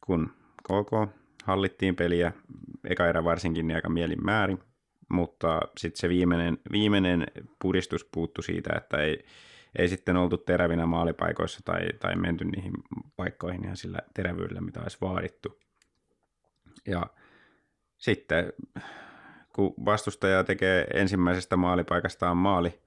kuin 0.07 0.31
KK. 0.63 1.13
Hallittiin 1.45 1.97
peliä, 1.97 2.33
eka 2.85 3.07
erä 3.07 3.25
varsinkin 3.25 3.69
niin 3.69 3.77
aika 3.77 3.89
mielin 3.89 4.25
määrin, 4.25 4.59
mutta 5.11 5.61
sitten 5.79 6.01
se 6.01 6.09
viimeinen, 6.09 6.59
viimeinen 6.73 7.27
pudistus 7.63 8.05
puuttu 8.05 8.43
siitä, 8.43 8.73
että 8.77 8.97
ei, 8.97 9.25
ei 9.79 9.89
sitten 9.89 10.17
oltu 10.17 10.39
terävinä 10.39 10.87
maalipaikoissa 10.87 11.61
tai, 11.65 11.89
tai 12.01 12.17
menty 12.17 12.45
niihin 12.45 12.73
paikkoihin 13.17 13.65
ihan 13.65 13.77
sillä 13.77 13.99
terävyydellä, 14.15 14.61
mitä 14.61 14.81
olisi 14.81 14.99
vaadittu. 15.01 15.61
Ja 16.87 17.07
sitten 17.99 18.53
kun 19.53 19.75
vastustaja 19.85 20.45
tekee 20.45 20.87
ensimmäisestä 20.95 21.57
maalipaikastaan 21.57 22.37
maali, 22.37 22.81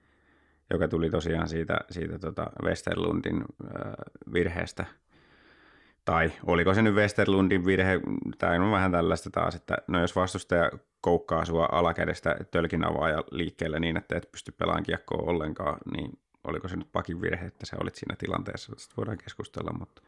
joka 0.70 0.88
tuli 0.88 1.10
tosiaan 1.10 1.50
siitä, 1.50 1.78
siitä 1.92 2.20
tota 2.20 2.52
Westerlundin 2.64 3.42
äh, 3.42 3.94
virheestä– 4.34 4.86
tai 6.06 6.32
oliko 6.46 6.74
se 6.74 6.82
nyt 6.82 6.96
Westerlundin 6.96 7.66
virhe, 7.66 8.00
tai 8.38 8.60
on 8.60 8.72
vähän 8.72 8.92
tällaista 8.92 9.30
taas, 9.30 9.56
että 9.56 9.78
no 9.88 10.02
jos 10.02 10.16
vastustaja 10.16 10.72
koukkaa 11.02 11.46
sua 11.46 11.70
alakädestä 11.72 12.36
tölkin 12.52 12.86
avaaja 12.86 13.24
liikkeelle 13.32 13.80
niin, 13.80 13.98
että 13.98 14.18
et 14.18 14.32
pysty 14.32 14.52
pelaamaan 14.52 14.84
kiekkoa 14.84 15.32
ollenkaan, 15.32 15.78
niin 15.94 16.20
oliko 16.44 16.68
se 16.68 16.76
nyt 16.76 16.92
pakin 16.92 17.22
virhe, 17.22 17.46
että 17.46 17.66
sä 17.66 17.78
olit 17.82 17.96
siinä 17.96 18.16
tilanteessa, 18.16 18.74
sitten 18.78 18.98
voidaan 18.98 19.18
keskustella, 19.18 19.74
mutta 19.80 20.02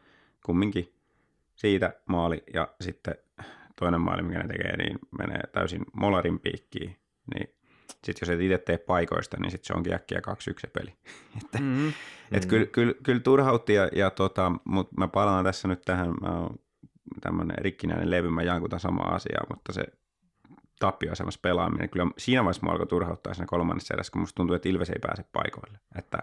kumminkin 0.46 0.94
siitä 1.56 1.94
maali 2.06 2.44
ja 2.54 2.68
sitten 2.82 3.16
toinen 3.76 4.02
maali, 4.02 4.22
mikä 4.22 4.40
ne 4.40 4.48
tekee, 4.48 4.78
niin 4.78 5.00
menee 5.20 5.42
täysin 5.52 5.82
molarin 5.94 6.40
piikkiin, 6.40 6.98
niin 7.34 7.57
sitten 7.92 8.16
jos 8.22 8.30
et 8.30 8.42
itse 8.42 8.58
tee 8.58 8.78
paikoista, 8.78 9.38
niin 9.40 9.52
sitten 9.52 9.68
se 9.68 9.74
onkin 9.74 9.94
äkkiä 9.94 10.22
2-1 10.68 10.70
peli. 10.74 10.94
että, 11.44 11.60
mm-hmm. 11.60 11.94
et 12.32 12.44
mm. 12.44 12.50
kyllä, 12.50 12.66
kyllä, 12.66 12.94
kyllä 13.04 13.20
turhautti, 13.20 13.74
ja, 13.74 13.90
ja 13.96 14.10
tota, 14.10 14.52
mutta 14.64 14.96
mä 14.98 15.08
palaan 15.08 15.46
tässä 15.46 15.68
nyt 15.68 15.82
tähän, 15.86 16.14
mä 16.22 16.40
oon 16.40 16.56
tämmöinen 17.22 17.58
rikkinäinen 17.58 18.12
levy, 18.12 18.30
mä 18.30 18.44
jaan 18.44 18.62
samaa 18.78 19.16
asiaa, 19.16 19.46
mutta 19.50 19.74
se 19.74 19.84
tappioasemassa 20.80 21.40
pelaaminen, 21.44 21.90
kyllä 21.90 22.08
siinä 22.18 22.44
vaiheessa 22.44 22.66
mä 22.66 22.72
alkoi 22.72 22.88
turhauttaa 22.88 23.34
siinä 23.34 23.48
kolmannessa 23.48 23.94
erässä, 23.94 24.12
kun 24.12 24.22
musta 24.22 24.36
tuntuu, 24.36 24.56
että 24.56 24.70
Ilves 24.70 24.90
ei 24.90 25.00
pääse 25.02 25.26
paikoille. 25.34 25.80
Että 25.96 26.18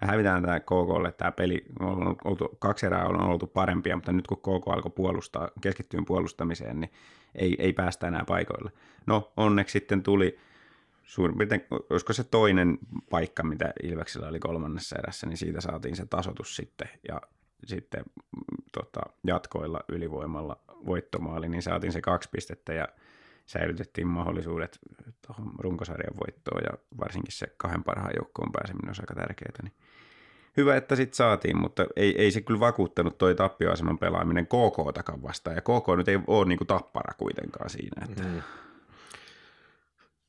me 0.00 0.06
hävitään 0.06 0.42
tämä 0.42 0.60
KKlle, 0.60 1.12
tämä 1.12 1.32
peli 1.32 1.64
on 1.80 2.16
oltu, 2.24 2.48
kaksi 2.58 2.86
erää 2.86 3.06
on 3.06 3.20
oltu 3.20 3.46
parempia, 3.46 3.96
mutta 3.96 4.12
nyt 4.12 4.26
kun 4.26 4.38
KK 4.38 4.68
alkoi 4.68 4.90
puolustaa, 4.90 5.50
keskittyä 5.60 6.02
puolustamiseen, 6.06 6.80
niin 6.80 6.92
ei, 7.34 7.56
ei 7.58 7.72
päästä 7.72 8.08
enää 8.08 8.24
paikoille. 8.24 8.72
No 9.06 9.32
onneksi 9.36 9.72
sitten 9.72 10.02
tuli 10.02 10.38
suurin 11.06 11.38
piirtein, 11.38 11.66
olisiko 11.90 12.12
se 12.12 12.24
toinen 12.24 12.78
paikka, 13.10 13.42
mitä 13.42 13.72
Ilveksellä 13.82 14.28
oli 14.28 14.38
kolmannessa 14.38 14.96
erässä, 14.98 15.26
niin 15.26 15.36
siitä 15.36 15.60
saatiin 15.60 15.96
se 15.96 16.06
tasotus 16.06 16.56
sitten 16.56 16.88
ja 17.08 17.20
sitten 17.64 18.04
tota, 18.72 19.00
jatkoilla 19.26 19.80
ylivoimalla 19.88 20.60
voittomaali, 20.86 21.48
niin 21.48 21.62
saatiin 21.62 21.92
se 21.92 22.00
kaksi 22.00 22.28
pistettä 22.32 22.72
ja 22.72 22.88
säilytettiin 23.46 24.06
mahdollisuudet 24.06 24.78
tuohon 25.26 25.52
runkosarjan 25.58 26.16
voittoon 26.16 26.62
ja 26.64 26.78
varsinkin 27.00 27.32
se 27.32 27.46
kahden 27.56 27.84
parhaan 27.84 28.12
joukkoon 28.16 28.52
pääseminen 28.52 28.90
on 28.90 28.94
aika 29.00 29.14
tärkeää. 29.14 29.62
Niin 29.62 29.72
hyvä, 30.56 30.76
että 30.76 30.96
sitten 30.96 31.16
saatiin, 31.16 31.60
mutta 31.60 31.86
ei, 31.96 32.22
ei 32.22 32.30
se 32.30 32.40
kyllä 32.40 32.60
vakuuttanut 32.60 33.18
toi 33.18 33.34
tappioaseman 33.34 33.98
pelaaminen 33.98 34.46
KK-takan 34.46 35.22
vastaan. 35.22 35.56
Ja 35.56 35.62
KK 35.62 35.96
nyt 35.96 36.08
ei 36.08 36.18
ole 36.26 36.48
niin 36.48 36.58
kuin 36.58 36.68
tappara 36.68 37.14
kuitenkaan 37.18 37.70
siinä. 37.70 38.04
Että... 38.04 38.22
Mm. 38.22 38.42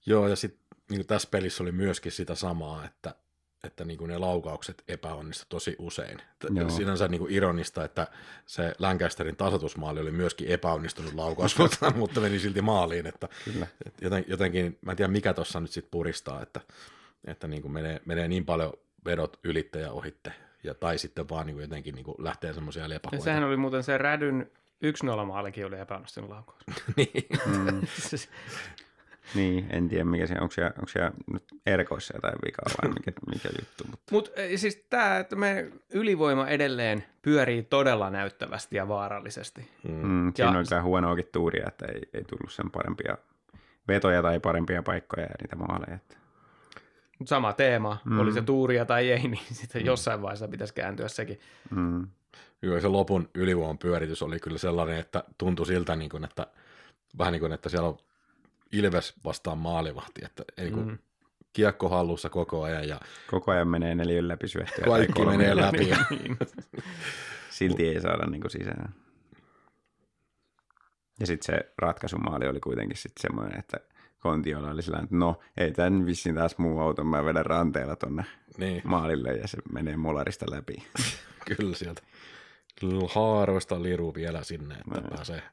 Joo, 0.05 0.27
ja 0.27 0.35
sitten 0.35 0.66
niin 0.89 1.07
tässä 1.07 1.27
pelissä 1.31 1.63
oli 1.63 1.71
myöskin 1.71 2.11
sitä 2.11 2.35
samaa, 2.35 2.85
että 2.85 3.15
että 3.63 3.85
niin 3.85 3.97
kuin 3.97 4.09
ne 4.09 4.17
laukaukset 4.17 4.83
epäonnistu 4.87 5.45
tosi 5.49 5.75
usein. 5.79 6.21
Joo. 6.49 6.69
Sinänsä 6.69 7.07
niin 7.07 7.19
kuin 7.19 7.33
ironista, 7.33 7.83
että 7.83 8.07
se 8.45 8.73
Lancasterin 8.79 9.35
tasoitusmaali 9.35 9.99
oli 9.99 10.11
myöskin 10.11 10.47
epäonnistunut 10.47 11.13
laukaus, 11.13 11.57
mutta, 11.57 11.91
mutta 11.95 12.21
meni 12.21 12.39
silti 12.39 12.61
maaliin. 12.61 13.07
Että, 13.07 13.29
Kyllä. 13.45 13.67
että 13.85 14.05
joten, 14.05 14.25
jotenkin, 14.27 14.77
mä 14.81 14.91
en 14.91 14.97
tiedä 14.97 15.11
mikä 15.11 15.33
tuossa 15.33 15.59
nyt 15.59 15.71
sitten 15.71 15.91
puristaa, 15.91 16.41
että, 16.41 16.61
että 17.27 17.47
niin 17.47 17.61
kuin 17.61 17.71
menee, 17.71 18.01
menee 18.05 18.27
niin 18.27 18.45
paljon 18.45 18.73
vedot 19.05 19.39
ylittäjä 19.43 19.91
ohitte, 19.91 20.33
ja, 20.63 20.73
tai 20.73 20.97
sitten 20.97 21.29
vaan 21.29 21.45
niin 21.45 21.55
kuin 21.55 21.61
jotenkin 21.61 21.95
niin 21.95 22.05
kuin 22.05 22.15
lähtee 22.19 22.53
semmoisia 22.53 22.89
lepakoita. 22.89 23.21
Ja 23.21 23.23
sehän 23.23 23.43
oli 23.43 23.57
muuten 23.57 23.83
se 23.83 23.97
rädyn 23.97 24.51
1-0 25.21 25.25
maalikin 25.25 25.65
oli 25.65 25.79
epäonnistunut 25.79 26.29
laukaus. 26.29 26.63
niin. 26.97 27.25
Mm. 27.45 27.81
Niin, 29.35 29.67
en 29.69 29.89
tiedä 29.89 30.03
mikä 30.03 30.27
se 30.27 30.33
onko 30.41 30.51
siellä, 30.51 30.73
onko 30.77 30.87
siellä 30.87 31.11
nyt 31.33 31.43
erkoissa 31.65 32.15
jotain 32.15 32.35
vikaa 32.45 32.65
vai 32.81 32.93
mikä, 32.93 33.11
mikä 33.33 33.49
juttu. 33.59 33.83
Mutta 33.91 34.11
Mut, 34.11 34.31
e, 34.35 34.57
siis 34.57 34.85
tämä, 34.89 35.17
että 35.17 35.35
me 35.35 35.71
ylivoima 35.89 36.47
edelleen 36.47 37.03
pyörii 37.21 37.63
todella 37.63 38.09
näyttävästi 38.09 38.75
ja 38.75 38.87
vaarallisesti. 38.87 39.69
Mm. 39.87 39.93
Mm, 39.93 40.33
siinä 40.35 40.51
ja... 40.51 40.57
oli 40.57 40.67
kyllä 40.67 40.81
huonoakin 40.81 41.29
tuuria, 41.31 41.67
että 41.67 41.85
ei, 41.85 42.01
ei 42.13 42.23
tullut 42.23 42.51
sen 42.51 42.71
parempia 42.71 43.17
vetoja 43.87 44.21
tai 44.21 44.39
parempia 44.39 44.83
paikkoja 44.83 45.25
ja 45.25 45.35
niitä 45.41 45.55
maaleja. 45.55 45.95
Että... 45.95 46.17
Mut 47.19 47.27
sama 47.27 47.53
teema, 47.53 47.97
mm. 48.05 48.19
oli 48.19 48.33
se 48.33 48.41
tuuria 48.41 48.85
tai 48.85 49.11
ei, 49.11 49.27
niin 49.27 49.45
sitten 49.51 49.81
mm. 49.81 49.85
jossain 49.85 50.21
vaiheessa 50.21 50.47
pitäisi 50.47 50.73
kääntyä 50.73 51.07
sekin. 51.07 51.39
Mm. 51.69 52.07
Joo, 52.61 52.79
se 52.79 52.87
lopun 52.87 53.29
ylivoiman 53.35 53.77
pyöritys 53.77 54.21
oli 54.21 54.39
kyllä 54.39 54.57
sellainen, 54.57 54.97
että 54.97 55.23
tuntui 55.37 55.65
siltä, 55.65 55.95
niin 55.95 56.09
kuin, 56.09 56.23
että 56.23 56.47
vähän 57.17 57.31
niin 57.31 57.39
kuin, 57.39 57.51
että 57.53 57.69
siellä 57.69 57.87
on 57.87 57.97
Ilves 58.71 59.13
vastaan 59.25 59.57
maalivahti, 59.57 60.21
että 60.25 60.43
ei 60.57 60.71
kun 60.71 60.87
mm. 60.87 60.97
kiekko 61.53 61.89
hallussa 61.89 62.29
koko 62.29 62.63
ajan. 62.63 62.87
Ja 62.87 62.99
koko 63.27 63.51
ajan 63.51 63.67
menee 63.67 63.95
neljän 63.95 64.27
läpi 64.27 64.47
syöttyä. 64.47 64.85
Kaikki 64.85 65.25
menee 65.25 65.55
läpi. 65.55 65.89
Niin. 66.09 66.37
Silti 67.49 67.87
ei 67.87 68.01
saada 68.01 68.25
niin 68.25 68.49
sisään. 68.49 68.93
Ja 71.19 71.27
sitten 71.27 71.55
se 71.55 71.73
ratkaisumaali 71.77 72.47
oli 72.47 72.59
kuitenkin 72.59 72.97
sitten 72.97 73.21
semmoinen, 73.21 73.59
että 73.59 73.77
Kontiola 74.19 74.69
oli 74.69 74.81
sillä 74.81 74.99
että 75.03 75.15
no, 75.15 75.39
ei 75.57 75.71
tämän 75.71 76.05
vissiin 76.05 76.35
taas 76.35 76.57
muu 76.57 76.79
auto, 76.79 77.03
mä 77.03 77.25
vedän 77.25 77.45
ranteella 77.45 77.95
tonne 77.95 78.23
niin. 78.57 78.81
maalille 78.85 79.29
ja 79.29 79.47
se 79.47 79.57
menee 79.71 79.97
molarista 79.97 80.45
läpi. 80.51 80.87
Kyllä 81.57 81.75
sieltä 81.75 82.01
haaroista 83.13 83.83
liru 83.83 84.15
vielä 84.15 84.43
sinne, 84.43 84.75
että 84.75 85.01
no. 85.01 85.15
pääsee 85.15 85.43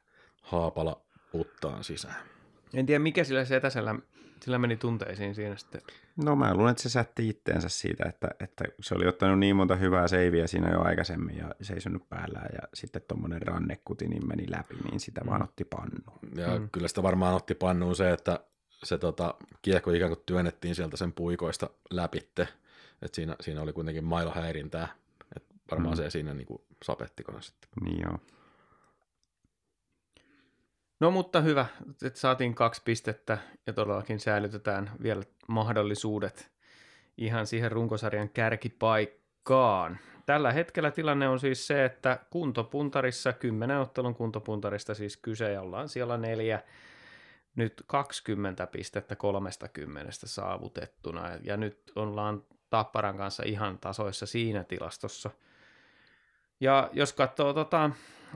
haapala 0.41 1.01
puttaan 1.31 1.83
sisään. 1.83 2.34
En 2.75 2.85
tiedä, 2.85 2.99
mikä 2.99 3.23
sillä 3.23 3.45
setäsellä, 3.45 3.95
sillä 4.41 4.57
meni 4.57 4.77
tunteisiin 4.77 5.35
siinä 5.35 5.55
sitten. 5.55 5.81
No 6.23 6.35
mä 6.35 6.53
luulen, 6.53 6.71
että 6.71 6.83
se 6.83 6.89
sätti 6.89 7.29
itteensä 7.29 7.69
siitä, 7.69 8.09
että, 8.09 8.27
että 8.39 8.63
se 8.79 8.95
oli 8.95 9.07
ottanut 9.07 9.39
niin 9.39 9.55
monta 9.55 9.75
hyvää 9.75 10.07
seiviä 10.07 10.47
siinä 10.47 10.71
jo 10.71 10.81
aikaisemmin 10.81 11.37
ja 11.37 11.55
seisonut 11.61 12.09
päällään 12.09 12.49
ja 12.53 12.67
sitten 12.73 13.01
tuommoinen 13.07 13.41
rannekuti 13.41 14.07
niin 14.07 14.27
meni 14.27 14.45
läpi, 14.51 14.75
niin 14.75 14.99
sitä 14.99 15.21
mm. 15.21 15.29
vaan 15.29 15.43
otti 15.43 15.63
pannuun. 15.65 16.19
Ja 16.35 16.59
mm. 16.59 16.69
kyllä 16.71 16.87
sitä 16.87 17.03
varmaan 17.03 17.35
otti 17.35 17.55
pannuun 17.55 17.95
se, 17.95 18.11
että 18.11 18.39
se 18.83 18.97
tota, 18.97 19.33
kiekko 19.61 19.91
ikään 19.91 20.11
kuin 20.11 20.23
työnnettiin 20.25 20.75
sieltä 20.75 20.97
sen 20.97 21.13
puikoista 21.13 21.69
läpitte, 21.89 22.47
että 23.01 23.15
siinä, 23.15 23.35
siinä 23.41 23.61
oli 23.61 23.73
kuitenkin 23.73 24.03
mailohäirintää, 24.03 24.87
että 25.35 25.55
varmaan 25.71 25.97
mm. 25.97 26.03
se 26.03 26.09
siinä 26.09 26.33
niin 26.33 26.47
kuin 26.47 26.61
sapetti 26.83 27.23
kanssa. 27.23 27.53
Niin 27.81 28.01
joo. 28.01 28.19
No 31.05 31.11
mutta 31.11 31.41
hyvä, 31.41 31.65
että 32.05 32.19
saatiin 32.19 32.55
kaksi 32.55 32.81
pistettä 32.85 33.37
ja 33.67 33.73
todellakin 33.73 34.19
säilytetään 34.19 34.91
vielä 35.03 35.23
mahdollisuudet 35.47 36.51
ihan 37.17 37.47
siihen 37.47 37.71
runkosarjan 37.71 38.29
kärkipaikkaan. 38.29 39.99
Tällä 40.25 40.51
hetkellä 40.51 40.91
tilanne 40.91 41.27
on 41.27 41.39
siis 41.39 41.67
se, 41.67 41.85
että 41.85 42.19
kuntopuntarissa, 42.29 43.33
kymmenen 43.33 43.79
ottelun 43.79 44.15
kuntopuntarista 44.15 44.93
siis 44.93 45.17
kyse 45.17 45.51
ja 45.51 45.61
ollaan 45.61 45.89
siellä 45.89 46.17
neljä, 46.17 46.63
nyt 47.55 47.83
20 47.87 48.67
pistettä 48.67 49.15
30 49.15 50.11
saavutettuna 50.11 51.29
ja 51.43 51.57
nyt 51.57 51.91
ollaan 51.95 52.43
Tapparan 52.69 53.17
kanssa 53.17 53.43
ihan 53.45 53.77
tasoissa 53.77 54.25
siinä 54.25 54.63
tilastossa. 54.63 55.29
Ja 56.59 56.89
jos 56.93 57.13
katsoo 57.13 57.53
tota 57.53 57.91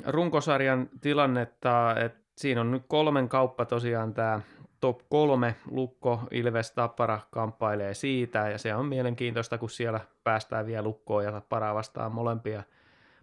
runkosarjan 0.06 0.90
tilannetta, 1.02 1.96
että 2.06 2.19
siinä 2.40 2.62
on 2.62 2.72
nyt 2.72 2.84
kolmen 2.88 3.30
kauppa 3.30 3.66
tosiaan 3.66 4.14
tämä 4.14 4.42
top 4.80 5.00
kolme, 5.10 5.56
Lukko, 5.72 6.22
Ilves, 6.32 6.72
Tappara 6.72 7.20
kamppailee 7.32 7.94
siitä, 7.94 8.50
ja 8.50 8.58
se 8.58 8.76
on 8.76 8.86
mielenkiintoista, 8.86 9.58
kun 9.58 9.70
siellä 9.70 10.00
päästään 10.24 10.66
vielä 10.66 10.84
Lukkoon 10.84 11.24
ja 11.24 11.32
Tapparaa 11.32 11.76
vastaan 11.76 12.12
molempia, 12.12 12.64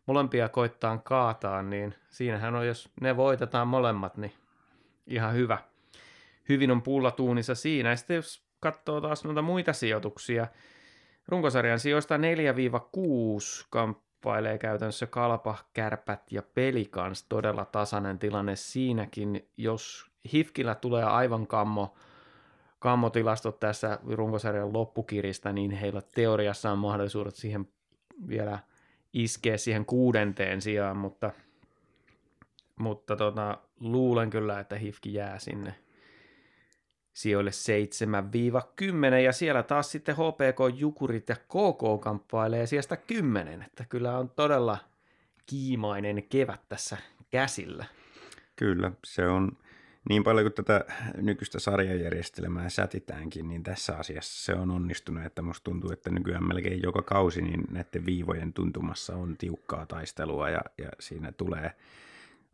molempia 0.06 0.48
koittaan 0.48 1.02
kaataa, 1.02 1.62
niin 1.62 1.94
siinähän 2.10 2.54
on, 2.54 2.66
jos 2.66 2.90
ne 3.00 3.16
voitetaan 3.16 3.68
molemmat, 3.68 4.16
niin 4.16 4.32
ihan 5.06 5.34
hyvä. 5.34 5.58
Hyvin 6.48 6.70
on 6.70 6.82
pullatuunissa 6.82 7.54
siinä, 7.54 7.90
ja 7.90 7.96
sitten 7.96 8.14
jos 8.14 8.46
katsoo 8.60 9.00
taas 9.00 9.24
noita 9.24 9.42
muita 9.42 9.72
sijoituksia, 9.72 10.46
runkosarjan 11.28 11.78
sijoista 11.78 12.16
4-6 12.16 12.20
kamp 13.70 13.98
kamppailee 14.16 14.58
käytännössä 14.58 15.06
kalpa, 15.06 15.56
kärpät 15.74 16.32
ja 16.32 16.42
pelikans 16.42 17.22
todella 17.22 17.64
tasainen 17.64 18.18
tilanne 18.18 18.56
siinäkin, 18.56 19.48
jos 19.56 20.10
Hifkillä 20.32 20.74
tulee 20.74 21.04
aivan 21.04 21.46
kammo, 21.46 21.94
kammotilastot 22.78 23.60
tässä 23.60 23.98
runkosarjan 24.10 24.72
loppukiristä, 24.72 25.52
niin 25.52 25.70
heillä 25.70 26.02
teoriassa 26.14 26.72
on 26.72 26.78
mahdollisuudet 26.78 27.34
siihen 27.34 27.68
vielä 28.28 28.58
iskeä 29.12 29.56
siihen 29.56 29.86
kuudenteen 29.86 30.62
sijaan, 30.62 30.96
mutta, 30.96 31.30
mutta 32.76 33.16
tota, 33.16 33.58
luulen 33.80 34.30
kyllä, 34.30 34.60
että 34.60 34.76
Hifki 34.76 35.14
jää 35.14 35.38
sinne 35.38 35.74
sijoille 37.16 37.50
7-10 39.14 39.14
ja 39.24 39.32
siellä 39.32 39.62
taas 39.62 39.92
sitten 39.92 40.14
HPK, 40.14 40.78
Jukurit 40.78 41.28
ja 41.28 41.36
KK 41.36 42.00
kamppailee 42.00 42.66
sijasta 42.66 42.96
10, 42.96 43.62
että 43.62 43.84
kyllä 43.88 44.18
on 44.18 44.30
todella 44.30 44.78
kiimainen 45.46 46.22
kevät 46.22 46.60
tässä 46.68 46.96
käsillä. 47.30 47.84
Kyllä, 48.56 48.92
se 49.04 49.28
on 49.28 49.52
niin 50.08 50.24
paljon 50.24 50.44
kuin 50.44 50.64
tätä 50.64 50.84
nykyistä 51.16 51.58
sarjajärjestelmää 51.58 52.68
sätitäänkin, 52.68 53.48
niin 53.48 53.62
tässä 53.62 53.96
asiassa 53.96 54.44
se 54.44 54.60
on 54.60 54.70
onnistunut, 54.70 55.24
että 55.24 55.42
musta 55.42 55.64
tuntuu, 55.64 55.92
että 55.92 56.10
nykyään 56.10 56.48
melkein 56.48 56.82
joka 56.82 57.02
kausi 57.02 57.42
niin 57.42 57.64
näiden 57.70 58.06
viivojen 58.06 58.52
tuntumassa 58.52 59.16
on 59.16 59.36
tiukkaa 59.38 59.86
taistelua 59.86 60.50
ja, 60.50 60.60
ja 60.78 60.88
siinä 61.00 61.32
tulee 61.32 61.72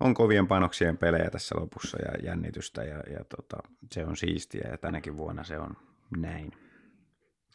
on 0.03 0.15
kovien 0.15 0.49
panoksien 0.49 0.99
pelejä 0.99 1.31
tässä 1.31 1.55
lopussa 1.59 1.99
ja 2.03 2.13
jännitystä 2.23 2.85
ja, 2.85 2.97
ja 2.97 3.25
tota, 3.37 3.57
se 3.93 4.05
on 4.05 4.17
siistiä 4.17 4.69
ja 4.71 4.79
tänäkin 4.79 5.17
vuonna 5.17 5.45
se 5.45 5.59
on 5.59 5.77
näin. 6.17 6.53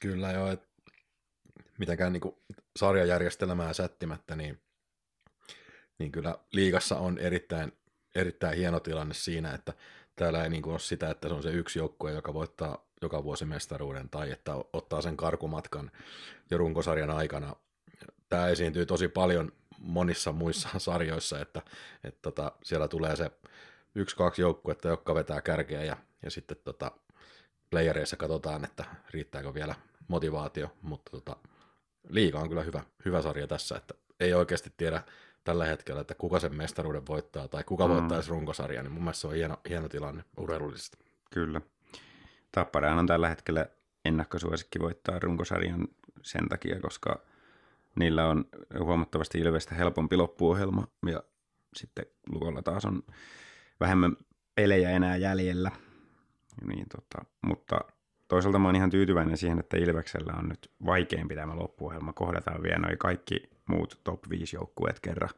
Kyllä 0.01 0.31
joo, 0.31 0.51
että 0.51 0.67
mitenkään 1.77 2.13
niin 2.13 2.35
sarjajärjestelmää 2.75 3.73
sättimättä, 3.73 4.35
niin, 4.35 4.59
niin 5.99 6.11
kyllä 6.11 6.35
liigassa 6.51 6.97
on 6.97 7.17
erittäin, 7.17 7.71
erittäin 8.15 8.57
hieno 8.57 8.79
tilanne 8.79 9.13
siinä, 9.13 9.53
että 9.53 9.73
täällä 10.15 10.43
ei 10.43 10.49
niin 10.49 10.61
kuin 10.61 10.71
ole 10.71 10.79
sitä, 10.79 11.09
että 11.09 11.27
se 11.27 11.33
on 11.33 11.43
se 11.43 11.51
yksi 11.51 11.79
joukkue, 11.79 12.11
joka 12.11 12.33
voittaa 12.33 12.87
joka 13.01 13.23
vuosi 13.23 13.45
mestaruuden 13.45 14.09
tai 14.09 14.31
että 14.31 14.51
ottaa 14.73 15.01
sen 15.01 15.17
karkumatkan 15.17 15.91
jo 16.51 16.57
runkosarjan 16.57 17.09
aikana. 17.09 17.55
Tämä 18.29 18.47
esiintyy 18.47 18.85
tosi 18.85 19.07
paljon 19.07 19.51
monissa 19.79 20.31
muissa 20.31 20.69
sarjoissa, 20.79 21.39
että, 21.39 21.61
että 22.03 22.19
tota, 22.21 22.51
siellä 22.63 22.87
tulee 22.87 23.15
se 23.15 23.31
yksi-kaksi 23.95 24.41
joukkuetta, 24.41 24.87
jotka 24.87 25.15
vetää 25.15 25.41
kärkeä 25.41 25.83
ja, 25.83 25.97
ja 26.23 26.31
sitten 26.31 26.57
tota, 26.63 26.91
playereissa 27.69 28.17
katsotaan, 28.17 28.65
että 28.65 28.85
riittääkö 29.11 29.53
vielä 29.53 29.75
motivaatio, 30.07 30.73
mutta 30.81 31.11
tota, 31.11 31.35
liiga 32.09 32.39
on 32.39 32.49
kyllä 32.49 32.63
hyvä, 32.63 32.83
hyvä 33.05 33.21
sarja 33.21 33.47
tässä, 33.47 33.77
että 33.77 33.93
ei 34.19 34.33
oikeasti 34.33 34.73
tiedä 34.77 35.03
tällä 35.43 35.65
hetkellä, 35.65 36.01
että 36.01 36.15
kuka 36.15 36.39
sen 36.39 36.55
mestaruuden 36.55 37.07
voittaa 37.07 37.47
tai 37.47 37.63
kuka 37.63 37.87
mm. 37.87 37.93
voittaisi 37.93 38.29
runkosarja, 38.29 38.83
niin 38.83 38.91
mun 38.91 39.03
mielestä 39.03 39.21
se 39.21 39.27
on 39.27 39.33
hieno, 39.33 39.57
hieno 39.69 39.89
tilanne 39.89 40.23
urheilullisesti. 40.37 40.97
Kyllä. 41.31 41.61
Tapparaan 42.51 42.99
on 42.99 43.07
tällä 43.07 43.29
hetkellä 43.29 43.65
ennakkosuosikki 44.05 44.79
voittaa 44.79 45.19
runkosarjan 45.19 45.87
sen 46.21 46.49
takia, 46.49 46.79
koska 46.79 47.21
niillä 47.99 48.27
on 48.27 48.45
huomattavasti 48.79 49.39
Ilvestä 49.39 49.75
helpompi 49.75 50.17
loppuohjelma 50.17 50.87
ja 51.05 51.23
sitten 51.75 52.05
Lukolla 52.29 52.61
taas 52.61 52.85
on 52.85 53.03
vähemmän 53.79 54.17
pelejä 54.55 54.89
enää 54.89 55.17
jäljellä 55.17 55.71
Niin, 56.67 56.85
tota, 56.89 57.25
mutta 57.41 57.79
toisaalta 58.27 58.59
mä 58.59 58.67
oon 58.67 58.75
ihan 58.75 58.89
tyytyväinen 58.89 59.37
siihen, 59.37 59.59
että 59.59 59.77
Ilveksellä 59.77 60.33
on 60.39 60.49
nyt 60.49 60.71
vaikeampi 60.85 61.35
tämä 61.35 61.55
loppuohjelma. 61.55 62.13
Kohdataan 62.13 62.63
vielä 62.63 62.79
noin 62.79 62.97
kaikki 62.97 63.49
muut 63.65 63.99
top 64.03 64.29
5 64.29 64.55
joukkueet 64.55 64.99
kerran. 64.99 65.29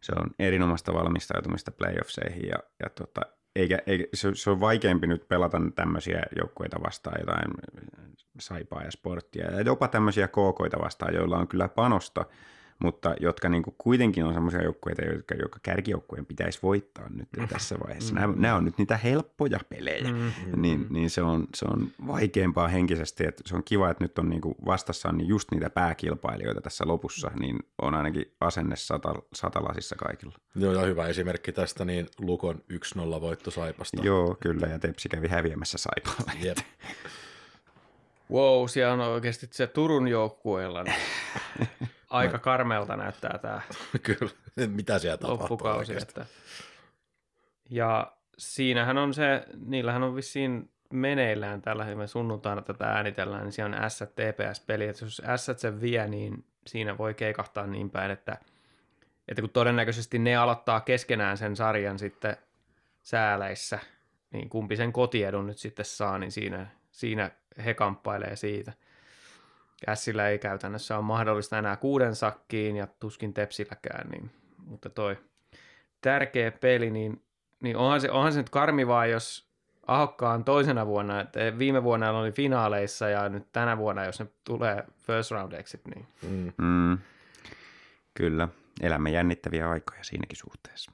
Se 0.00 0.12
on 0.12 0.30
erinomaista 0.38 0.94
valmistautumista 0.94 1.72
playoffseihin 1.72 2.48
ja, 2.48 2.58
ja 2.82 2.90
tota, 2.90 3.20
eikä, 3.56 3.78
eikä, 3.86 4.04
se, 4.14 4.30
se, 4.34 4.50
on 4.50 4.60
vaikeampi 4.60 5.06
nyt 5.06 5.28
pelata 5.28 5.58
tämmöisiä 5.74 6.22
joukkueita 6.36 6.82
vastaan, 6.86 7.16
jotain 7.20 7.52
saipaa 8.38 8.82
ja 8.82 8.90
sporttia 8.90 9.50
ja 9.50 9.60
jopa 9.60 9.88
tämmöisiä 9.88 10.28
kookoita 10.28 10.78
vastaan, 10.80 11.14
joilla 11.14 11.38
on 11.38 11.48
kyllä 11.48 11.68
panosta, 11.68 12.24
mutta 12.78 13.14
jotka 13.20 13.48
niin 13.48 13.62
kuin 13.62 13.74
kuitenkin 13.78 14.24
on 14.24 14.34
semmoisia 14.34 14.62
joukkueita, 14.62 15.04
jotka, 15.04 15.34
jotka 15.34 15.58
kärkijoukkueen 15.62 16.26
pitäisi 16.26 16.58
voittaa 16.62 17.08
nyt 17.08 17.28
mm. 17.36 17.48
tässä 17.48 17.76
vaiheessa. 17.84 18.14
Mm. 18.14 18.20
Nämä, 18.20 18.34
nämä 18.36 18.54
on 18.54 18.64
nyt 18.64 18.78
niitä 18.78 18.96
helppoja 18.96 19.58
pelejä, 19.68 20.12
mm. 20.12 20.32
niin, 20.62 20.86
niin 20.90 21.10
se, 21.10 21.22
on, 21.22 21.46
se 21.54 21.64
on 21.64 21.88
vaikeampaa 22.06 22.68
henkisesti. 22.68 23.26
Että 23.26 23.42
se 23.46 23.56
on 23.56 23.64
kiva, 23.64 23.90
että 23.90 24.04
nyt 24.04 24.18
on 24.18 24.28
niin 24.28 24.40
kuin 24.40 24.54
vastassa 24.66 25.08
on 25.08 25.28
just 25.28 25.50
niitä 25.50 25.70
pääkilpailijoita 25.70 26.60
tässä 26.60 26.84
lopussa, 26.86 27.30
niin 27.40 27.58
on 27.82 27.94
ainakin 27.94 28.34
asenne 28.40 28.76
sata, 28.76 29.14
satalasissa 29.32 29.96
kaikilla. 29.96 30.34
Joo, 30.54 30.72
ja 30.72 30.80
hyvä 30.80 31.06
esimerkki 31.06 31.52
tästä, 31.52 31.84
niin 31.84 32.06
Lukon 32.20 32.62
1-0 32.72 33.20
voitto 33.20 33.50
Saipasta. 33.50 34.02
Joo, 34.02 34.36
kyllä, 34.40 34.66
ja 34.66 34.78
Tepsi 34.78 35.08
kävi 35.08 35.28
häviämässä 35.28 35.78
Saipalle. 35.78 36.32
Jep. 36.42 36.58
Wow, 38.32 38.66
siellä 38.68 38.92
on 38.92 39.00
oikeasti 39.00 39.48
se 39.50 39.66
Turun 39.66 40.08
joukkueella. 40.08 40.82
Niin 40.82 40.96
aika 42.10 42.38
karmelta 42.38 42.96
näyttää 42.96 43.38
tämä 43.38 43.60
Kyllä, 44.02 44.32
mitä 44.66 44.98
siellä 44.98 45.28
loppukausi. 45.28 45.96
Että... 45.96 46.26
Ja 47.70 48.12
siinähän 48.38 48.98
on 48.98 49.14
se, 49.14 49.44
niillähän 49.66 50.02
on 50.02 50.16
vissiin 50.16 50.70
meneillään 50.92 51.62
tällä 51.62 51.84
hetkellä 51.84 52.06
sunnuntaina 52.06 52.62
tätä 52.62 52.84
äänitellään, 52.84 53.42
niin 53.42 53.52
siellä 53.52 53.76
on 53.76 53.90
S 53.90 53.98
TPS-peli, 53.98 54.84
että 54.84 55.04
jos 55.04 55.22
S 55.36 55.60
sen 55.60 55.80
vie, 55.80 56.08
niin 56.08 56.44
siinä 56.66 56.98
voi 56.98 57.14
keikahtaa 57.14 57.66
niin 57.66 57.90
päin, 57.90 58.10
että, 58.10 58.36
että 59.28 59.42
kun 59.42 59.50
todennäköisesti 59.50 60.18
ne 60.18 60.36
aloittaa 60.36 60.80
keskenään 60.80 61.36
sen 61.36 61.56
sarjan 61.56 61.98
sitten 61.98 62.36
sääleissä, 63.02 63.78
niin 64.32 64.48
kumpi 64.48 64.76
sen 64.76 64.92
kotiedun 64.92 65.46
nyt 65.46 65.58
sitten 65.58 65.84
saa, 65.84 66.18
niin 66.18 66.32
siinä, 66.32 66.66
siinä 66.92 67.30
he 67.64 67.74
kamppailee 67.74 68.36
siitä. 68.36 68.72
Kässillä 69.86 70.28
ei 70.28 70.38
käytännössä 70.38 70.96
ole 70.96 71.04
mahdollista 71.04 71.58
enää 71.58 71.76
kuuden 71.76 72.14
sakkiin 72.14 72.76
ja 72.76 72.86
tuskin 72.86 73.34
Tepsilläkään, 73.34 74.10
niin, 74.10 74.30
mutta 74.58 74.90
toi 74.90 75.16
tärkeä 76.00 76.50
peli, 76.50 76.90
niin, 76.90 77.22
niin 77.62 77.76
onhan, 77.76 78.00
se, 78.00 78.10
onhan 78.10 78.32
se 78.32 78.38
nyt 78.38 78.50
karmivaa, 78.50 79.06
jos 79.06 79.46
Ahokkaan 79.86 80.44
toisena 80.44 80.86
vuonna, 80.86 81.20
että 81.20 81.58
viime 81.58 81.82
vuonna 81.82 82.10
oli 82.10 82.32
finaaleissa 82.32 83.08
ja 83.08 83.28
nyt 83.28 83.52
tänä 83.52 83.78
vuonna, 83.78 84.04
jos 84.04 84.20
ne 84.20 84.26
tulee 84.44 84.84
first 84.98 85.30
round 85.30 85.52
exit, 85.52 85.80
niin... 85.86 86.06
Mm. 86.22 86.52
Mm. 86.58 86.98
Kyllä, 88.14 88.48
elämme 88.80 89.10
jännittäviä 89.10 89.70
aikoja 89.70 90.04
siinäkin 90.04 90.36
suhteessa. 90.36 90.92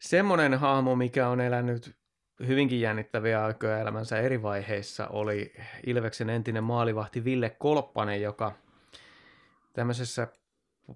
Semmoinen 0.00 0.54
hahmo, 0.54 0.96
mikä 0.96 1.28
on 1.28 1.40
elänyt 1.40 1.96
hyvinkin 2.46 2.80
jännittäviä 2.80 3.44
aikoja 3.44 3.78
elämänsä 3.78 4.20
eri 4.20 4.42
vaiheissa 4.42 5.08
oli 5.08 5.52
Ilveksen 5.86 6.30
entinen 6.30 6.64
maalivahti 6.64 7.24
Ville 7.24 7.50
Kolppanen, 7.50 8.22
joka 8.22 8.52
tämmöisessä 9.72 10.28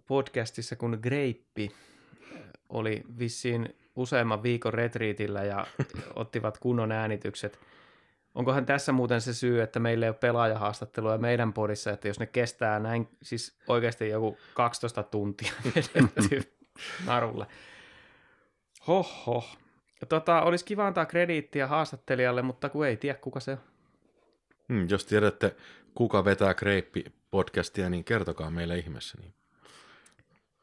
podcastissa 0.06 0.76
kuin 0.76 0.98
Greippi 1.02 1.70
oli 2.68 3.02
vissiin 3.18 3.76
useamman 3.96 4.42
viikon 4.42 4.74
retriitillä 4.74 5.44
ja 5.44 5.66
ottivat 6.14 6.58
kunnon 6.58 6.92
äänitykset. 6.92 7.58
Onkohan 8.34 8.66
tässä 8.66 8.92
muuten 8.92 9.20
se 9.20 9.34
syy, 9.34 9.62
että 9.62 9.80
meillä 9.80 10.06
ei 10.06 10.10
ole 10.10 10.16
pelaajahaastattelua 10.20 11.18
meidän 11.18 11.52
podissa, 11.52 11.90
että 11.90 12.08
jos 12.08 12.20
ne 12.20 12.26
kestää 12.26 12.78
näin, 12.78 13.08
siis 13.22 13.58
oikeasti 13.68 14.08
joku 14.08 14.38
12 14.54 15.02
tuntia 15.02 15.52
narulle. 17.06 17.46
Hoho. 18.86 19.44
Tota, 20.08 20.42
olisi 20.42 20.64
kiva 20.64 20.86
antaa 20.86 21.06
krediittiä 21.06 21.66
haastattelijalle, 21.66 22.42
mutta 22.42 22.68
kun 22.68 22.86
ei 22.86 22.96
tiedä, 22.96 23.18
kuka 23.18 23.40
se 23.40 23.50
on. 23.50 23.58
Hmm, 24.68 24.86
jos 24.90 25.04
tiedätte, 25.06 25.56
kuka 25.94 26.24
vetää 26.24 26.52
Kreippi-podcastia, 26.52 27.88
niin 27.88 28.04
kertokaa 28.04 28.50
meille 28.50 28.78
ihmeessä. 28.78 29.18
Niin. 29.20 29.34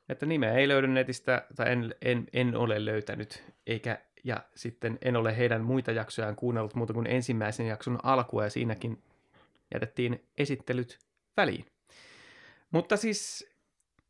Että 0.09 0.25
nimeä 0.25 0.53
ei 0.53 0.67
löydy 0.67 0.87
netistä, 0.87 1.45
tai 1.55 1.71
en, 1.71 1.95
en, 2.01 2.27
en 2.33 2.55
ole 2.55 2.85
löytänyt, 2.85 3.43
eikä, 3.67 3.97
ja 4.23 4.43
sitten 4.55 4.97
en 5.01 5.15
ole 5.15 5.37
heidän 5.37 5.61
muita 5.61 5.91
jaksojaan 5.91 6.35
kuunnellut 6.35 6.75
muuta 6.75 6.93
kuin 6.93 7.07
ensimmäisen 7.07 7.67
jakson 7.67 7.99
alkua, 8.03 8.43
ja 8.43 8.49
siinäkin 8.49 9.03
jätettiin 9.73 10.25
esittelyt 10.37 10.99
väliin. 11.37 11.65
Mutta 12.71 12.97
siis 12.97 13.51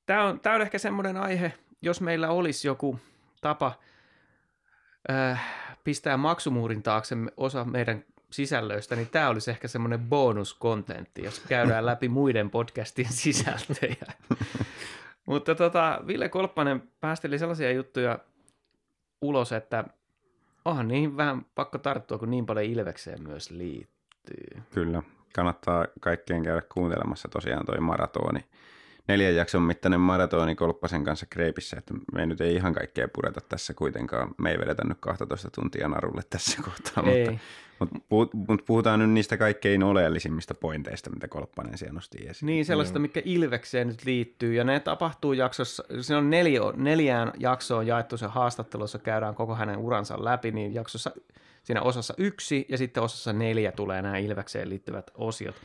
tämä 0.06 0.24
on, 0.24 0.40
on 0.56 0.62
ehkä 0.62 0.78
semmoinen 0.78 1.18
aihe, 1.18 1.54
jos 1.82 2.02
meillä 2.02 2.30
olisi 2.30 2.68
joku 2.68 3.00
tapa– 3.42 3.74
äh, 5.10 5.42
pistää 5.84 6.18
maksumuurin 6.18 6.84
taakse 6.84 7.16
osa 7.38 7.66
meidän 7.66 8.04
sisällöistä, 8.32 8.96
niin 8.96 9.10
tämä 9.10 9.30
olisi 9.30 9.52
ehkä 9.52 9.68
semmoinen 9.68 10.00
bonuskontentti, 10.00 11.24
jos 11.24 11.40
käydään 11.40 11.86
läpi 11.86 12.10
muiden 12.10 12.50
podcastien 12.50 13.14
sisältöjä. 13.24 14.06
Mutta 15.26 15.56
tota, 15.56 16.02
Ville 16.08 16.30
Kolppanen 16.30 16.84
päästeli 17.00 17.40
sellaisia 17.40 17.72
juttuja 17.72 18.20
ulos, 19.22 19.52
että 19.52 19.84
onhan 20.66 20.88
niihin 20.88 21.18
vähän 21.18 21.46
pakko 21.56 21.78
tarttua, 21.78 22.18
kun 22.18 22.32
niin 22.32 22.46
paljon 22.46 22.66
Ilvekseen 22.66 23.24
myös 23.24 23.52
liittyy. 23.52 24.62
Kyllä, 24.74 25.04
kannattaa 25.36 25.86
kaikkien 26.00 26.44
käydä 26.44 26.62
kuuntelemassa 26.74 27.30
tosiaan 27.30 27.66
toi 27.66 27.80
maratoni 27.80 28.46
neljän 29.08 29.36
jakson 29.36 29.62
mittainen 29.62 30.00
maratoni 30.00 30.56
Kolppasen 30.56 31.04
kanssa 31.04 31.26
Kreipissä, 31.30 31.78
että 31.78 31.94
me 32.14 32.20
ei 32.20 32.28
nyt 32.28 32.42
ei 32.42 32.56
ihan 32.56 32.74
kaikkea 32.74 33.08
pureta 33.08 33.42
tässä 33.42 33.74
kuitenkaan. 33.74 34.36
Me 34.38 34.52
ei 34.52 34.60
vedetä 34.60 34.84
nyt 34.84 34.98
12 35.00 35.50
tuntia 35.50 35.88
narulle 35.88 36.22
tässä 36.30 36.62
kohtaa, 36.64 37.04
ei. 37.12 37.40
mutta, 37.80 38.38
mutta 38.48 38.66
puhutaan 38.66 39.00
nyt 39.00 39.10
niistä 39.10 39.38
kaikkein 39.38 39.84
oleellisimmista 39.84 40.54
pointeista, 40.54 41.10
mitä 41.10 41.28
Kolppanen 41.28 41.78
siellä 41.78 41.94
nosti 41.94 42.18
esiin. 42.28 42.48
Niin, 42.48 42.66
sellaista, 42.66 43.00
mikä 43.00 43.22
Ilvekseen 43.26 43.88
nyt 43.88 44.06
liittyy, 44.06 44.54
ja 44.54 44.64
ne 44.64 44.80
tapahtuu 44.80 45.34
jaksossa, 45.34 45.84
se 46.02 46.16
on 46.16 46.30
neljä, 46.30 46.62
neljään 46.76 47.32
jaksoon 47.40 47.88
jaettu 47.88 48.18
se 48.18 48.26
haastattelussa, 48.26 49.00
käydään 49.00 49.36
koko 49.36 49.56
hänen 49.56 49.78
uransa 49.78 50.26
läpi, 50.26 50.52
niin 50.52 50.74
jaksossa 50.74 51.12
siinä 51.64 51.82
osassa 51.82 52.14
yksi 52.18 52.66
ja 52.70 52.78
sitten 52.78 53.04
osassa 53.04 53.34
neljä 53.34 53.72
tulee 53.72 54.02
nämä 54.02 54.18
Ilvekseen 54.18 54.70
liittyvät 54.70 55.12
osiot. 55.16 55.56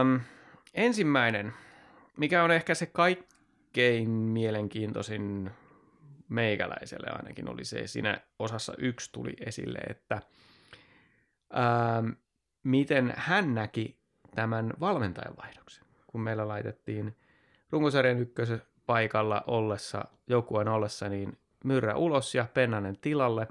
Öm, 0.00 0.20
ensimmäinen– 0.74 1.52
mikä 2.16 2.44
on 2.44 2.50
ehkä 2.50 2.74
se 2.74 2.86
kaikkein 2.86 4.10
mielenkiintoisin 4.10 5.50
meikäläiselle 6.28 7.10
ainakin 7.10 7.48
oli 7.48 7.64
se, 7.64 7.86
siinä 7.86 8.20
osassa 8.38 8.74
yksi 8.78 9.12
tuli 9.12 9.34
esille, 9.46 9.78
että 9.78 10.22
ää, 11.52 12.04
miten 12.62 13.14
hän 13.16 13.54
näki 13.54 13.98
tämän 14.34 14.72
valmentajanvaihdoksen, 14.80 15.84
kun 16.06 16.20
meillä 16.20 16.48
laitettiin 16.48 17.16
runkosarjan 17.70 18.18
ykkösen 18.18 18.62
paikalla 18.86 19.44
ollessa, 19.46 20.04
joukkueen 20.26 20.68
ollessa, 20.68 21.08
niin 21.08 21.38
Myrrä 21.64 21.96
ulos 21.96 22.34
ja 22.34 22.46
Pennanen 22.54 22.98
tilalle, 23.00 23.48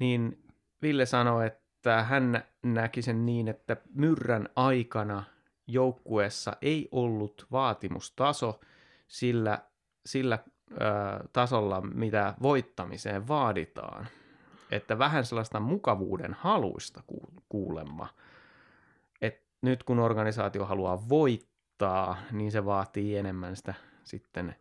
niin 0.00 0.42
Ville 0.82 1.06
sanoi, 1.06 1.46
että 1.46 2.02
hän 2.02 2.44
näki 2.62 3.02
sen 3.02 3.26
niin, 3.26 3.48
että 3.48 3.76
Myrrän 3.94 4.48
aikana– 4.56 5.24
joukkueessa 5.68 6.56
ei 6.62 6.88
ollut 6.92 7.46
vaatimustaso 7.52 8.60
sillä, 9.08 9.58
sillä 10.06 10.38
ö, 10.72 10.76
tasolla, 11.32 11.80
mitä 11.80 12.34
voittamiseen 12.42 13.28
vaaditaan. 13.28 14.06
Että 14.70 14.98
vähän 14.98 15.24
sellaista 15.24 15.60
mukavuuden 15.60 16.34
haluista 16.34 17.02
kuulemma. 17.48 18.08
Et 19.20 19.42
nyt 19.62 19.82
kun 19.82 19.98
organisaatio 19.98 20.64
haluaa 20.64 21.08
voittaa, 21.08 22.16
niin 22.32 22.52
se 22.52 22.64
vaatii 22.64 23.16
enemmän 23.16 23.56
sitä 23.56 23.74
sitten 24.04 24.54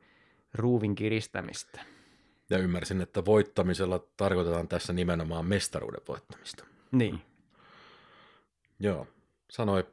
ruuvin 0.54 0.96
kiristämistä. 0.96 1.82
Ja 2.50 2.58
ymmärsin, 2.58 3.02
että 3.02 3.26
voittamisella 3.26 4.00
tarkoitetaan 4.18 4.68
tässä 4.68 4.94
nimenomaan 4.94 5.46
mestaruuden 5.46 6.02
voittamista. 6.08 6.66
Niin. 6.92 7.22
Joo. 8.80 9.08
Sanoi 9.50 9.88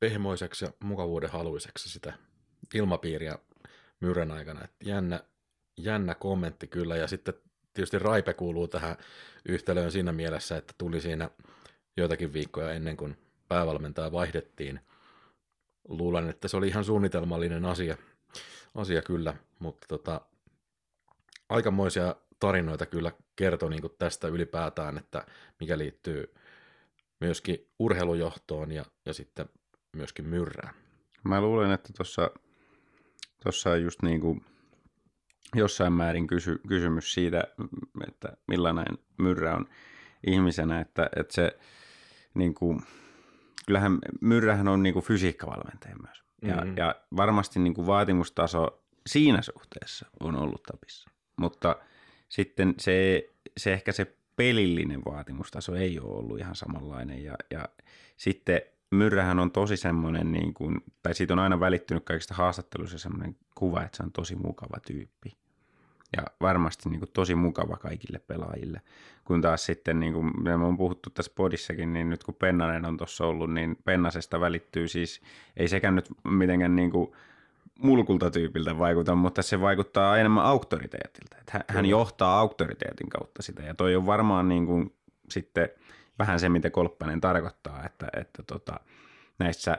pehmoiseksi 0.00 0.64
ja 0.64 0.70
mukavuuden 0.84 1.30
haluiseksi 1.30 1.88
sitä 1.88 2.12
ilmapiiriä 2.74 3.38
myrän 4.00 4.30
aikana. 4.30 4.64
Että 4.64 4.76
jännä, 4.84 5.20
jännä 5.76 6.14
kommentti 6.14 6.66
kyllä, 6.66 6.96
ja 6.96 7.06
sitten 7.06 7.34
tietysti 7.74 7.98
Raipe 7.98 8.34
kuuluu 8.34 8.68
tähän 8.68 8.96
yhtälöön 9.48 9.92
siinä 9.92 10.12
mielessä, 10.12 10.56
että 10.56 10.74
tuli 10.78 11.00
siinä 11.00 11.30
joitakin 11.96 12.32
viikkoja 12.32 12.72
ennen 12.72 12.96
kuin 12.96 13.16
päävalmentaja 13.48 14.12
vaihdettiin. 14.12 14.80
Luulen, 15.88 16.28
että 16.28 16.48
se 16.48 16.56
oli 16.56 16.68
ihan 16.68 16.84
suunnitelmallinen 16.84 17.64
asia, 17.64 17.96
asia 18.74 19.02
kyllä, 19.02 19.34
mutta 19.58 19.86
tota, 19.88 20.20
aikamoisia 21.48 22.16
tarinoita 22.40 22.86
kyllä 22.86 23.12
kertoi 23.36 23.70
niin 23.70 23.82
tästä 23.98 24.28
ylipäätään, 24.28 24.98
että 24.98 25.26
mikä 25.60 25.78
liittyy 25.78 26.34
myöskin 27.20 27.68
urheilujohtoon 27.78 28.72
ja, 28.72 28.84
ja 29.06 29.14
sitten 29.14 29.48
myöskin 29.96 30.24
myrrään. 30.24 30.74
Mä 31.24 31.40
luulen, 31.40 31.70
että 31.70 31.92
tuossa 31.96 32.30
tossa 33.44 33.70
on 33.70 33.82
just 33.82 34.02
niin 34.02 34.20
kuin 34.20 34.44
jossain 35.54 35.92
määrin 35.92 36.26
kysy, 36.26 36.60
kysymys 36.68 37.14
siitä, 37.14 37.44
että 38.08 38.36
millainen 38.48 38.98
myrrä 39.18 39.56
on 39.56 39.66
ihmisenä, 40.26 40.80
että, 40.80 41.10
että 41.16 41.34
se 41.34 41.58
niin 42.34 42.54
kuin, 42.54 42.82
kyllähän 43.66 43.98
myrrähän 44.20 44.68
on 44.68 44.82
niin 44.82 44.92
kuin 44.92 45.04
fysiikkavalmentaja 45.04 45.96
myös. 46.06 46.22
Ja, 46.42 46.56
mm-hmm. 46.56 46.76
ja 46.76 46.94
varmasti 47.16 47.58
niin 47.58 47.74
kuin 47.74 47.86
vaatimustaso 47.86 48.82
siinä 49.06 49.42
suhteessa 49.42 50.06
on 50.20 50.36
ollut 50.36 50.62
tapissa. 50.62 51.10
Mutta 51.36 51.76
sitten 52.28 52.74
se, 52.78 53.28
se 53.56 53.72
ehkä 53.72 53.92
se 53.92 54.16
pelillinen 54.36 55.04
vaatimustaso 55.04 55.74
ei 55.74 56.00
ole 56.00 56.18
ollut 56.18 56.38
ihan 56.38 56.54
samanlainen. 56.54 57.24
Ja, 57.24 57.34
ja 57.50 57.68
sitten 58.16 58.62
Myrrähän 58.90 59.38
on 59.38 59.50
tosi 59.50 59.76
semmoinen, 59.76 60.32
niin 60.32 60.54
kuin, 60.54 60.80
tai 61.02 61.14
siitä 61.14 61.32
on 61.32 61.38
aina 61.38 61.60
välittynyt 61.60 62.04
kaikista 62.04 62.34
haastatteluissa 62.34 62.98
semmoinen 62.98 63.36
kuva, 63.54 63.82
että 63.82 63.96
se 63.96 64.02
on 64.02 64.12
tosi 64.12 64.36
mukava 64.36 64.80
tyyppi. 64.86 65.36
Ja 66.16 66.22
varmasti 66.40 66.88
niin 66.88 67.00
kuin, 67.00 67.10
tosi 67.12 67.34
mukava 67.34 67.76
kaikille 67.76 68.18
pelaajille. 68.18 68.80
Kun 69.24 69.42
taas 69.42 69.66
sitten, 69.66 70.00
niin 70.00 70.12
kuin 70.12 70.42
me 70.42 70.54
on 70.54 70.76
puhuttu 70.76 71.10
tässä 71.10 71.32
podissakin, 71.34 71.92
niin 71.92 72.10
nyt 72.10 72.24
kun 72.24 72.34
Pennanen 72.34 72.84
on 72.84 72.96
tuossa 72.96 73.26
ollut, 73.26 73.54
niin 73.54 73.76
Pennasesta 73.84 74.40
välittyy 74.40 74.88
siis, 74.88 75.20
ei 75.56 75.68
sekään 75.68 75.94
nyt 75.94 76.08
mitenkään 76.24 76.76
niin 76.76 76.90
kuin, 76.90 77.12
mulkulta 77.82 78.30
tyypiltä 78.30 78.78
vaikuta, 78.78 79.14
mutta 79.14 79.42
se 79.42 79.60
vaikuttaa 79.60 80.18
enemmän 80.18 80.44
auktoriteetilta. 80.44 81.36
Että 81.40 81.64
hän 81.68 81.86
johtaa 81.86 82.38
auktoriteetin 82.38 83.08
kautta 83.08 83.42
sitä 83.42 83.62
ja 83.62 83.74
toi 83.74 83.96
on 83.96 84.06
varmaan 84.06 84.48
niin 84.48 84.66
kuin 84.66 84.94
sitten 85.30 85.68
vähän 86.18 86.40
se, 86.40 86.48
mitä 86.48 86.70
Kolppanen 86.70 87.20
tarkoittaa, 87.20 87.86
että, 87.86 88.08
että 88.16 88.42
tota, 88.42 88.80
näissä 89.38 89.78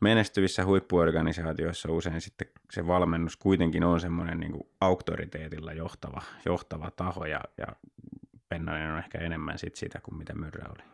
menestyvissä 0.00 0.64
huippuorganisaatioissa 0.64 1.92
usein 1.92 2.20
sitten 2.20 2.48
se 2.70 2.86
valmennus 2.86 3.36
kuitenkin 3.36 3.84
on 3.84 4.00
semmoinen 4.00 4.40
niin 4.40 4.52
kuin 4.52 4.68
auktoriteetilla 4.80 5.72
johtava, 5.72 6.22
johtava 6.44 6.90
taho 6.90 7.24
ja, 7.24 7.40
ja 7.58 7.66
Pennanen 8.48 8.92
on 8.92 8.98
ehkä 8.98 9.18
enemmän 9.18 9.58
sit 9.58 9.76
sitä 9.76 10.00
kuin 10.00 10.16
mitä 10.18 10.34
Myrrä 10.34 10.66
oli. 10.68 10.84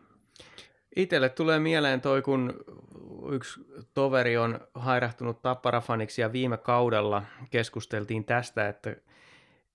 Itselle 0.95 1.29
tulee 1.29 1.59
mieleen 1.59 2.01
toi, 2.01 2.21
kun 2.21 2.53
yksi 3.31 3.65
toveri 3.93 4.37
on 4.37 4.59
hairahtunut 4.73 5.41
tapparafaniksi 5.41 6.21
ja 6.21 6.31
viime 6.33 6.57
kaudella 6.57 7.23
keskusteltiin 7.49 8.25
tästä, 8.25 8.67
että 8.67 8.95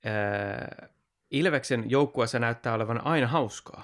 ää, 0.04 0.88
Ilveksen 1.30 1.90
joukkueessa 1.90 2.38
näyttää 2.38 2.74
olevan 2.74 3.06
aina 3.06 3.26
hauskaa. 3.26 3.82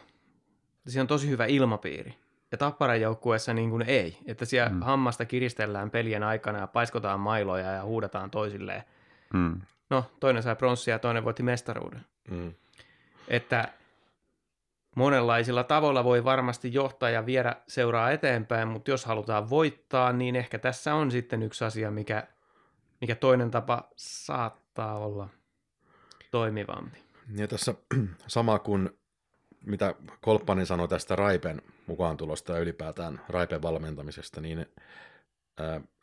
Siinä 0.89 1.03
on 1.03 1.07
tosi 1.07 1.29
hyvä 1.29 1.47
ilmapiiri. 1.47 2.15
Ja 2.53 2.59
Tapparan 2.59 3.01
joukkueessa 3.01 3.55
niin 3.55 3.71
kuin 3.71 3.83
ei. 3.83 4.19
Että 4.27 4.45
siellä 4.45 4.69
mm. 4.69 4.83
hammasta 4.83 5.25
kiristellään 5.25 5.91
pelien 5.91 6.23
aikana 6.23 6.59
ja 6.59 6.67
paiskotaan 6.67 7.21
mailoja 7.21 7.73
ja 7.73 7.85
huudataan 7.85 8.31
toisilleen. 8.31 8.83
Mm. 9.33 9.61
No, 9.91 10.05
toinen 10.21 10.43
sai 10.43 10.57
pronssia 10.57 10.95
ja 10.95 10.99
toinen 10.99 11.25
voitti 11.25 11.43
mestaruuden. 11.43 12.05
Mm. 12.31 12.55
Että 13.29 13.69
monenlaisilla 14.97 15.65
tavoilla 15.65 16.05
voi 16.05 16.25
varmasti 16.25 16.75
johtaa 16.75 17.11
ja 17.11 17.27
viedä 17.27 17.57
seuraa 17.69 18.11
eteenpäin, 18.11 18.69
mutta 18.69 18.91
jos 18.91 19.05
halutaan 19.05 19.51
voittaa, 19.51 20.13
niin 20.13 20.37
ehkä 20.37 20.59
tässä 20.59 20.95
on 20.95 21.11
sitten 21.11 21.43
yksi 21.43 21.65
asia, 21.65 21.91
mikä, 21.91 22.27
mikä 23.01 23.15
toinen 23.15 23.51
tapa 23.51 23.89
saattaa 23.97 24.99
olla 24.99 25.29
toimivampi. 26.31 26.99
Ja 27.37 27.49
tässä 27.49 27.75
sama 28.27 28.59
kuin 28.59 28.99
mitä 29.67 29.95
Kolppanen 30.21 30.67
sanoi 30.67 30.89
tästä 30.89 31.17
Raipen 31.17 31.63
mukaan 31.87 32.17
tulosta 32.17 32.53
ja 32.53 32.59
ylipäätään 32.59 33.21
Raipen 33.29 33.63
valmentamisesta, 33.63 34.41
niin 34.41 34.67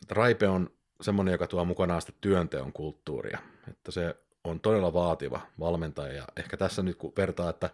Raipe 0.09 0.47
on 0.47 0.69
semmoinen, 1.01 1.31
joka 1.31 1.47
tuo 1.47 1.65
mukanaan 1.65 2.01
sitä 2.01 2.13
työnteon 2.21 2.73
kulttuuria. 2.73 3.39
Että 3.69 3.91
se 3.91 4.15
on 4.43 4.59
todella 4.59 4.93
vaativa 4.93 5.41
valmentaja 5.59 6.13
ja 6.13 6.27
ehkä 6.37 6.57
tässä 6.57 6.83
nyt 6.83 6.97
kun 6.97 7.13
vertaa, 7.17 7.49
että 7.49 7.69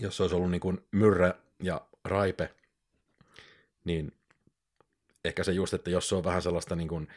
jos 0.00 0.20
olisi 0.20 0.34
ollut 0.34 0.50
niin 0.50 0.60
kuin 0.60 0.86
Myrrä 0.92 1.34
ja 1.62 1.80
Raipe, 2.04 2.54
niin 3.84 4.12
ehkä 5.24 5.44
se 5.44 5.52
just, 5.52 5.74
että 5.74 5.90
jos 5.90 6.08
se 6.08 6.14
on 6.14 6.24
vähän 6.24 6.42
sellaista 6.42 6.76
niin 6.76 6.88
kuin, 6.88 7.08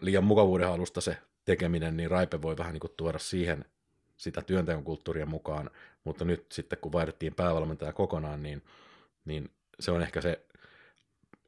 liian 0.00 0.24
mukavuuden 0.24 0.68
halusta 0.68 1.00
se 1.00 1.16
tekeminen, 1.44 1.96
niin 1.96 2.10
Raipe 2.10 2.42
voi 2.42 2.56
vähän 2.56 2.72
niin 2.72 2.80
kuin 2.80 2.92
tuoda 2.96 3.18
siihen 3.18 3.64
sitä 4.20 4.42
työnteon 4.42 4.84
kulttuuria 4.84 5.26
mukaan, 5.26 5.70
mutta 6.04 6.24
nyt 6.24 6.52
sitten 6.52 6.78
kun 6.78 6.92
vaihdettiin 6.92 7.34
päävalmentaja 7.34 7.92
kokonaan, 7.92 8.42
niin, 8.42 8.62
niin 9.24 9.50
se 9.80 9.90
on 9.90 10.02
ehkä 10.02 10.20
se 10.20 10.40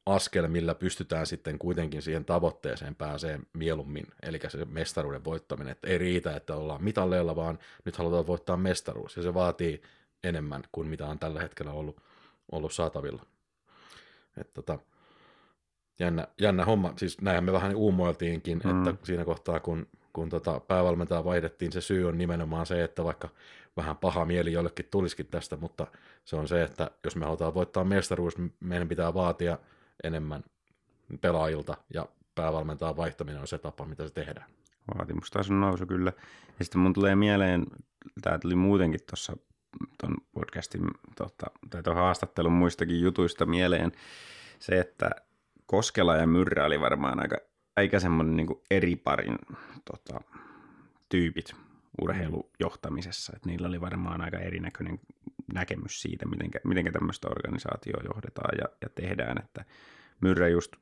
askel, 0.05 0.47
millä 0.47 0.75
pystytään 0.75 1.25
sitten 1.27 1.59
kuitenkin 1.59 2.01
siihen 2.01 2.25
tavoitteeseen 2.25 2.95
pääsee 2.95 3.39
mieluummin, 3.53 4.07
eli 4.21 4.39
se 4.47 4.65
mestaruuden 4.65 5.23
voittaminen. 5.23 5.71
Että 5.71 5.87
ei 5.87 5.97
riitä, 5.97 6.35
että 6.35 6.55
ollaan 6.55 6.83
mitalleilla, 6.83 7.35
vaan 7.35 7.59
nyt 7.85 7.95
halutaan 7.95 8.27
voittaa 8.27 8.57
mestaruus, 8.57 9.17
ja 9.17 9.23
se 9.23 9.33
vaatii 9.33 9.81
enemmän 10.23 10.63
kuin 10.71 10.87
mitä 10.87 11.07
on 11.07 11.19
tällä 11.19 11.41
hetkellä 11.41 11.71
ollut, 11.71 12.03
ollut 12.51 12.73
saatavilla. 12.73 13.25
Et 14.37 14.53
tota, 14.53 14.79
jännä, 15.99 16.27
jännä 16.41 16.65
homma, 16.65 16.93
siis 16.97 17.21
näinhän 17.21 17.43
me 17.43 17.53
vähän 17.53 17.75
uumoiltiinkin, 17.75 18.61
mm. 18.63 18.87
että 18.87 19.05
siinä 19.05 19.25
kohtaa 19.25 19.59
kun, 19.59 19.87
kun 20.13 20.29
tota 20.29 20.59
päävalmentaja 20.59 21.23
vaihdettiin, 21.23 21.71
se 21.71 21.81
syy 21.81 22.07
on 22.07 22.17
nimenomaan 22.17 22.65
se, 22.65 22.83
että 22.83 23.03
vaikka 23.03 23.29
vähän 23.77 23.97
paha 23.97 24.25
mieli 24.25 24.53
jollekin 24.53 24.87
tulisikin 24.91 25.27
tästä, 25.27 25.57
mutta 25.57 25.87
se 26.25 26.35
on 26.35 26.47
se, 26.47 26.63
että 26.63 26.91
jos 27.03 27.15
me 27.15 27.25
halutaan 27.25 27.53
voittaa 27.53 27.83
mestaruus, 27.83 28.35
meidän 28.59 28.87
pitää 28.87 29.13
vaatia 29.13 29.57
enemmän 30.03 30.43
pelaajilta 31.21 31.77
ja 31.93 32.07
päävalmentajan 32.35 32.97
vaihtaminen 32.97 33.41
on 33.41 33.47
se 33.47 33.57
tapa, 33.57 33.85
mitä 33.85 34.07
se 34.07 34.13
tehdään. 34.13 34.49
Vaatimustason 34.97 35.61
nousu 35.61 35.85
kyllä. 35.85 36.13
Ja 36.59 36.65
sitten 36.65 36.81
mun 36.81 36.93
tulee 36.93 37.15
mieleen, 37.15 37.65
tämä 38.21 38.39
tuli 38.39 38.55
muutenkin 38.55 38.99
tuossa 39.09 39.37
tuon 40.01 40.15
podcastin 40.31 40.81
tota, 41.15 41.45
tai 41.69 41.83
tuon 41.83 41.95
haastattelun 41.95 42.51
muistakin 42.51 43.01
jutuista 43.01 43.45
mieleen 43.45 43.91
se, 44.59 44.79
että 44.79 45.09
Koskela 45.65 46.17
ja 46.17 46.27
Myrrä 46.27 46.65
oli 46.65 46.79
varmaan 46.79 47.19
aika, 47.19 47.37
aika 47.75 47.99
semmoinen 47.99 48.35
niin 48.35 48.61
eri 48.71 48.95
parin 48.95 49.37
tota, 49.85 50.21
tyypit 51.09 51.55
urheilujohtamisessa, 52.01 53.33
että 53.35 53.49
niillä 53.49 53.67
oli 53.67 53.81
varmaan 53.81 54.21
aika 54.21 54.37
erinäköinen 54.37 54.99
näkemys 55.53 56.01
siitä, 56.01 56.25
miten, 56.25 56.49
miten 56.63 56.93
tämmöistä 56.93 57.27
organisaatioa 57.27 58.03
johdetaan 58.03 58.57
ja, 58.57 58.65
ja 58.81 58.89
tehdään, 58.89 59.37
että 59.43 59.65
Myrrä 60.21 60.47
just 60.47 60.75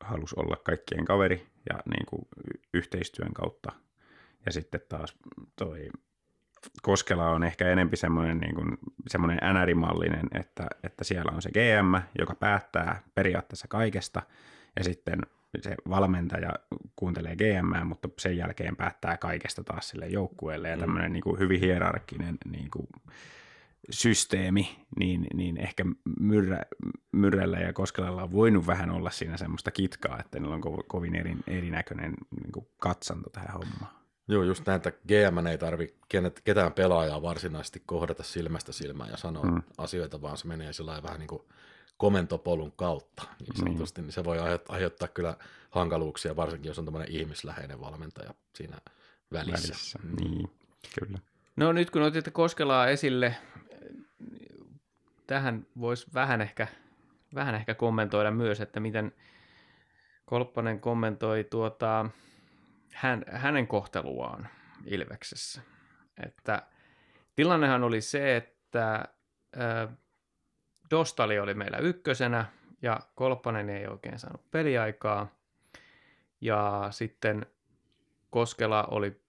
halusi 0.00 0.34
olla 0.38 0.56
kaikkien 0.56 1.04
kaveri 1.04 1.46
ja 1.70 1.80
niin 1.94 2.06
kuin 2.06 2.28
yhteistyön 2.74 3.34
kautta. 3.34 3.72
Ja 4.46 4.52
sitten 4.52 4.80
taas 4.88 5.16
toi 5.56 5.90
Koskela 6.82 7.30
on 7.30 7.44
ehkä 7.44 7.68
enempi 7.68 7.96
semmoinen, 7.96 8.38
niin 8.38 8.54
kuin, 8.54 8.78
semmoinen 9.08 9.38
NR-mallinen, 9.54 10.28
että, 10.40 10.66
että 10.82 11.04
siellä 11.04 11.32
on 11.34 11.42
se 11.42 11.50
GM, 11.50 12.02
joka 12.18 12.34
päättää 12.34 13.02
periaatteessa 13.14 13.68
kaikesta, 13.68 14.22
ja 14.76 14.84
sitten 14.84 15.20
se 15.60 15.74
valmentaja 15.88 16.52
kuuntelee 16.96 17.36
GM, 17.36 17.86
mutta 17.86 18.08
sen 18.18 18.36
jälkeen 18.36 18.76
päättää 18.76 19.16
kaikesta 19.16 19.64
taas 19.64 19.88
sille 19.88 20.06
joukkueelle, 20.06 20.68
ja 20.68 20.76
mm. 20.76 20.80
tämmöinen 20.80 21.12
niin 21.12 21.22
kuin, 21.22 21.38
hyvin 21.38 21.60
hierarkkinen 21.60 22.38
niin 22.50 22.70
kuin, 22.70 22.86
systeemi, 23.90 24.86
niin, 24.98 25.26
niin 25.34 25.56
ehkä 25.56 25.84
myrrä, 26.20 26.62
Myrrällä 27.12 27.58
ja 27.58 27.72
Koskelalla 27.72 28.22
on 28.22 28.32
voinut 28.32 28.66
vähän 28.66 28.90
olla 28.90 29.10
siinä 29.10 29.36
semmoista 29.36 29.70
kitkaa, 29.70 30.20
että 30.20 30.40
niillä 30.40 30.54
on 30.54 30.64
ko- 30.64 30.84
kovin 30.88 31.16
eri, 31.16 31.36
erinäköinen 31.46 32.14
niin 32.40 32.52
kuin 32.52 32.66
katsanto 32.78 33.30
tähän 33.30 33.52
hommaan. 33.52 33.92
Joo, 34.28 34.42
just 34.42 34.66
näin, 34.66 34.76
että 34.76 34.90
GM 34.90 35.46
ei 35.46 35.58
tarvitse 35.58 35.96
ketään 36.44 36.72
pelaajaa 36.72 37.22
varsinaisesti 37.22 37.82
kohdata 37.86 38.22
silmästä 38.22 38.72
silmään 38.72 39.10
ja 39.10 39.16
sanoa 39.16 39.44
mm. 39.44 39.62
asioita, 39.78 40.22
vaan 40.22 40.36
se 40.36 40.46
menee 40.46 40.72
sillä 40.72 41.02
vähän 41.02 41.18
niin 41.18 41.28
kuin 41.28 41.42
komentopolun 42.00 42.72
kautta 42.72 43.22
niin 43.40 43.56
sanotusti, 43.56 44.00
mm. 44.00 44.04
niin 44.04 44.12
se 44.12 44.24
voi 44.24 44.38
aiheuttaa 44.68 45.08
kyllä 45.08 45.36
hankaluuksia, 45.70 46.36
varsinkin 46.36 46.68
jos 46.68 46.78
on 46.78 46.84
tämmöinen 46.84 47.10
ihmisläheinen 47.10 47.80
valmentaja 47.80 48.34
siinä 48.54 48.76
välissä. 49.32 49.68
välissä. 49.68 49.98
Mm. 50.02 50.16
Niin, 50.16 50.50
kyllä. 51.00 51.18
No 51.56 51.72
nyt 51.72 51.90
kun 51.90 52.02
otitte 52.02 52.30
Koskelaa 52.30 52.88
esille, 52.88 53.36
tähän 55.26 55.66
voisi 55.80 56.06
vähän 56.14 56.40
ehkä, 56.40 56.66
vähän 57.34 57.54
ehkä 57.54 57.74
kommentoida 57.74 58.30
myös, 58.30 58.60
että 58.60 58.80
miten 58.80 59.12
Kolppanen 60.24 60.80
kommentoi 60.80 61.44
tuota, 61.44 62.10
hän, 62.92 63.24
hänen 63.32 63.66
kohteluaan 63.66 64.48
Ilveksessä. 64.84 65.62
Että 66.26 66.62
tilannehan 67.36 67.82
oli 67.82 68.00
se, 68.00 68.36
että 68.36 69.08
äh, 69.58 69.96
Dostali 70.90 71.38
oli 71.38 71.54
meillä 71.54 71.78
ykkösenä 71.78 72.46
ja 72.82 73.00
Kolppanen 73.14 73.68
ei 73.70 73.86
oikein 73.86 74.18
saanut 74.18 74.50
peliaikaa. 74.50 75.26
Ja 76.40 76.88
sitten 76.90 77.46
Koskela 78.30 78.84
oli 78.84 79.20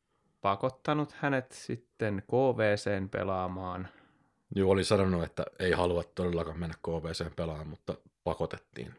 pakottanut 0.41 1.12
hänet 1.12 1.51
sitten 1.51 2.24
KVCn 2.28 3.09
pelaamaan. 3.09 3.88
Joo, 4.55 4.72
oli 4.72 4.84
sanonut, 4.84 5.24
että 5.24 5.45
ei 5.59 5.72
halua 5.72 6.03
todellakaan 6.03 6.59
mennä 6.59 6.76
KVCn 6.84 7.36
pelaamaan, 7.36 7.68
mutta 7.68 7.95
pakotettiin. 8.24 8.93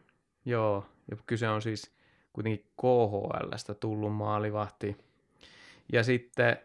Joo, 0.45 0.87
ja 1.11 1.17
kyse 1.27 1.49
on 1.49 1.63
siis 1.63 1.93
kuitenkin 2.33 2.67
KHLstä 2.81 3.75
tullut 3.75 4.15
maalivahti. 4.15 4.97
Ja 5.93 6.05
sitten, 6.05 6.57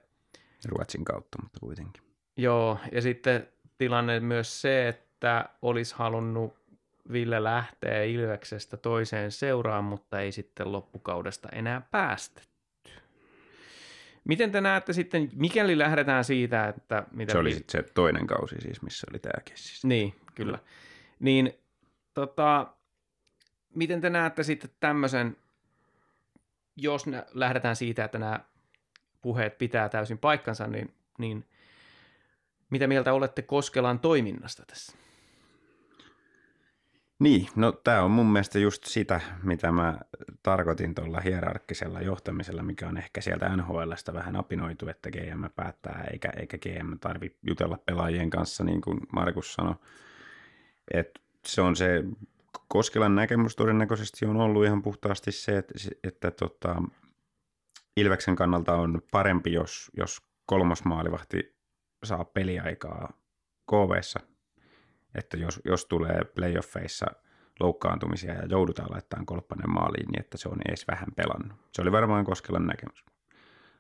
Ruotsin 0.66 1.06
kautta, 1.06 1.38
mutta 1.44 1.60
kuitenkin. 1.60 2.04
joo, 2.38 2.78
ja 2.92 3.02
sitten 3.02 3.48
tilanne 3.78 4.20
myös 4.20 4.62
se, 4.62 4.88
että 4.88 5.07
olisi 5.62 5.96
halunnut 5.98 6.58
Ville 7.12 7.44
lähteä 7.44 8.04
Ilveksestä 8.04 8.78
toiseen 8.78 9.32
seuraan, 9.32 9.84
mutta 9.84 10.22
ei 10.22 10.32
sitten 10.32 10.72
loppukaudesta 10.72 11.50
enää 11.52 11.82
päästetty. 11.92 12.92
Miten 14.24 14.52
te 14.52 14.62
näette 14.62 14.94
sitten, 14.94 15.30
mikäli 15.34 15.78
lähdetään 15.78 16.24
siitä, 16.24 16.68
että... 16.68 17.04
Mitä 17.12 17.32
Se 17.32 17.38
oli 17.38 17.50
Vi- 17.50 17.56
sitten 17.56 17.84
se 17.84 17.92
toinen 17.94 18.28
kausi 18.28 18.56
siis, 18.60 18.82
missä 18.82 19.08
oli 19.12 19.20
tämäkin 19.20 19.58
siis. 19.58 19.86
Niin, 19.86 20.16
kyllä. 20.36 20.60
Niin, 21.20 21.54
tota, 22.14 22.68
miten 23.76 24.02
te 24.02 24.10
näette 24.10 24.44
sitten 24.44 24.70
tämmöisen, 24.80 25.38
jos 26.76 27.06
lähdetään 27.34 27.76
siitä, 27.76 28.04
että 28.04 28.20
nämä 28.20 28.40
puheet 29.22 29.58
pitää 29.58 29.90
täysin 29.90 30.18
paikkansa, 30.18 30.68
niin, 30.68 30.94
niin 31.18 31.46
mitä 32.70 32.88
mieltä 32.88 33.14
olette 33.14 33.42
Koskelan 33.42 34.00
toiminnasta 34.00 34.64
tässä? 34.68 34.98
Niin, 37.20 37.48
no 37.56 37.72
tämä 37.72 38.04
on 38.04 38.12
mun 38.12 38.32
mielestä 38.32 38.60
just 38.60 38.84
sitä, 38.84 39.22
mitä 39.44 39.72
mä 39.72 40.00
tarkoitin 40.44 40.96
tuolla 40.96 41.20
hierarkkisella 41.20 42.02
johtamisella, 42.02 42.64
mikä 42.64 42.88
on 42.88 42.98
ehkä 42.98 43.22
sieltä 43.22 43.58
NHLstä 43.58 44.14
vähän 44.14 44.36
apinoitu, 44.36 44.88
että 44.88 45.12
GM 45.12 45.44
päättää, 45.56 46.08
eikä, 46.12 46.30
eikä 46.40 46.58
GM 46.58 46.94
tarvi 47.02 47.36
jutella 47.48 47.78
pelaajien 47.86 48.30
kanssa, 48.30 48.64
niin 48.64 48.82
kuin 48.82 49.00
Markus 49.14 49.54
sanoi. 49.54 49.76
Et 50.94 51.20
se 51.46 51.62
on 51.62 51.76
se, 51.76 52.04
Koskelan 52.68 53.16
näkemys 53.16 53.56
todennäköisesti 53.56 54.26
on 54.26 54.38
ollut 54.38 54.66
ihan 54.66 54.82
puhtaasti 54.82 55.32
se, 55.32 55.58
että, 55.58 55.74
että 56.04 56.32
tota, 56.32 56.82
Ilveksen 57.98 58.36
kannalta 58.36 58.76
on 58.76 59.02
parempi, 59.12 59.54
jos, 59.54 59.92
jos 59.98 60.22
kolmas 60.46 60.84
maalivahti 60.86 61.56
saa 62.04 62.26
peliaikaa 62.26 63.14
KVssa 63.72 64.20
että 65.16 65.38
jos, 65.38 65.62
jos 65.66 65.86
tulee 65.86 66.22
playoffeissa 66.36 67.06
loukkaantumisia 67.60 68.34
ja 68.34 68.46
joudutaan 68.50 68.92
laittamaan 68.92 69.26
Kolppanen 69.26 69.70
maaliin, 69.70 70.08
niin 70.08 70.20
että 70.20 70.38
se 70.38 70.50
on 70.50 70.58
edes 70.68 70.88
vähän 70.88 71.08
pelannut. 71.16 71.58
Se 71.74 71.82
oli 71.82 71.92
varmaan 71.92 72.26
Koskelan 72.26 72.68
näkemys. 72.68 73.06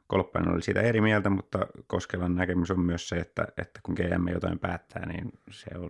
Kolppanen 0.07 0.53
oli 0.53 0.61
siitä 0.61 0.81
eri 0.81 1.01
mieltä, 1.01 1.29
mutta 1.29 1.67
Koskelan 1.87 2.35
näkemys 2.35 2.71
on 2.71 2.79
myös 2.79 3.09
se, 3.09 3.15
että, 3.15 3.47
että 3.57 3.79
kun 3.83 3.95
GM 3.95 4.27
jotain 4.27 4.59
päättää, 4.59 5.05
niin 5.05 5.31
se 5.51 5.77
on, 5.77 5.89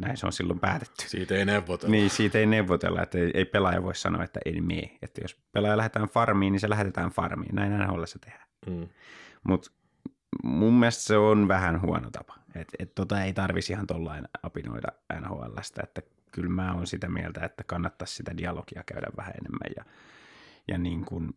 näin 0.00 0.16
se 0.16 0.26
on 0.26 0.32
silloin 0.32 0.60
päätetty. 0.60 1.08
Siitä 1.08 1.34
ei 1.34 1.44
neuvotella. 1.44 1.92
Niin, 1.92 2.10
siitä 2.10 2.38
ei 2.38 2.46
neuvotella, 2.46 3.02
että 3.02 3.18
ei, 3.18 3.30
ei 3.34 3.44
pelaaja 3.44 3.82
voi 3.82 3.94
sanoa, 3.94 4.24
että 4.24 4.40
ei 4.44 4.60
mene. 4.60 4.98
Että 5.02 5.20
jos 5.20 5.36
pelaaja 5.52 5.76
lähdetään 5.76 6.08
farmiin, 6.08 6.52
niin 6.52 6.60
se 6.60 6.70
lähetetään 6.70 7.10
farmiin. 7.10 7.54
Näin 7.54 7.78
NHL 7.78 8.04
se 8.04 8.18
tehdään. 8.18 8.48
Mm. 8.66 8.88
Mutta 9.44 9.70
mun 10.44 10.78
mielestä 10.78 11.02
se 11.02 11.16
on 11.16 11.48
vähän 11.48 11.82
huono 11.82 12.10
tapa. 12.10 12.34
Että 12.54 12.76
et 12.78 12.94
tota 12.94 13.24
ei 13.24 13.32
tarvisi 13.32 13.72
ihan 13.72 13.86
tollain 13.86 14.28
apinoida 14.42 14.88
NHLstä, 15.20 15.82
että 15.82 16.02
kyllä 16.32 16.50
mä 16.50 16.74
oon 16.74 16.86
sitä 16.86 17.08
mieltä, 17.08 17.44
että 17.44 17.64
kannattaisi 17.64 18.14
sitä 18.14 18.36
dialogia 18.36 18.82
käydä 18.86 19.06
vähän 19.16 19.34
enemmän 19.40 19.72
ja, 19.76 19.84
ja 20.68 20.78
niin 20.78 21.04
kuin 21.04 21.30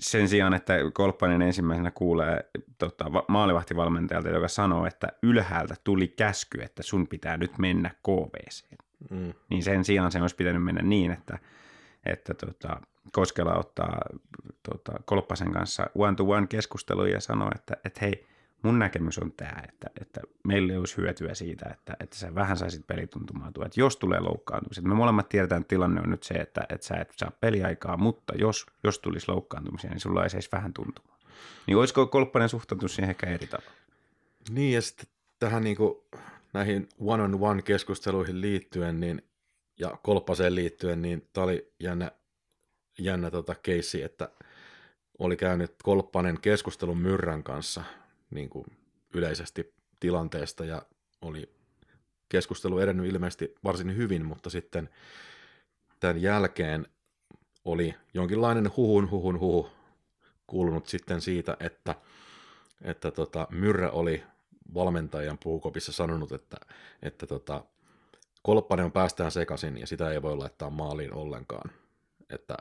sen 0.00 0.28
sijaan, 0.28 0.54
että 0.54 0.74
Kolppanen 0.92 1.42
ensimmäisenä 1.42 1.90
kuulee 1.90 2.50
tota, 2.78 3.12
va- 3.12 3.24
maalivahtivalmentajalta, 3.28 4.28
joka 4.28 4.48
sanoo, 4.48 4.86
että 4.86 5.08
ylhäältä 5.22 5.74
tuli 5.84 6.08
käsky, 6.08 6.62
että 6.62 6.82
sun 6.82 7.08
pitää 7.08 7.36
nyt 7.36 7.58
mennä 7.58 7.90
KVC. 7.90 8.64
Mm. 9.10 9.32
Niin 9.50 9.62
sen 9.62 9.84
sijaan 9.84 10.12
se 10.12 10.20
olisi 10.20 10.36
pitänyt 10.36 10.64
mennä 10.64 10.82
niin, 10.82 11.10
että, 11.10 11.38
että 12.06 12.34
tota, 12.34 12.80
Koskela 13.12 13.54
ottaa 13.54 13.98
tota, 14.62 14.92
Kolppasen 15.04 15.52
kanssa 15.52 15.90
one-to-one 15.94 16.46
keskustelua 16.46 17.08
ja 17.08 17.20
sanoo, 17.20 17.50
että, 17.54 17.76
että 17.84 18.00
hei, 18.00 18.26
mun 18.62 18.78
näkemys 18.78 19.18
on 19.18 19.32
tämä, 19.32 19.62
että, 19.68 19.90
että 20.00 20.20
meille 20.44 20.78
olisi 20.78 20.96
hyötyä 20.96 21.34
siitä, 21.34 21.66
että, 21.72 21.96
että 22.00 22.16
sä 22.16 22.34
vähän 22.34 22.56
saisit 22.56 22.86
pelituntumaan 22.86 23.52
tuo, 23.52 23.64
että 23.64 23.80
jos 23.80 23.96
tulee 23.96 24.20
loukkaantumisia. 24.20 24.82
Me 24.82 24.94
molemmat 24.94 25.28
tiedetään, 25.28 25.60
että 25.60 25.68
tilanne 25.68 26.00
on 26.00 26.10
nyt 26.10 26.22
se, 26.22 26.34
että, 26.34 26.60
että 26.68 26.86
sä 26.86 26.94
et 26.94 27.12
saa 27.16 27.30
peliaikaa, 27.40 27.96
mutta 27.96 28.34
jos, 28.36 28.66
jos 28.84 28.98
tulisi 28.98 29.28
loukkaantumisia, 29.28 29.90
niin 29.90 30.00
sulla 30.00 30.24
ei 30.24 30.28
edes 30.32 30.52
vähän 30.52 30.72
tuntumaan. 30.72 31.18
Niin 31.66 31.76
olisiko 31.76 32.06
Kolppanen 32.06 32.48
suhtautunut 32.48 32.90
siihen 32.90 33.10
ehkä 33.10 33.26
eri 33.26 33.46
tavalla? 33.46 33.70
Niin 34.50 34.74
ja 34.74 34.82
sitten 34.82 35.06
tähän 35.38 35.64
niinku, 35.64 36.04
näihin 36.52 36.88
one-on-one 36.98 37.62
keskusteluihin 37.62 38.40
liittyen 38.40 39.00
niin, 39.00 39.22
ja 39.78 39.98
Kolppaseen 40.02 40.54
liittyen, 40.54 41.02
niin 41.02 41.28
tämä 41.32 41.44
oli 41.44 41.72
jännä, 41.80 42.10
jännä 42.98 43.30
tota 43.30 43.54
keissi, 43.54 44.02
että 44.02 44.28
oli 45.18 45.36
käynyt 45.36 45.74
Kolppanen 45.82 46.40
keskustelun 46.40 46.98
Myrrän 46.98 47.42
kanssa 47.42 47.84
niin 48.30 48.48
kuin 48.48 48.66
yleisesti 49.14 49.74
tilanteesta 50.00 50.64
ja 50.64 50.82
oli 51.22 51.54
keskustelu 52.28 52.78
edennyt 52.78 53.06
ilmeisesti 53.06 53.54
varsin 53.64 53.96
hyvin, 53.96 54.26
mutta 54.26 54.50
sitten 54.50 54.88
tämän 56.00 56.22
jälkeen 56.22 56.86
oli 57.64 57.94
jonkinlainen 58.14 58.70
huhun 58.76 59.10
huhun 59.10 59.40
huhu 59.40 59.70
kuulunut 60.46 60.86
sitten 60.86 61.20
siitä, 61.20 61.56
että, 61.60 61.94
että 62.82 63.10
tota, 63.10 63.48
Myrrä 63.50 63.90
oli 63.90 64.24
valmentajan 64.74 65.38
puukopissa 65.38 65.92
sanonut, 65.92 66.32
että, 66.32 66.56
että 67.02 67.26
tota, 67.26 67.64
Kolppanen 68.42 68.84
on 68.84 68.92
päästään 68.92 69.30
sekaisin 69.30 69.78
ja 69.78 69.86
sitä 69.86 70.10
ei 70.10 70.22
voi 70.22 70.36
laittaa 70.36 70.70
maaliin 70.70 71.14
ollenkaan. 71.14 71.70
Että 72.30 72.56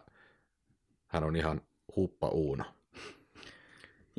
hän 1.08 1.24
on 1.24 1.36
ihan 1.36 1.62
huppa 1.96 2.28
uuna. 2.28 2.66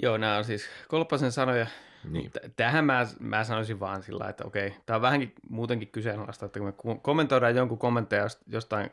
Joo, 0.03 0.17
nämä 0.17 0.37
on 0.37 0.45
siis 0.45 0.69
Kolppasen 0.89 1.33
sanoja. 1.33 1.67
Niin. 2.05 2.31
Tähän 2.57 2.85
mä, 2.85 3.07
mä 3.21 3.45
sanoisin 3.45 3.81
vaan 3.81 4.03
sillä 4.03 4.29
että 4.29 4.45
okei, 4.45 4.75
tämä 4.87 4.95
on 4.95 5.03
vähänkin 5.03 5.33
muutenkin 5.49 5.89
kyseenalaista, 5.89 6.47
että 6.47 6.61
kun 6.77 6.93
me 6.93 7.01
kommentoidaan 7.03 7.57
jonkun 7.57 7.79
kommentteja 7.79 8.27
jost- 8.27 8.43
jostain, 8.47 8.91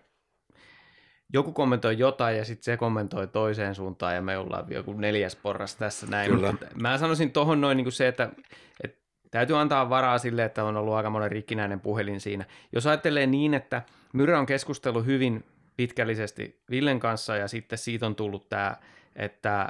joku 1.33 1.51
kommentoi 1.51 1.97
jotain 1.97 2.37
ja 2.37 2.45
sitten 2.45 2.63
se 2.63 2.77
kommentoi 2.77 3.27
toiseen 3.27 3.75
suuntaan 3.75 4.15
ja 4.15 4.21
me 4.21 4.37
ollaan 4.37 4.65
joku 4.69 4.93
neljäs 4.93 5.35
porras 5.35 5.75
tässä 5.75 6.07
näin. 6.07 6.31
Kyllä. 6.31 6.51
Mutta 6.51 6.65
mä 6.81 6.97
sanoisin 6.97 7.31
tohon 7.31 7.61
noin 7.61 7.77
niin 7.77 7.85
kuin 7.85 7.93
se, 7.93 8.07
että, 8.07 8.29
että 8.83 9.01
täytyy 9.31 9.59
antaa 9.59 9.89
varaa 9.89 10.17
sille, 10.17 10.45
että 10.45 10.63
on 10.63 10.77
ollut 10.77 10.93
aika 10.93 11.09
monen 11.09 11.31
rikkinäinen 11.31 11.79
puhelin 11.79 12.21
siinä. 12.21 12.45
Jos 12.71 12.87
ajattelee 12.87 13.27
niin, 13.27 13.53
että 13.53 13.81
Myrä 14.13 14.39
on 14.39 14.45
keskustellut 14.45 15.05
hyvin 15.05 15.43
pitkällisesti 15.77 16.59
Villen 16.69 16.99
kanssa 16.99 17.37
ja 17.37 17.47
sitten 17.47 17.77
siitä 17.77 18.05
on 18.05 18.15
tullut 18.15 18.49
tämä, 18.49 18.77
että 19.15 19.69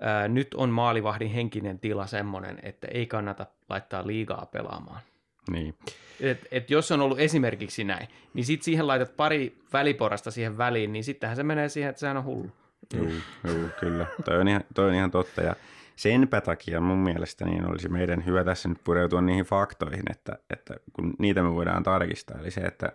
ää, 0.00 0.28
nyt 0.28 0.54
on 0.54 0.70
maalivahdin 0.70 1.30
henkinen 1.30 1.78
tila 1.78 2.06
semmoinen, 2.06 2.58
että 2.62 2.88
ei 2.90 3.06
kannata 3.06 3.46
laittaa 3.68 4.06
liigaa 4.06 4.46
pelaamaan. 4.52 5.00
Niin. 5.50 5.74
Et, 6.20 6.46
et 6.50 6.70
jos 6.70 6.92
on 6.92 7.00
ollut 7.00 7.20
esimerkiksi 7.20 7.84
näin, 7.84 8.08
niin 8.34 8.44
sitten 8.44 8.64
siihen 8.64 8.86
laitat 8.86 9.16
pari 9.16 9.58
väliporasta 9.72 10.30
siihen 10.30 10.58
väliin, 10.58 10.92
niin 10.92 11.04
sittenhän 11.04 11.36
se 11.36 11.42
menee 11.42 11.68
siihen, 11.68 11.90
että 11.90 12.00
sehän 12.00 12.16
on 12.16 12.24
hullu. 12.24 12.50
Joo, 12.94 13.06
joo, 13.44 13.68
kyllä. 13.80 14.06
Toi 14.24 14.40
on, 14.40 14.48
ihan, 14.48 14.64
toi 14.74 14.88
on 14.88 14.94
ihan 14.94 15.10
totta. 15.10 15.42
Ja 15.42 15.56
senpä 16.02 16.40
takia 16.40 16.80
mun 16.80 16.98
mielestä 16.98 17.44
niin 17.44 17.70
olisi 17.70 17.88
meidän 17.88 18.24
hyvä 18.26 18.44
tässä 18.44 18.68
nyt 18.68 18.78
pureutua 18.84 19.20
niihin 19.20 19.44
faktoihin, 19.44 20.02
että, 20.10 20.38
että 20.50 20.74
kun 20.92 21.14
niitä 21.18 21.42
me 21.42 21.54
voidaan 21.54 21.82
tarkistaa. 21.82 22.38
Eli 22.38 22.50
se, 22.50 22.60
että 22.60 22.92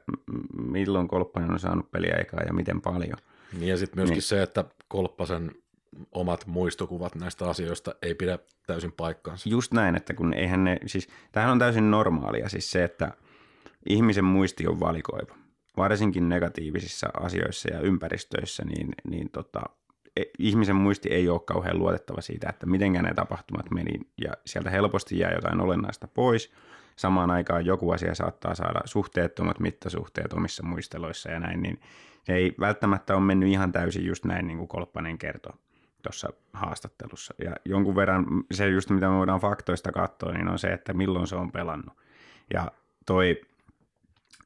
milloin 0.61 1.07
Kolppanen 1.07 1.51
on 1.51 1.59
saanut 1.59 1.91
peliaikaa 1.91 2.43
ja 2.43 2.53
miten 2.53 2.81
paljon. 2.81 3.17
Niin 3.53 3.67
ja 3.67 3.77
sitten 3.77 3.99
myöskin 3.99 4.15
Niin. 4.15 4.21
se, 4.21 4.41
että 4.41 4.65
Kolppasen 4.87 5.51
omat 6.11 6.47
muistokuvat 6.47 7.15
näistä 7.15 7.49
asioista 7.49 7.95
ei 8.01 8.15
pidä 8.15 8.39
täysin 8.67 8.91
paikkaansa. 8.91 9.49
Just 9.49 9.71
näin, 9.73 9.95
että 9.95 10.13
kun 10.13 10.33
eihän 10.33 10.63
ne, 10.63 10.77
siis 10.85 11.07
tämähän 11.31 11.51
on 11.51 11.59
täysin 11.59 11.91
normaalia, 11.91 12.49
siis 12.49 12.71
se, 12.71 12.83
että 12.83 13.11
ihmisen 13.89 14.25
muisti 14.25 14.67
on 14.67 14.79
valikoiva. 14.79 15.35
Varsinkin 15.77 16.29
negatiivisissa 16.29 17.07
asioissa 17.19 17.69
ja 17.69 17.79
ympäristöissä, 17.79 18.63
niin, 18.65 18.89
niin 19.09 19.29
tota, 19.29 19.61
ihmisen 20.39 20.76
muisti 20.76 21.09
ei 21.09 21.30
ole 21.30 21.39
kauhean 21.39 21.80
luotettava 21.80 22.22
siitä, 22.22 22.49
että 22.49 22.65
miten 22.65 22.93
ne 22.93 23.13
tapahtumat 23.13 23.72
meni, 23.72 23.91
ja 24.18 24.34
sieltä 24.45 24.70
helposti 24.70 25.20
jää 25.20 25.34
jotain 25.34 25.61
olennaista 25.61 26.07
pois. 26.07 26.53
Samaan 26.95 27.32
aikaan 27.32 27.65
joku 27.65 27.91
asia 27.91 28.15
saattaa 28.15 28.55
saada 28.55 28.82
suhteettomat 28.86 29.59
mittasuhteet 29.59 30.34
omissa 30.34 30.63
muisteloissa 30.63 31.32
ja 31.32 31.39
näin, 31.39 31.61
niin 31.61 31.80
se 32.24 32.34
ei 32.34 32.55
välttämättä 32.59 33.15
ole 33.15 33.24
mennyt 33.24 33.49
ihan 33.49 33.72
täysin 33.72 34.05
just 34.05 34.26
näin, 34.26 34.47
niin 34.47 34.57
kuin 34.57 34.68
Kolppanen 34.68 35.18
kertoi 35.18 35.53
tuossa 36.03 36.30
haastattelussa. 36.53 37.34
Ja 37.43 37.55
jonkun 37.65 37.95
verran 37.95 38.26
se 38.51 38.70
just, 38.70 38.89
mitä 38.89 39.09
me 39.09 39.18
voidaan 39.18 39.39
faktoista 39.39 39.91
katsoa, 39.91 40.32
niin 40.32 40.47
on 40.47 40.59
se, 40.59 40.68
että 40.68 40.93
milloin 40.93 41.28
se 41.28 41.36
on 41.36 41.51
pelannut. 41.51 41.97
Ja 42.53 42.72
toi, 43.05 43.41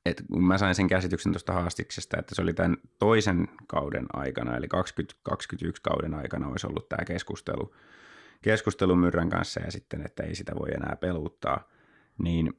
että 0.06 0.24
kun 0.32 0.44
mä 0.44 0.58
sain 0.58 0.76
sen 0.76 0.88
käsityksen 0.88 1.32
tuosta 1.32 1.54
haastiksesta, 1.54 2.18
että 2.20 2.36
se 2.36 2.42
oli 2.42 2.54
tämän 2.54 2.78
toisen 3.00 3.48
kauden 3.68 4.06
aikana, 4.14 4.58
eli 4.58 4.68
2021 4.68 5.82
kauden 5.82 6.14
aikana 6.14 6.48
olisi 6.48 6.68
ollut 6.68 6.90
tämä 6.90 7.06
keskustelu, 7.06 7.74
keskustelun 8.42 9.00
Myrrän 9.00 9.30
kanssa 9.30 9.60
ja 9.60 9.72
sitten, 9.72 10.06
että 10.06 10.24
ei 10.24 10.36
sitä 10.36 10.56
voi 10.56 10.70
enää 10.72 10.96
peluuttaa, 10.96 11.70
niin, 12.18 12.54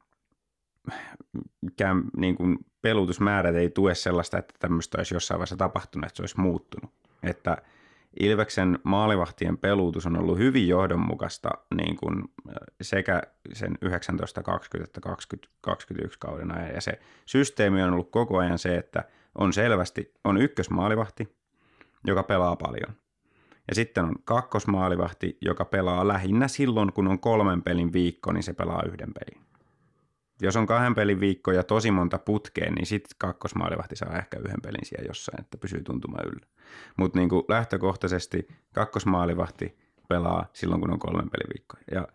mikään, 1.60 2.02
niin 2.16 2.34
kuin 2.34 2.58
pelutusmäärät 2.82 3.54
ei 3.54 3.70
tue 3.70 3.94
sellaista, 3.94 4.38
että 4.38 4.54
tämmöistä 4.58 4.98
olisi 4.98 5.14
jossain 5.14 5.38
vaiheessa 5.38 5.56
tapahtunut, 5.56 6.06
että 6.06 6.16
se 6.16 6.22
olisi 6.22 6.40
muuttunut. 6.40 6.90
Että 7.22 7.56
Ilveksen 8.20 8.78
maalivahtien 8.82 9.58
peluutus 9.58 10.06
on 10.06 10.18
ollut 10.18 10.38
hyvin 10.38 10.68
johdonmukaista 10.68 11.50
niin 11.74 11.96
kuin 11.96 12.24
sekä 12.82 13.22
sen 13.52 13.78
1920 13.80 14.88
että 14.88 15.00
2021 15.00 16.18
kauden 16.18 16.54
ajan. 16.54 16.74
Ja 16.74 16.80
se 16.80 17.00
systeemi 17.26 17.82
on 17.82 17.92
ollut 17.92 18.10
koko 18.10 18.38
ajan 18.38 18.58
se, 18.58 18.76
että 18.76 19.04
on 19.38 19.52
selvästi 19.52 20.14
on 20.24 20.36
ykkösmaalivahti, 20.36 21.36
joka 22.06 22.22
pelaa 22.22 22.56
paljon. 22.56 22.96
Ja 23.68 23.74
sitten 23.74 24.04
on 24.04 24.14
kakkosmaalivahti, 24.24 25.38
joka 25.40 25.64
pelaa 25.64 26.08
lähinnä 26.08 26.48
silloin, 26.48 26.92
kun 26.92 27.08
on 27.08 27.18
kolmen 27.18 27.62
pelin 27.62 27.92
viikko, 27.92 28.32
niin 28.32 28.42
se 28.42 28.52
pelaa 28.52 28.82
yhden 28.86 29.10
pelin. 29.14 29.51
Jos 30.42 30.56
on 30.56 30.66
kahden 30.66 30.94
pelin 30.94 31.20
viikko 31.20 31.52
ja 31.52 31.62
tosi 31.62 31.90
monta 31.90 32.18
putkeen, 32.18 32.74
niin 32.74 32.86
sitten 32.86 33.16
kakkosmaalivahti 33.18 33.96
saa 33.96 34.18
ehkä 34.18 34.38
yhden 34.38 34.62
pelin 34.62 34.84
siellä 34.84 35.06
jossain, 35.08 35.40
että 35.40 35.58
pysyy 35.58 35.82
tuntuma 35.82 36.18
yllä. 36.26 36.46
Mutta 36.96 37.18
niin 37.18 37.28
lähtökohtaisesti 37.48 38.48
kakkosmaalivahti 38.74 39.78
pelaa 40.08 40.46
silloin, 40.52 40.80
kun 40.80 40.92
on 40.92 40.98
kolmen 40.98 41.30
pelin 41.30 41.52
viikko. 41.54 41.76
Ja 41.90 42.08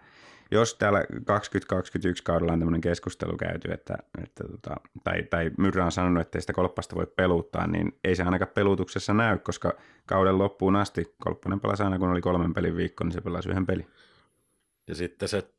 jos 0.51 0.75
täällä 0.75 1.05
2021 1.25 2.23
kaudella 2.23 2.53
on 2.53 2.59
tämmöinen 2.59 2.81
keskustelu 2.81 3.37
käyty, 3.37 3.71
että, 3.71 3.97
että 4.23 4.43
tota, 4.43 4.75
tai, 5.03 5.23
tai 5.23 5.51
Myrrä 5.57 5.85
on 5.85 5.91
sanonut, 5.91 6.21
että 6.21 6.37
ei 6.37 6.41
sitä 6.41 6.53
kolppasta 6.53 6.95
voi 6.95 7.07
peluuttaa, 7.15 7.67
niin 7.67 7.99
ei 8.03 8.15
se 8.15 8.23
ainakaan 8.23 8.51
peluutuksessa 8.53 9.13
näy, 9.13 9.37
koska 9.37 9.73
kauden 10.05 10.37
loppuun 10.37 10.75
asti 10.75 11.15
Kolppanen 11.19 11.59
pelasi 11.59 11.83
aina, 11.83 11.99
kun 11.99 12.09
oli 12.09 12.21
kolmen 12.21 12.53
pelin 12.53 12.77
viikko, 12.77 13.03
niin 13.03 13.11
se 13.11 13.21
pelasi 13.21 13.49
yhden 13.49 13.65
pelin. 13.65 13.87
Ja 14.87 14.95
sitten 14.95 15.29
se 15.29 15.53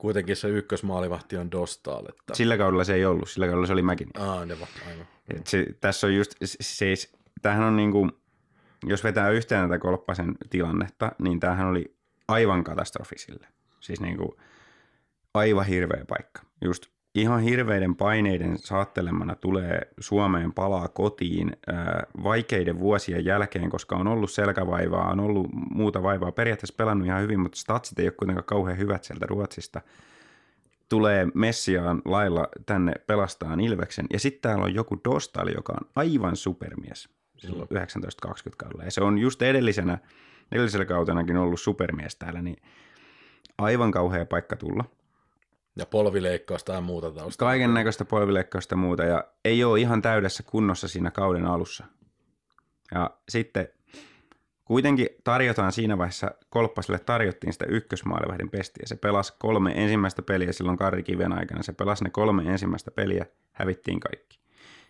kuitenkin 0.00 0.36
se 0.36 0.48
ykkösmaalivahti 0.48 1.36
on 1.36 1.50
Dostal. 1.50 2.06
Että... 2.08 2.34
Sillä 2.34 2.58
kaudella 2.58 2.84
se 2.84 2.94
ei 2.94 3.04
ollut, 3.04 3.30
sillä 3.30 3.46
kaudella 3.46 3.66
se 3.66 3.72
oli 3.72 3.82
Mäkin. 3.82 4.08
Aa, 4.18 4.46
ne 4.46 4.56
aivan. 4.88 5.06
Se, 5.44 5.66
tässä 5.80 6.06
on 6.06 6.14
just, 6.14 6.32
siis, 6.44 7.12
tämähän 7.42 7.64
on 7.64 7.76
niin 7.76 7.92
kuin, 7.92 8.12
jos 8.86 9.04
vetää 9.04 9.30
yhteen 9.30 9.68
tätä 9.68 9.78
kolppasen 9.78 10.34
tilannetta, 10.50 11.12
niin 11.18 11.40
tämähän 11.40 11.66
oli 11.66 11.94
aivan 12.28 12.64
katastrofi 12.64 13.18
sille. 13.18 13.46
Siis 13.80 14.00
niin 14.00 14.16
kuin, 14.16 14.30
aivan 15.34 15.66
hirveä 15.66 16.04
paikka. 16.08 16.42
Just 16.64 16.86
ihan 17.14 17.40
hirveiden 17.40 17.96
paineiden 17.96 18.58
saattelemana 18.58 19.34
tulee 19.34 19.80
Suomeen 20.00 20.52
palaa 20.52 20.88
kotiin 20.88 21.56
ää, 21.66 22.06
vaikeiden 22.22 22.78
vuosien 22.78 23.24
jälkeen, 23.24 23.70
koska 23.70 23.96
on 23.96 24.08
ollut 24.08 24.30
selkävaivaa, 24.30 25.10
on 25.10 25.20
ollut 25.20 25.46
muuta 25.52 26.02
vaivaa. 26.02 26.32
Periaatteessa 26.32 26.74
pelannut 26.76 27.06
ihan 27.06 27.22
hyvin, 27.22 27.40
mutta 27.40 27.58
statsit 27.58 27.98
ei 27.98 28.06
ole 28.06 28.12
kuitenkaan 28.12 28.44
kauhean 28.44 28.78
hyvät 28.78 29.04
sieltä 29.04 29.26
Ruotsista. 29.26 29.80
Tulee 30.88 31.28
Messiaan 31.34 32.02
lailla 32.04 32.48
tänne 32.66 32.92
pelastaan 33.06 33.60
Ilveksen. 33.60 34.06
Ja 34.12 34.18
sitten 34.18 34.42
täällä 34.42 34.64
on 34.64 34.74
joku 34.74 35.00
Dostali, 35.04 35.52
joka 35.54 35.72
on 35.72 35.90
aivan 35.96 36.36
supermies 36.36 37.08
silloin 37.36 37.68
1920 37.68 38.64
kaudella. 38.64 38.84
Ja 38.84 38.90
se 38.90 39.00
on 39.00 39.18
just 39.18 39.42
edellisenä, 39.42 39.98
edellisellä 40.52 40.84
kautenakin 40.84 41.36
ollut 41.36 41.60
supermies 41.60 42.16
täällä, 42.16 42.42
niin 42.42 42.56
aivan 43.58 43.90
kauhea 43.90 44.26
paikka 44.26 44.56
tulla– 44.56 44.84
ja 45.76 45.86
polvileikkausta 45.86 46.72
ja 46.72 46.80
muuta 46.80 47.10
taustalla. 47.10 47.50
Kaiken 47.50 47.74
näköistä 47.74 48.04
polvileikkausta 48.04 48.72
ja 48.72 48.76
muuta 48.76 49.04
ja 49.04 49.24
ei 49.44 49.64
ole 49.64 49.80
ihan 49.80 50.02
täydessä 50.02 50.42
kunnossa 50.42 50.88
siinä 50.88 51.10
kauden 51.10 51.46
alussa. 51.46 51.84
Ja 52.94 53.10
sitten 53.28 53.68
kuitenkin 54.64 55.08
tarjotaan 55.24 55.72
siinä 55.72 55.98
vaiheessa, 55.98 56.30
Kolppaselle 56.50 56.98
tarjottiin 56.98 57.52
sitä 57.52 57.64
ykkösmaalivahdin 57.68 58.50
pestiä. 58.50 58.82
Se 58.86 58.96
pelasi 58.96 59.32
kolme 59.38 59.72
ensimmäistä 59.74 60.22
peliä 60.22 60.52
silloin 60.52 60.78
Karri 60.78 61.02
Kiven 61.02 61.32
aikana. 61.32 61.62
Se 61.62 61.72
pelasi 61.72 62.04
ne 62.04 62.10
kolme 62.10 62.42
ensimmäistä 62.42 62.90
peliä, 62.90 63.26
hävittiin 63.52 64.00
kaikki. 64.00 64.40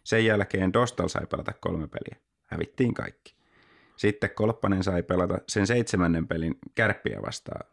Sen 0.04 0.24
jälkeen 0.24 0.72
Dostal 0.72 1.08
sai 1.08 1.26
pelata 1.26 1.52
kolme 1.60 1.88
peliä, 1.88 2.22
hävittiin 2.46 2.94
kaikki. 2.94 3.34
Sitten 3.96 4.30
Kolppanen 4.34 4.84
sai 4.84 5.02
pelata 5.02 5.38
sen 5.48 5.66
seitsemännen 5.66 6.28
pelin 6.28 6.58
kärppiä 6.74 7.22
vastaan, 7.22 7.66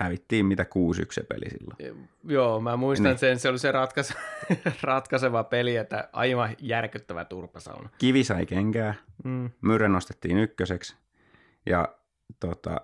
hävittiin 0.00 0.46
mitä 0.46 0.62
6-1 0.62 0.66
peli 1.28 1.50
silloin. 1.50 2.08
Joo, 2.24 2.60
mä 2.60 2.76
muistan 2.76 3.10
niin. 3.10 3.18
sen, 3.18 3.38
se 3.38 3.48
oli 3.48 3.58
se 3.58 3.72
ratkaise- 3.72 4.18
ratkaiseva 4.82 5.44
peli, 5.44 5.76
että 5.76 6.08
aivan 6.12 6.56
järkyttävä 6.58 7.24
turpasauna. 7.24 7.88
Kivi 7.98 8.24
sai 8.24 8.46
kenkää, 8.46 8.94
mm. 9.24 9.50
Myrrä 9.60 9.88
nostettiin 9.88 10.38
ykköseksi 10.38 10.96
ja 11.66 11.88
tota, 12.40 12.80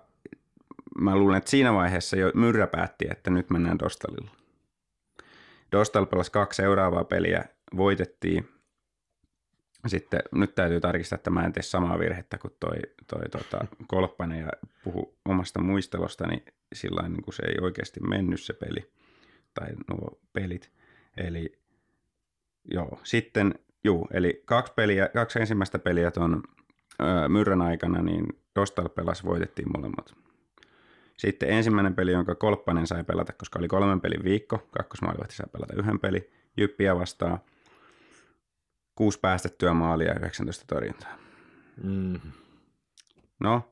mä 0.99 1.15
luulen, 1.15 1.37
että 1.37 1.49
siinä 1.49 1.73
vaiheessa 1.73 2.17
jo 2.17 2.31
Myrrä 2.35 2.67
päätti, 2.67 3.07
että 3.11 3.29
nyt 3.29 3.49
mennään 3.49 3.79
Dostalilla. 3.79 4.31
Dostal 5.71 6.05
pelasi 6.05 6.31
kaksi 6.31 6.57
seuraavaa 6.57 7.03
peliä, 7.03 7.45
voitettiin. 7.77 8.49
Sitten 9.87 10.19
nyt 10.31 10.55
täytyy 10.55 10.79
tarkistaa, 10.79 11.15
että 11.15 11.29
mä 11.29 11.45
en 11.45 11.53
tee 11.53 11.63
samaa 11.63 11.99
virhettä 11.99 12.37
kuin 12.37 12.53
toi, 12.59 12.77
toi 13.07 13.29
tota, 13.31 13.65
Kolppanen 13.87 14.39
ja 14.39 14.49
puhu 14.83 15.17
omasta 15.25 15.61
muistelosta, 15.61 16.27
niin 16.27 16.45
sillä 16.73 17.09
niin 17.09 17.23
kuin 17.23 17.33
se 17.33 17.43
ei 17.45 17.55
oikeasti 17.61 17.99
mennyt 17.99 18.41
se 18.41 18.53
peli 18.53 18.91
tai 19.53 19.67
nuo 19.89 20.19
pelit. 20.33 20.71
Eli 21.17 21.59
joo, 22.71 22.99
sitten 23.03 23.55
juu, 23.83 24.07
eli 24.11 24.41
kaksi, 24.45 24.73
peliä, 24.73 25.09
kaksi 25.13 25.39
ensimmäistä 25.39 25.79
peliä 25.79 26.11
tuon 26.11 26.43
Myrrän 27.27 27.61
aikana, 27.61 28.01
niin 28.01 28.25
Dostal 28.55 28.89
pelasi, 28.89 29.23
voitettiin 29.23 29.71
molemmat. 29.77 30.13
Sitten 31.17 31.49
ensimmäinen 31.49 31.95
peli, 31.95 32.11
jonka 32.11 32.35
Kolppanen 32.35 32.87
sai 32.87 33.03
pelata, 33.03 33.33
koska 33.33 33.59
oli 33.59 33.67
kolmen 33.67 34.01
pelin 34.01 34.23
viikko, 34.23 34.67
kakkosmaalivahti 34.71 35.35
sai 35.35 35.47
pelata 35.51 35.73
yhden 35.75 35.99
peli, 35.99 36.29
Jyppiä 36.57 36.95
vastaan, 36.95 37.39
kuusi 38.97 39.19
päästettyä 39.19 39.73
maalia 39.73 40.07
ja 40.07 40.19
19 40.19 40.65
torjuntaa. 40.67 41.17
Mm. 41.83 42.19
No, 43.39 43.71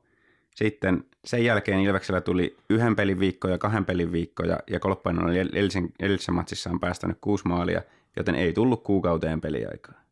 sitten 0.54 1.04
sen 1.24 1.44
jälkeen 1.44 1.80
Ilveksellä 1.80 2.20
tuli 2.20 2.56
yhden 2.70 2.96
pelin 2.96 3.20
viikko 3.20 3.48
ja 3.48 3.58
kahden 3.58 3.84
pelin 3.84 4.12
viikko 4.12 4.42
ja, 4.44 4.60
ja 4.70 4.80
Kolppainen 4.80 5.24
oli 5.24 5.38
edellisen, 5.38 5.88
edellisessä 6.00 6.32
matsissaan 6.32 6.80
päästänyt 6.80 7.18
kuusi 7.20 7.48
maalia, 7.48 7.82
joten 8.16 8.34
ei 8.34 8.52
tullut 8.52 8.82
kuukauteen 8.82 9.40
peliaikaa. 9.40 10.06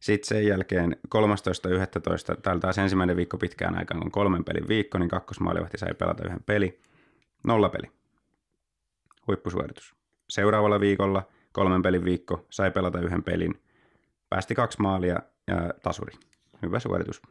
Sitten 0.00 0.28
sen 0.28 0.46
jälkeen 0.46 0.96
13.11. 1.14 2.40
täällä 2.42 2.60
taas 2.60 2.78
ensimmäinen 2.78 3.16
viikko 3.16 3.38
pitkään 3.38 3.78
aikaan, 3.78 4.00
kun 4.00 4.10
kolmen 4.10 4.44
pelin 4.44 4.68
viikko, 4.68 4.98
niin 4.98 5.08
kakkosmaalivahti 5.08 5.78
sai 5.78 5.94
pelata 5.94 6.24
yhden 6.24 6.42
peli. 6.46 6.80
Nolla 7.44 7.68
peli. 7.68 7.90
Huippusuoritus. 9.26 9.94
Seuraavalla 10.28 10.80
viikolla 10.80 11.22
kolmen 11.52 11.82
pelin 11.82 12.04
viikko 12.04 12.46
sai 12.50 12.70
pelata 12.70 13.00
yhden 13.00 13.22
pelin. 13.22 13.60
Päästi 14.30 14.54
kaksi 14.54 14.82
maalia 14.82 15.18
ja 15.46 15.74
tasuri. 15.82 16.12
Hyvä 16.62 16.78
suoritus. 16.78 17.22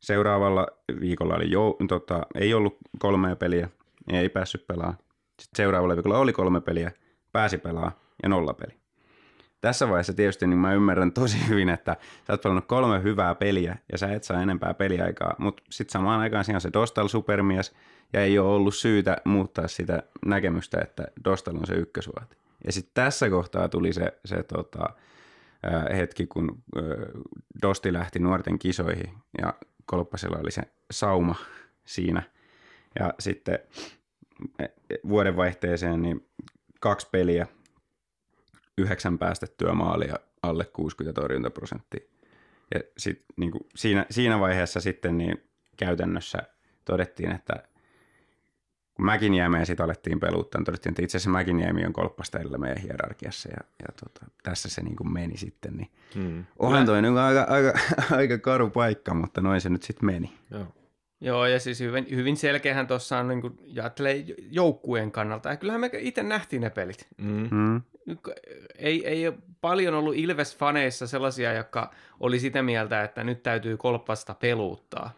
Seuraavalla 0.00 0.66
viikolla 1.00 1.34
oli 1.34 1.50
jo, 1.50 1.76
tota, 1.88 2.26
ei 2.34 2.54
ollut 2.54 2.76
kolmea 2.98 3.36
peliä, 3.36 3.68
ei 4.12 4.28
päässyt 4.28 4.66
pelaamaan. 4.66 4.98
Sitten 5.40 5.56
seuraavalla 5.56 5.96
viikolla 5.96 6.18
oli 6.18 6.32
kolme 6.32 6.60
peliä, 6.60 6.92
pääsi 7.32 7.58
pelaa 7.58 7.92
ja 8.22 8.28
nolla 8.28 8.54
peli. 8.54 8.80
Tässä 9.60 9.88
vaiheessa 9.88 10.12
tietysti 10.12 10.46
niin 10.46 10.58
mä 10.58 10.74
ymmärrän 10.74 11.12
tosi 11.12 11.48
hyvin, 11.48 11.68
että 11.68 11.96
sä 12.26 12.32
oot 12.32 12.42
pelannut 12.42 12.66
kolme 12.66 13.02
hyvää 13.02 13.34
peliä 13.34 13.76
ja 13.92 13.98
sä 13.98 14.12
et 14.12 14.24
saa 14.24 14.42
enempää 14.42 14.74
peliaikaa, 14.74 15.34
mutta 15.38 15.62
sitten 15.70 15.92
samaan 15.92 16.20
aikaan 16.20 16.44
siinä 16.44 16.56
on 16.56 16.60
se 16.60 16.72
Dostal 16.72 17.08
supermies 17.08 17.74
ja 18.12 18.20
ei 18.20 18.38
ole 18.38 18.48
ollut 18.48 18.74
syytä 18.74 19.16
muuttaa 19.24 19.68
sitä 19.68 20.02
näkemystä, 20.26 20.80
että 20.80 21.04
Dostal 21.24 21.56
on 21.56 21.66
se 21.66 21.74
ykkösuoti. 21.74 22.36
Ja 22.64 22.72
sitten 22.72 22.94
tässä 22.94 23.30
kohtaa 23.30 23.68
tuli 23.68 23.92
se, 23.92 24.18
se 24.24 24.42
tota, 24.42 24.88
hetki, 25.96 26.26
kun 26.26 26.62
Dosti 27.62 27.92
lähti 27.92 28.18
nuorten 28.18 28.58
kisoihin 28.58 29.14
ja 29.40 29.54
Kolppasella 29.86 30.38
oli 30.38 30.50
se 30.50 30.62
sauma 30.90 31.34
siinä. 31.84 32.22
Ja 33.00 33.14
sitten 33.18 33.58
e, 34.58 34.64
e, 34.64 34.68
vuodenvaihteeseen 35.08 36.02
niin 36.02 36.28
kaksi 36.80 37.08
peliä, 37.12 37.46
yhdeksän 38.78 39.18
päästettyä 39.18 39.72
maalia, 39.72 40.16
alle 40.42 40.64
60 40.64 41.20
torjuntaprosenttia. 41.20 42.00
Ja 42.74 42.80
sit, 42.98 43.24
niin 43.36 43.50
kuin 43.50 43.66
siinä, 43.74 44.06
siinä 44.10 44.40
vaiheessa 44.40 44.80
sitten 44.80 45.18
niin 45.18 45.42
käytännössä 45.76 46.38
todettiin, 46.84 47.32
että 47.32 47.62
kun 49.00 49.06
Mäkinjäämeä 49.06 49.64
sitten 49.64 49.84
alettiin 49.84 50.20
peluuttaa, 50.20 50.58
niin 50.58 50.64
todettiin, 50.64 50.90
että 50.90 51.02
itse 51.02 51.16
asiassa 51.16 51.30
Mäkinjäämi 51.30 51.86
on 51.86 51.92
kolppasta 51.92 52.38
edellä 52.38 52.58
meidän 52.58 52.82
hierarkiassa 52.82 53.48
ja, 53.48 53.56
ja 53.56 53.88
tota, 54.04 54.32
tässä 54.42 54.68
se 54.68 54.82
niin 54.82 54.96
kuin 54.96 55.12
meni 55.12 55.36
sitten. 55.36 55.76
Niin 55.76 55.90
hmm. 56.14 56.44
Onhan 56.58 56.86
toi 56.86 57.02
niin 57.02 57.18
aika, 57.18 57.42
aika, 57.42 57.78
aika 58.16 58.38
karu 58.38 58.70
paikka, 58.70 59.14
mutta 59.14 59.40
noin 59.40 59.60
se 59.60 59.68
nyt 59.68 59.82
sitten 59.82 60.06
meni. 60.06 60.32
Joo. 60.50 60.66
Joo, 61.20 61.46
ja 61.46 61.60
siis 61.60 61.80
hyvin, 61.80 62.06
hyvin 62.10 62.36
selkeähän 62.36 62.86
tuossa 62.86 63.18
on 63.18 63.28
niin 63.28 63.58
ajattelee 63.80 64.24
joukkueen 64.50 65.10
kannalta. 65.10 65.48
Ja 65.48 65.56
kyllähän 65.56 65.80
me 65.80 65.90
itse 65.98 66.22
nähtiin 66.22 66.62
ne 66.62 66.70
pelit. 66.70 67.06
Mm. 67.16 67.48
Mm. 67.50 67.82
Ei, 68.78 69.06
ei 69.06 69.28
ole 69.28 69.38
paljon 69.60 69.94
ollut 69.94 70.14
Ilves-faneissa 70.14 71.06
sellaisia, 71.06 71.52
jotka 71.52 71.90
oli 72.20 72.40
sitä 72.40 72.62
mieltä, 72.62 73.02
että 73.02 73.24
nyt 73.24 73.42
täytyy 73.42 73.76
kolppasta 73.76 74.34
peluuttaa. 74.34 75.10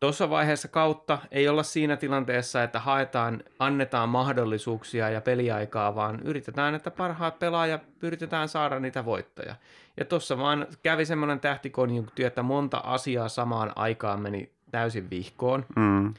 Tuossa 0.00 0.30
vaiheessa 0.30 0.68
kautta 0.68 1.18
ei 1.30 1.48
olla 1.48 1.62
siinä 1.62 1.96
tilanteessa, 1.96 2.62
että 2.62 2.80
haetaan, 2.80 3.42
annetaan 3.58 4.08
mahdollisuuksia 4.08 5.10
ja 5.10 5.20
peliaikaa, 5.20 5.94
vaan 5.94 6.20
yritetään, 6.20 6.74
että 6.74 6.90
parhaat 6.90 7.38
pelaajat 7.38 7.82
yritetään 8.02 8.48
saada 8.48 8.80
niitä 8.80 9.04
voittoja. 9.04 9.56
Ja 9.96 10.04
tuossa 10.04 10.38
vaan 10.38 10.66
kävi 10.82 11.04
semmoinen 11.04 11.40
tähtikonjunktio, 11.40 12.26
että 12.26 12.42
monta 12.42 12.78
asiaa 12.78 13.28
samaan 13.28 13.72
aikaan 13.76 14.20
meni 14.20 14.52
täysin 14.70 15.10
vihkoon. 15.10 15.66
Mm. 15.76 16.14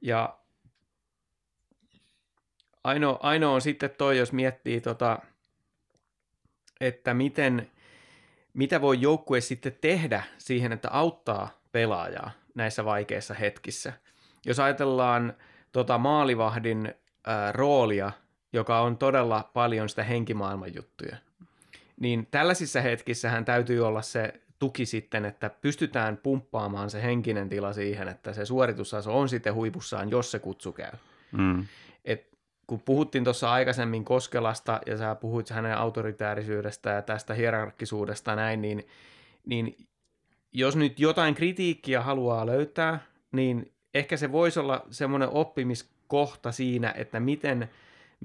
Ja 0.00 0.36
ainoa, 2.84 3.18
ainoa 3.22 3.54
on 3.54 3.60
sitten 3.60 3.90
toi, 3.98 4.18
jos 4.18 4.32
miettii, 4.32 4.80
tota, 4.80 5.18
että 6.80 7.14
miten, 7.14 7.70
mitä 8.54 8.80
voi 8.80 9.00
joukkue 9.00 9.40
sitten 9.40 9.78
tehdä 9.80 10.22
siihen, 10.38 10.72
että 10.72 10.88
auttaa 10.90 11.48
pelaajaa 11.72 12.30
näissä 12.56 12.84
vaikeissa 12.84 13.34
hetkissä. 13.34 13.92
Jos 14.46 14.60
ajatellaan 14.60 15.34
tota 15.72 15.98
maalivahdin 15.98 16.94
ää, 17.26 17.52
roolia, 17.52 18.12
joka 18.52 18.80
on 18.80 18.98
todella 18.98 19.50
paljon 19.54 19.88
sitä 19.88 20.04
henkimaailman 20.04 20.74
juttuja, 20.74 21.16
niin 22.00 22.28
tällaisissa 22.30 22.80
hetkissä 22.80 23.30
hän 23.30 23.44
täytyy 23.44 23.86
olla 23.86 24.02
se 24.02 24.40
tuki 24.58 24.86
sitten, 24.86 25.24
että 25.24 25.50
pystytään 25.60 26.16
pumppaamaan 26.16 26.90
se 26.90 27.02
henkinen 27.02 27.48
tila 27.48 27.72
siihen, 27.72 28.08
että 28.08 28.32
se 28.32 28.44
suoritustaso 28.44 29.18
on 29.18 29.28
sitten 29.28 29.54
huipussaan, 29.54 30.10
jos 30.10 30.30
se 30.30 30.38
kutsu 30.38 30.72
käy. 30.72 30.92
Mm. 31.32 31.66
Et 32.04 32.28
kun 32.66 32.80
puhuttiin 32.80 33.24
tuossa 33.24 33.52
aikaisemmin 33.52 34.04
Koskelasta 34.04 34.80
ja 34.86 34.96
sä 34.96 35.14
puhuit 35.14 35.50
hänen 35.50 35.76
autoritäärisyydestä 35.76 36.90
ja 36.90 37.02
tästä 37.02 37.34
hierarkkisuudesta 37.34 38.36
näin, 38.36 38.62
niin, 38.62 38.86
niin 39.46 39.76
jos 40.52 40.76
nyt 40.76 41.00
jotain 41.00 41.34
kritiikkiä 41.34 42.00
haluaa 42.00 42.46
löytää, 42.46 42.98
niin 43.32 43.72
ehkä 43.94 44.16
se 44.16 44.32
voisi 44.32 44.60
olla 44.60 44.86
semmoinen 44.90 45.28
oppimiskohta 45.28 46.52
siinä, 46.52 46.94
että 46.96 47.20
miten, 47.20 47.70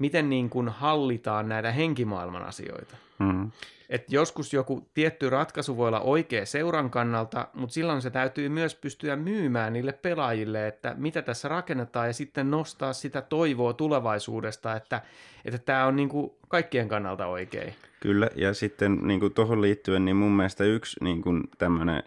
miten 0.02 0.30
niin 0.30 0.50
kuin 0.50 0.68
hallitaan 0.68 1.48
näitä 1.48 1.72
henkimaailman 1.72 2.42
asioita. 2.42 2.96
Mm. 3.18 3.50
Et 3.88 4.12
joskus 4.12 4.52
joku 4.52 4.88
tietty 4.94 5.30
ratkaisu 5.30 5.76
voi 5.76 5.88
olla 5.88 6.00
oikea 6.00 6.46
seuran 6.46 6.90
kannalta, 6.90 7.48
mutta 7.54 7.74
silloin 7.74 8.02
se 8.02 8.10
täytyy 8.10 8.48
myös 8.48 8.74
pystyä 8.74 9.16
myymään 9.16 9.72
niille 9.72 9.92
pelaajille, 9.92 10.66
että 10.66 10.94
mitä 10.98 11.22
tässä 11.22 11.48
rakennetaan 11.48 12.06
ja 12.06 12.12
sitten 12.12 12.50
nostaa 12.50 12.92
sitä 12.92 13.22
toivoa 13.22 13.72
tulevaisuudesta, 13.72 14.76
että 14.76 15.02
että 15.44 15.58
tämä 15.58 15.86
on 15.86 15.96
niinku 15.96 16.38
kaikkien 16.48 16.88
kannalta 16.88 17.26
oikein. 17.26 17.74
Kyllä, 18.00 18.30
ja 18.36 18.54
sitten 18.54 18.98
niin 19.02 19.20
kuin 19.20 19.34
tuohon 19.34 19.62
liittyen, 19.62 20.04
niin 20.04 20.16
mun 20.16 20.32
mielestä 20.32 20.64
yksi 20.64 21.04
niin 21.04 21.22
kuin 21.22 21.42
tämmöinen 21.58 22.02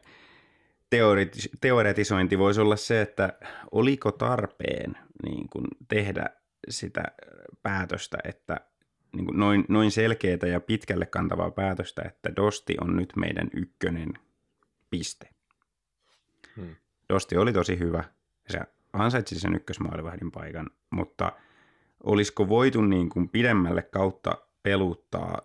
teoretis- 0.95 1.57
teoretisointi 1.61 2.39
voisi 2.39 2.61
olla 2.61 2.75
se, 2.75 3.01
että 3.01 3.33
oliko 3.71 4.11
tarpeen 4.11 4.97
niin 5.23 5.49
kuin 5.49 5.65
tehdä 5.87 6.29
sitä 6.69 7.03
päätöstä, 7.63 8.17
että 8.23 8.59
niin 9.15 9.25
kuin 9.25 9.39
noin, 9.39 9.65
noin 9.69 9.91
selkeää 9.91 10.47
ja 10.51 10.59
pitkälle 10.59 11.05
kantavaa 11.05 11.51
päätöstä, 11.51 12.01
että 12.05 12.35
Dosti 12.35 12.75
on 12.81 12.95
nyt 12.95 13.13
meidän 13.15 13.49
ykkönen 13.53 14.13
piste. 14.89 15.29
Hmm. 16.55 16.75
Dosti 17.09 17.37
oli 17.37 17.53
tosi 17.53 17.79
hyvä, 17.79 18.03
se 18.49 18.59
ansaitsi 18.93 19.39
sen 19.39 19.55
ykkösmaalivahdin 19.55 20.31
paikan, 20.31 20.69
mutta 20.89 21.31
olisiko 22.03 22.49
voitu 22.49 22.81
niin 22.81 23.09
kuin 23.09 23.29
pidemmälle 23.29 23.81
kautta 23.81 24.37
peluttaa, 24.63 25.41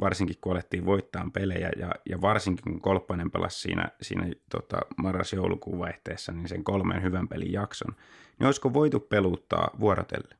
varsinkin 0.00 0.36
kun 0.40 0.52
alettiin 0.52 0.86
voittaa 0.86 1.30
pelejä 1.32 1.70
ja, 1.78 1.92
ja 2.10 2.20
varsinkin 2.20 2.72
kun 2.72 2.80
Kolppanen 2.80 3.30
pelasi 3.30 3.60
siinä, 3.60 3.88
siinä 4.02 4.26
tota, 4.50 4.80
marras-joulukuun 4.96 5.78
vaihteessa 5.78 6.32
niin 6.32 6.48
sen 6.48 6.64
kolmen 6.64 7.02
hyvän 7.02 7.28
pelin 7.28 7.52
jakson, 7.52 7.94
niin 8.38 8.46
olisiko 8.46 8.72
voitu 8.72 9.00
peluttaa 9.00 9.70
vuorotelle? 9.80 10.36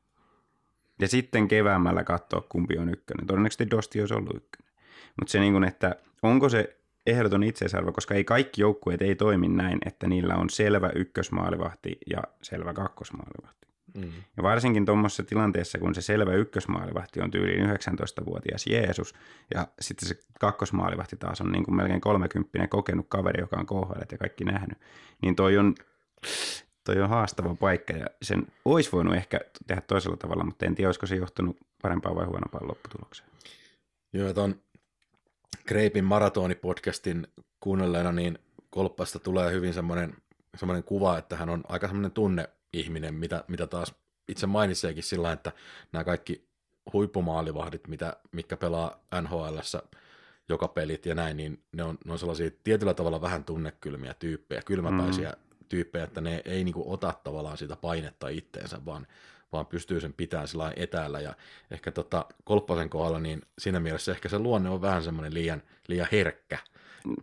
Ja 0.99 1.07
sitten 1.07 1.47
keväämällä 1.47 2.03
katsoa, 2.03 2.41
kumpi 2.49 2.77
on 2.77 2.89
ykkönen. 2.89 3.27
Todennäköisesti 3.27 3.69
Dosti 3.71 3.99
olisi 3.99 4.13
ollut 4.13 4.35
ykkönen. 4.35 4.73
Mutta 5.19 5.31
se, 5.31 5.39
niin 5.39 5.53
kuin, 5.53 5.63
että 5.63 5.95
onko 6.21 6.49
se 6.49 6.77
ehdoton 7.05 7.43
itseisarvo, 7.43 7.91
koska 7.91 8.15
ei 8.15 8.23
kaikki 8.23 8.61
joukkueet 8.61 9.01
ei 9.01 9.15
toimi 9.15 9.47
näin, 9.47 9.79
että 9.85 10.07
niillä 10.07 10.35
on 10.35 10.49
selvä 10.49 10.89
ykkösmaalivahti 10.95 11.97
ja 12.09 12.23
selvä 12.41 12.73
kakkosmaalivahti. 12.73 13.67
Mm. 13.97 14.11
Ja 14.37 14.43
varsinkin 14.43 14.85
tuommoisessa 14.85 15.23
tilanteessa, 15.23 15.79
kun 15.79 15.95
se 15.95 16.01
selvä 16.01 16.33
ykkösmaalivahti 16.33 17.21
on 17.21 17.31
tyyliin 17.31 17.69
19-vuotias 17.69 18.67
Jeesus, 18.67 19.15
ja 19.53 19.67
sitten 19.81 20.09
se 20.09 20.19
kakkosmaalivahti 20.39 21.17
taas 21.17 21.41
on 21.41 21.51
niin 21.51 21.65
kuin 21.65 21.75
melkein 21.75 22.01
30 22.01 22.67
kokenut 22.67 23.05
kaveri, 23.09 23.41
joka 23.41 23.57
on 23.57 23.65
KHL 23.65 24.01
ja 24.11 24.17
kaikki 24.17 24.43
nähnyt, 24.43 24.77
niin 25.21 25.35
toi 25.35 25.57
on, 25.57 25.75
toi 26.87 27.01
on 27.01 27.09
haastava 27.09 27.55
paikka, 27.55 27.93
ja 27.93 28.05
sen 28.21 28.47
olisi 28.65 28.91
voinut 28.91 29.15
ehkä 29.15 29.39
tehdä 29.67 29.81
toisella 29.81 30.17
tavalla, 30.17 30.43
mutta 30.43 30.65
en 30.65 30.75
tiedä, 30.75 30.87
olisiko 30.87 31.05
se 31.05 31.15
johtunut 31.15 31.57
parempaan 31.81 32.15
vai 32.15 32.25
huonompaan 32.25 32.67
lopputulokseen. 32.67 33.29
Joo, 34.13 34.33
tuon 34.33 34.55
Kreipin 35.65 36.03
maratonipodcastin 36.03 37.27
kuunnelleena, 37.59 38.11
niin 38.11 38.39
Kolppasta 38.69 39.19
tulee 39.19 39.51
hyvin 39.51 39.73
semmoinen, 39.73 40.15
semmoinen 40.57 40.83
kuva, 40.83 41.17
että 41.17 41.35
hän 41.35 41.49
on 41.49 41.63
aika 41.67 41.87
semmoinen 41.87 42.11
tunneihminen, 42.11 43.13
mitä, 43.13 43.43
mitä 43.47 43.67
taas 43.67 43.95
itse 44.27 44.47
mainitseekin 44.47 45.03
sillä, 45.03 45.31
että 45.31 45.51
nämä 45.91 46.03
kaikki 46.03 46.47
huippumaalivahdit, 46.93 47.87
mitä, 47.87 48.17
mitkä 48.31 48.57
pelaa 48.57 48.99
NHLssä 49.21 49.83
joka 50.49 50.67
pelit 50.67 51.05
ja 51.05 51.15
näin, 51.15 51.37
niin 51.37 51.63
ne 51.71 51.83
on, 51.83 51.97
ne 52.05 52.11
on 52.11 52.19
sellaisia 52.19 52.51
tietyllä 52.63 52.93
tavalla 52.93 53.21
vähän 53.21 53.43
tunnekylmiä 53.43 54.13
tyyppejä, 54.13 54.61
kylmäpäisiä 54.61 55.29
mm. 55.29 55.46
Tyyppejä, 55.69 56.03
että 56.03 56.21
ne 56.21 56.41
ei 56.45 56.63
niinku 56.63 56.93
ota 56.93 57.13
tavallaan 57.23 57.57
sitä 57.57 57.75
painetta 57.75 58.29
itteensä, 58.29 58.85
vaan, 58.85 59.07
vaan 59.51 59.65
pystyy 59.65 60.01
sen 60.01 60.13
pitämään 60.13 60.47
sillä 60.47 60.73
etäällä. 60.75 61.19
Ja 61.19 61.33
ehkä 61.71 61.91
tota 61.91 62.25
Kolppasen 62.43 62.89
kohdalla, 62.89 63.19
niin 63.19 63.41
siinä 63.57 63.79
mielessä 63.79 64.11
ehkä 64.11 64.29
se 64.29 64.39
luonne 64.39 64.69
on 64.69 64.81
vähän 64.81 65.03
semmoinen 65.03 65.33
liian, 65.33 65.61
liian 65.87 66.07
herkkä, 66.11 66.57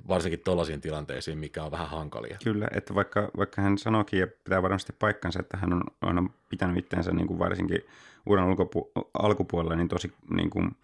varsinkin 0.09 0.41
tuollaisiin 0.41 0.81
tilanteisiin, 0.81 1.39
mikä 1.39 1.65
on 1.65 1.71
vähän 1.71 1.91
hankalia. 1.91 2.39
Kyllä, 2.45 2.69
että 2.75 2.95
vaikka, 2.95 3.31
vaikka 3.37 3.63
hän 3.63 3.79
sanoikin 3.79 4.21
ja 4.21 4.27
pitää 4.27 4.63
varmasti 4.63 4.93
paikkansa, 4.99 5.41
että 5.41 5.57
hän 5.57 5.73
on 5.73 5.83
aina 6.01 6.31
pitänyt 6.49 6.79
itseensä 6.79 7.13
niin 7.13 7.27
kuin 7.27 7.39
varsinkin 7.39 7.81
uran 8.27 8.49
ulkopu- 8.49 8.91
alkupuolella 9.15 9.77
niin 9.77 9.89
tosi 9.89 10.13
niin 10.37 10.51
kuin 10.51 10.77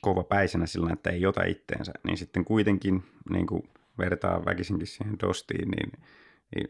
kova 0.00 0.24
päisenä 0.24 0.66
sillä, 0.66 0.92
että 0.92 1.10
ei 1.10 1.26
ota 1.26 1.44
itteensä, 1.44 1.92
niin 2.02 2.18
sitten 2.18 2.44
kuitenkin 2.44 3.04
niin 3.30 3.46
kuin 3.46 3.68
vertaa 3.98 4.44
väkisinkin 4.44 4.86
siihen 4.86 5.18
dostiin, 5.22 5.68
niin 5.70 5.92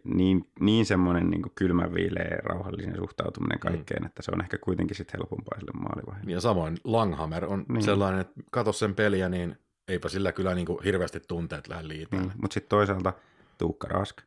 niin, 0.05 0.51
niin 0.61 0.87
semmoinen 0.87 1.31
niin 1.31 1.43
kylmä, 1.55 1.95
viileä, 1.95 2.39
rauhallinen 2.45 2.97
suhtautuminen 2.97 3.59
kaikkeen, 3.59 4.03
mm. 4.03 4.07
että 4.07 4.23
se 4.23 4.31
on 4.35 4.41
ehkä 4.41 4.59
kuitenkin 4.59 4.97
sitten 4.97 5.21
helpompaa 5.21 5.59
sille 5.59 5.73
maalivahdille. 5.75 6.33
Ja 6.33 6.41
samoin 6.41 6.77
Langhammer 6.85 7.45
on 7.45 7.65
niin. 7.69 7.83
sellainen, 7.83 8.21
että 8.21 8.41
katso 8.51 8.73
sen 8.73 8.95
peliä, 8.95 9.29
niin 9.29 9.57
eipä 9.89 10.09
sillä 10.09 10.33
kyllä 10.33 10.55
niin 10.55 10.67
kuin 10.67 10.85
hirveästi 10.85 11.21
tunteet 11.21 11.69
lähde 11.69 11.89
liiteen. 11.89 12.23
Niin, 12.23 12.33
mutta 12.43 12.55
sitten 12.55 12.69
toisaalta 12.69 13.13
Tuukka 13.59 13.89
Rask. 13.89 14.23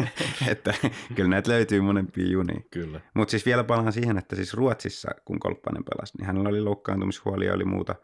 että 0.50 0.74
kyllä 1.14 1.30
näitä 1.30 1.50
löytyy 1.50 1.80
monempia 1.80 2.26
junia. 2.26 2.60
Kyllä. 2.70 3.00
Mutta 3.14 3.30
siis 3.30 3.46
vielä 3.46 3.64
palaan 3.64 3.92
siihen, 3.92 4.18
että 4.18 4.36
siis 4.36 4.54
Ruotsissa, 4.54 5.08
kun 5.24 5.40
Kolppanen 5.40 5.84
pelasi, 5.84 6.18
niin 6.18 6.26
hänellä 6.26 6.48
oli 6.48 6.60
loukkaantumishuolia 6.60 7.48
ja 7.48 7.54
oli 7.54 7.64
muuta. 7.64 7.94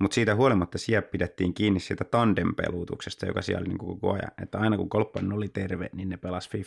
Mutta 0.00 0.14
siitä 0.14 0.34
huolimatta 0.34 0.78
siellä 0.78 1.02
pidettiin 1.02 1.54
kiinni 1.54 1.80
siitä 1.80 2.04
tandempelutuksesta, 2.04 3.26
joka 3.26 3.42
siellä 3.42 3.60
oli 3.60 3.68
niin 3.68 3.78
koko 3.78 4.12
ajan. 4.12 4.30
Että 4.42 4.58
aina 4.58 4.76
kun 4.76 4.88
Kolppanen 4.88 5.32
oli 5.32 5.48
terve, 5.48 5.90
niin 5.92 6.08
ne 6.08 6.16
pelasi 6.16 6.50
50-50 6.58 6.62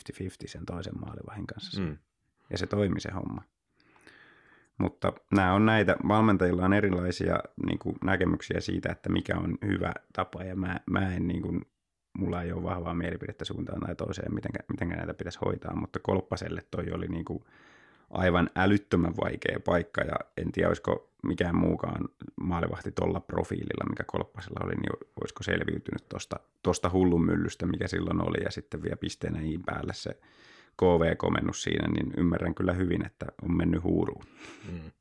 sen 0.46 0.66
toisen 0.66 1.00
maalivahin 1.00 1.48
kanssa. 1.48 1.82
Mm. 1.82 1.98
Ja 2.50 2.58
se 2.58 2.68
toimi 2.68 3.00
se 3.00 3.12
homma. 3.12 3.42
Mutta 4.78 5.14
nämä 5.36 5.54
on 5.54 5.66
näitä, 5.66 5.96
valmentajilla 6.08 6.66
on 6.66 6.74
erilaisia 6.74 7.40
niin 7.66 7.80
kuin, 7.80 7.96
näkemyksiä 8.04 8.60
siitä, 8.60 8.92
että 8.92 9.10
mikä 9.10 9.38
on 9.38 9.58
hyvä 9.66 9.94
tapa, 10.14 10.44
ja 10.44 10.56
mä, 10.56 10.80
mä 10.90 11.14
en, 11.16 11.28
niin 11.28 11.42
kuin, 11.42 11.62
mulla 12.18 12.42
ei 12.44 12.52
ole 12.52 12.64
vahvaa 12.64 12.94
mielipidettä 12.94 13.46
suuntaan 13.46 13.82
tai 13.82 13.96
toiseen, 13.96 14.34
miten, 14.34 14.52
miten 14.70 14.90
näitä 14.90 15.14
pitäisi 15.14 15.40
hoitaa, 15.46 15.76
mutta 15.76 16.00
Kolppaselle 16.00 16.62
toi 16.72 16.92
oli 16.92 17.08
niin 17.08 17.26
kuin, 17.26 17.44
aivan 18.10 18.50
älyttömän 18.56 19.14
vaikea 19.18 19.60
paikka, 19.60 20.02
ja 20.02 20.16
en 20.38 20.52
tiedä, 20.52 20.68
olisiko 20.68 21.13
mikään 21.24 21.56
muukaan 21.56 22.10
maalivahti 22.42 22.92
tuolla 22.92 23.20
profiililla, 23.20 23.90
mikä 23.90 24.04
Kolppasella 24.08 24.66
oli, 24.66 24.76
niin 24.76 24.90
olisiko 25.22 25.44
selviytynyt 25.44 26.10
tuosta 26.10 26.40
tosta 26.64 26.90
hullun 26.90 27.26
myllystä, 27.26 27.66
mikä 27.66 27.88
silloin 27.88 28.22
oli, 28.22 28.44
ja 28.44 28.52
sitten 28.52 28.84
vielä 28.84 28.96
pisteenä 28.98 29.42
iin 29.42 29.64
päälle 29.64 29.94
se 29.94 30.20
KV-komennus 30.78 31.64
siinä, 31.64 31.88
niin 31.88 32.14
ymmärrän 32.18 32.56
kyllä 32.56 32.74
hyvin, 32.74 33.06
että 33.06 33.26
on 33.42 33.58
mennyt 33.58 33.84
huuruun. 33.84 34.26
Mm. 34.72 34.92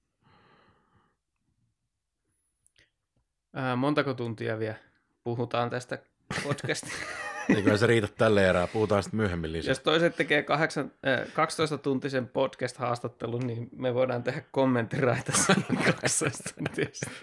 Äh, 3.56 3.76
montako 3.76 4.14
tuntia 4.14 4.58
vielä 4.58 4.76
puhutaan 5.24 5.70
tästä 5.70 5.98
podcastista? 6.44 7.06
Eikö 7.49 7.76
se 7.76 7.86
riitä 7.86 8.09
tälle 8.18 8.49
erää, 8.49 8.66
puhutaan 8.66 9.03
sitten 9.03 9.20
myöhemmin 9.20 9.53
lisää. 9.53 9.70
Jos 9.70 9.80
toiset 9.80 10.16
tekee 10.16 10.43
kahdeksan, 10.43 10.93
äh, 11.07 11.26
12-tuntisen 11.26 12.26
podcast-haastattelun, 12.26 13.47
niin 13.47 13.68
me 13.76 13.95
voidaan 13.95 14.22
tehdä 14.22 14.43
kommenttiraita 14.51 15.32
12 15.86 16.55
tuntia. 16.55 16.86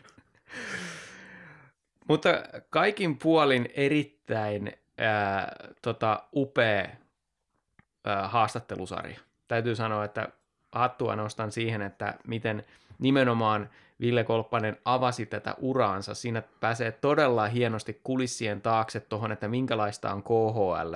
Mutta 2.10 2.30
kaikin 2.70 3.18
puolin 3.18 3.70
erittäin 3.74 4.68
äh, 5.02 5.48
tota, 5.82 6.24
upea 6.36 6.82
äh, 6.82 8.32
haastattelusarja. 8.32 9.20
Täytyy 9.48 9.76
sanoa, 9.76 10.06
että 10.06 10.30
hattua 10.72 11.16
nostan 11.16 11.52
siihen, 11.52 11.82
että 11.82 12.14
miten 12.28 12.66
nimenomaan 13.00 13.70
Ville 14.02 14.24
Kolppanen 14.24 14.78
avasi 14.86 15.26
tätä 15.26 15.56
uraansa. 15.58 16.14
Siinä 16.14 16.44
pääsee 16.60 16.92
todella 16.92 17.48
hienosti 17.48 18.00
kulissien 18.04 18.62
taakse 18.62 19.00
tuohon, 19.00 19.32
että 19.32 19.48
minkälaista 19.48 20.14
on 20.14 20.24
KHL, 20.24 20.96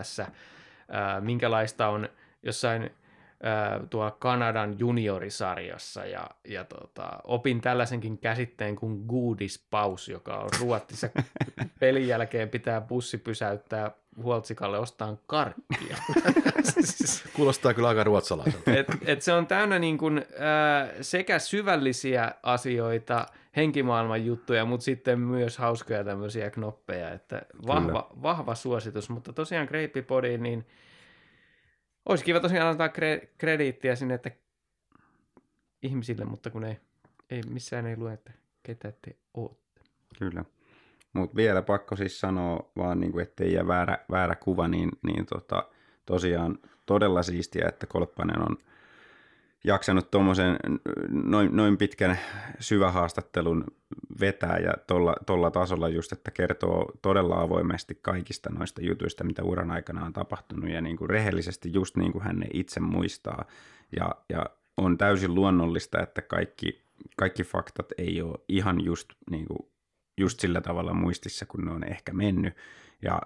minkälaista 1.19 1.87
on 1.87 2.09
jossain 2.43 2.91
tuolla 3.89 4.11
Kanadan 4.11 4.79
juniorisarjassa 4.79 6.05
ja, 6.05 6.29
ja 6.47 6.63
tota, 6.63 7.09
opin 7.23 7.61
tällaisenkin 7.61 8.17
käsitteen 8.17 8.75
kuin 8.75 9.05
goodispaus, 9.07 10.09
joka 10.09 10.37
on 10.37 10.49
ruottissa 10.59 11.09
pelin 11.79 12.07
jälkeen 12.07 12.49
pitää 12.49 12.81
bussi 12.81 13.17
pysäyttää 13.17 13.91
huoltsikalle 14.23 14.79
ostaa 14.79 15.17
karkkia. 15.27 15.97
Kuulostaa 17.35 17.73
kyllä 17.73 17.87
aika 17.87 18.03
ruotsalaiselta. 18.03 18.71
et, 18.71 18.87
et 19.05 19.21
se 19.21 19.33
on 19.33 19.47
täynnä 19.47 19.79
niin 19.79 19.97
kuin, 19.97 20.17
äh, 20.17 20.89
sekä 21.01 21.39
syvällisiä 21.39 22.31
asioita, 22.43 23.25
henkimaailman 23.55 24.25
juttuja, 24.25 24.65
mutta 24.65 24.83
sitten 24.83 25.19
myös 25.19 25.57
hauskoja 25.57 26.03
tämmöisiä 26.03 26.49
knoppeja, 26.49 27.11
että 27.11 27.41
vahva, 27.67 28.09
vahva 28.21 28.55
suositus, 28.55 29.09
mutta 29.09 29.33
tosiaan 29.33 29.67
Greippipodiin, 29.67 30.43
niin 30.43 30.65
olisi 32.05 32.25
kiva 32.25 32.39
tosiaan 32.39 32.69
antaa 32.69 32.87
kre- 32.87 33.27
krediittiä 33.37 33.95
sinne, 33.95 34.13
että 34.13 34.31
ihmisille, 35.81 36.25
mutta 36.25 36.49
kun 36.49 36.63
ei, 36.63 36.77
ei 37.29 37.41
missään 37.49 37.85
ei 37.85 37.97
lue, 37.97 38.13
että 38.13 38.31
ketä 38.63 38.93
te 39.01 39.15
ootte. 39.33 39.81
Kyllä. 40.19 40.45
Mutta 41.13 41.35
vielä 41.35 41.61
pakko 41.61 41.95
siis 41.95 42.19
sanoa, 42.19 42.71
vaan 42.77 42.99
niin 42.99 43.11
kuin, 43.11 43.23
ettei 43.23 43.53
jää 43.53 43.67
väärä, 43.67 43.97
väärä 44.11 44.35
kuva, 44.35 44.67
niin, 44.67 44.89
niin 45.03 45.25
tota, 45.25 45.69
tosiaan 46.05 46.59
todella 46.85 47.23
siistiä, 47.23 47.67
että 47.69 47.87
Kolppanen 47.87 48.41
on 48.41 48.57
jaksanut 49.63 50.11
tuommoisen 50.11 50.57
noin, 51.09 51.55
noin 51.55 51.77
pitkän 51.77 52.19
syvähaastattelun 52.59 53.63
vetää 54.19 54.57
ja 54.57 54.73
tolla, 54.87 55.15
tolla 55.25 55.51
tasolla 55.51 55.89
just, 55.89 56.11
että 56.11 56.31
kertoo 56.31 56.91
todella 57.01 57.41
avoimesti 57.41 57.99
kaikista 58.01 58.49
noista 58.49 58.81
jutuista, 58.81 59.23
mitä 59.23 59.43
uran 59.43 59.71
aikana 59.71 60.05
on 60.05 60.13
tapahtunut 60.13 60.69
ja 60.69 60.81
niin 60.81 60.97
kuin 60.97 61.09
rehellisesti 61.09 61.73
just 61.73 61.97
niin 61.97 62.11
kuin 62.11 62.23
hän 62.23 62.39
ne 62.39 62.47
itse 62.53 62.79
muistaa. 62.79 63.45
Ja, 63.95 64.15
ja 64.29 64.45
on 64.77 64.97
täysin 64.97 65.35
luonnollista, 65.35 66.01
että 66.01 66.21
kaikki, 66.21 66.81
kaikki 67.17 67.43
faktat 67.43 67.87
ei 67.97 68.21
ole 68.21 68.39
ihan 68.47 68.83
just, 68.85 69.09
niin 69.29 69.45
kuin, 69.45 69.59
just 70.17 70.39
sillä 70.39 70.61
tavalla 70.61 70.93
muistissa, 70.93 71.45
kun 71.45 71.65
ne 71.65 71.71
on 71.71 71.83
ehkä 71.83 72.13
mennyt. 72.13 72.53
Ja 73.01 73.21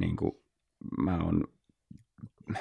niin 0.00 0.16
kuin, 0.16 0.36
mä 0.98 1.18
oon 1.18 1.44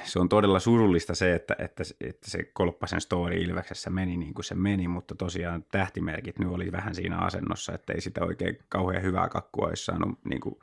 se 0.03 0.19
on 0.19 0.29
todella 0.29 0.59
surullista 0.59 1.15
se, 1.15 1.36
että, 1.36 1.55
että, 1.59 1.83
että 2.01 2.31
se 2.31 2.43
Kolppasen 2.43 3.01
story 3.01 3.36
Ilveksessä 3.36 3.89
meni 3.89 4.17
niin 4.17 4.33
kuin 4.33 4.45
se 4.45 4.55
meni, 4.55 4.88
mutta 4.88 5.15
tosiaan 5.15 5.65
tähtimerkit 5.71 6.39
nyt 6.39 6.49
oli 6.49 6.71
vähän 6.71 6.95
siinä 6.95 7.17
asennossa, 7.17 7.73
että 7.73 7.93
ei 7.93 8.01
sitä 8.01 8.23
oikein 8.23 8.59
kauhean 8.69 9.03
hyvää 9.03 9.29
kakkua 9.29 9.67
olisi 9.67 9.86
saanut 9.86 10.19
niin 10.23 10.41
kuin 10.41 10.55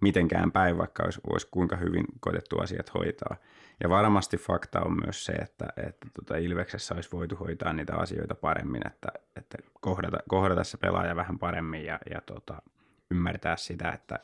mitenkään 0.00 0.52
päin, 0.52 0.78
vaikka 0.78 1.02
olisi, 1.04 1.20
olisi 1.30 1.48
kuinka 1.50 1.76
hyvin 1.76 2.04
koitettu 2.20 2.58
asiat 2.58 2.94
hoitaa. 2.94 3.36
Ja 3.82 3.88
varmasti 3.88 4.36
fakta 4.36 4.80
on 4.80 4.96
myös 5.04 5.24
se, 5.24 5.32
että, 5.32 5.66
että 5.76 6.06
tota 6.14 6.36
Ilveksessä 6.36 6.94
olisi 6.94 7.08
voitu 7.12 7.36
hoitaa 7.36 7.72
niitä 7.72 7.96
asioita 7.96 8.34
paremmin, 8.34 8.86
että, 8.86 9.08
että 9.36 9.58
kohdata, 9.80 10.18
kohdata 10.28 10.64
se 10.64 10.76
pelaaja 10.76 11.16
vähän 11.16 11.38
paremmin 11.38 11.84
ja, 11.84 11.98
ja 12.10 12.20
tota, 12.20 12.62
ymmärtää 13.10 13.56
sitä, 13.56 13.92
että 13.92 14.18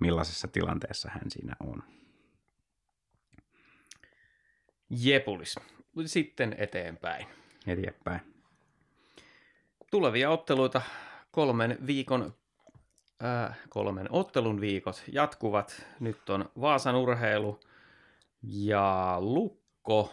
millaisessa 0.00 0.48
tilanteessa 0.48 1.10
hän 1.12 1.30
siinä 1.30 1.56
on. 1.60 1.82
Jepulis. 4.90 5.54
Sitten 6.06 6.54
eteenpäin. 6.58 7.26
Eteenpäin. 7.66 8.20
Tulevia 9.90 10.30
otteluita 10.30 10.82
kolmen 11.30 11.78
viikon 11.86 12.34
äh, 13.24 13.58
kolmen 13.68 14.06
ottelun 14.10 14.60
viikot 14.60 15.02
jatkuvat. 15.12 15.86
Nyt 16.00 16.30
on 16.30 16.50
Vaasan 16.60 16.94
urheilu 16.94 17.60
ja 18.42 19.16
Lukko 19.20 20.12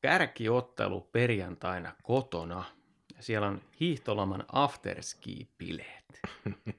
kärkiottelu 0.00 1.00
perjantaina 1.00 1.92
kotona. 2.02 2.64
Ja 3.16 3.22
siellä 3.22 3.48
on 3.48 3.60
hiihtoloman 3.80 4.44
afterski-bileet. 4.52 6.20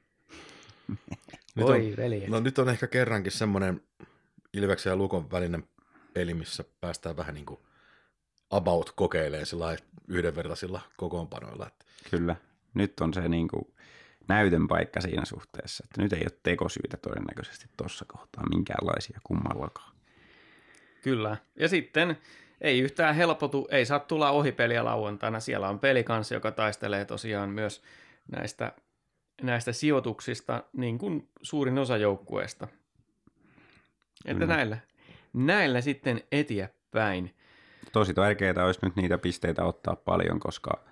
Voi 1.57 1.95
on, 2.25 2.31
No 2.31 2.39
nyt 2.39 2.59
on 2.59 2.69
ehkä 2.69 2.87
kerrankin 2.87 3.31
semmoinen 3.31 3.81
Ilveksen 4.53 4.91
ja 4.91 4.95
Lukon 4.95 5.31
välinen 5.31 5.63
peli, 6.13 6.33
missä 6.33 6.63
päästään 6.81 7.17
vähän 7.17 7.33
niin 7.33 7.45
kuin 7.45 7.59
about 8.49 8.91
kokeilemaan 8.91 9.45
sillä 9.45 9.77
yhdenvertaisilla 10.07 10.81
kokoonpanoilla. 10.97 11.71
Kyllä. 12.11 12.35
Nyt 12.73 12.99
on 12.99 13.13
se 13.13 13.27
niin 13.27 13.47
kuin 13.47 13.73
näytön 14.27 14.67
paikka 14.67 15.01
siinä 15.01 15.25
suhteessa, 15.25 15.83
että 15.83 16.01
nyt 16.01 16.13
ei 16.13 16.21
ole 16.21 16.39
tekosyitä 16.43 16.97
todennäköisesti 16.97 17.65
tuossa 17.77 18.05
kohtaa 18.07 18.49
minkäänlaisia 18.49 19.19
kummallakaan. 19.23 19.95
Kyllä. 21.03 21.37
Ja 21.55 21.67
sitten 21.69 22.17
ei 22.61 22.79
yhtään 22.79 23.15
helpotu, 23.15 23.67
ei 23.71 23.85
saa 23.85 23.99
tulla 23.99 24.29
ohipeliä 24.29 24.85
lauantaina. 24.85 25.39
Siellä 25.39 25.69
on 25.69 25.79
peli 25.79 26.03
kanssa, 26.03 26.33
joka 26.35 26.51
taistelee 26.51 27.05
tosiaan 27.05 27.49
myös 27.49 27.81
näistä, 28.31 28.71
näistä 29.41 29.71
sijoituksista, 29.71 30.63
niin 30.73 30.97
kuin 30.97 31.29
suurin 31.41 31.77
osa 31.77 31.97
joukkueesta. 31.97 32.67
Että 34.25 34.45
näillä, 34.45 34.77
näillä 35.33 35.81
sitten 35.81 36.21
eteenpäin. 36.31 37.35
Tosi 37.91 38.13
tärkeää 38.13 38.65
olisi 38.65 38.79
nyt 38.83 38.95
niitä 38.95 39.17
pisteitä 39.17 39.63
ottaa 39.63 39.95
paljon, 39.95 40.39
koska 40.39 40.83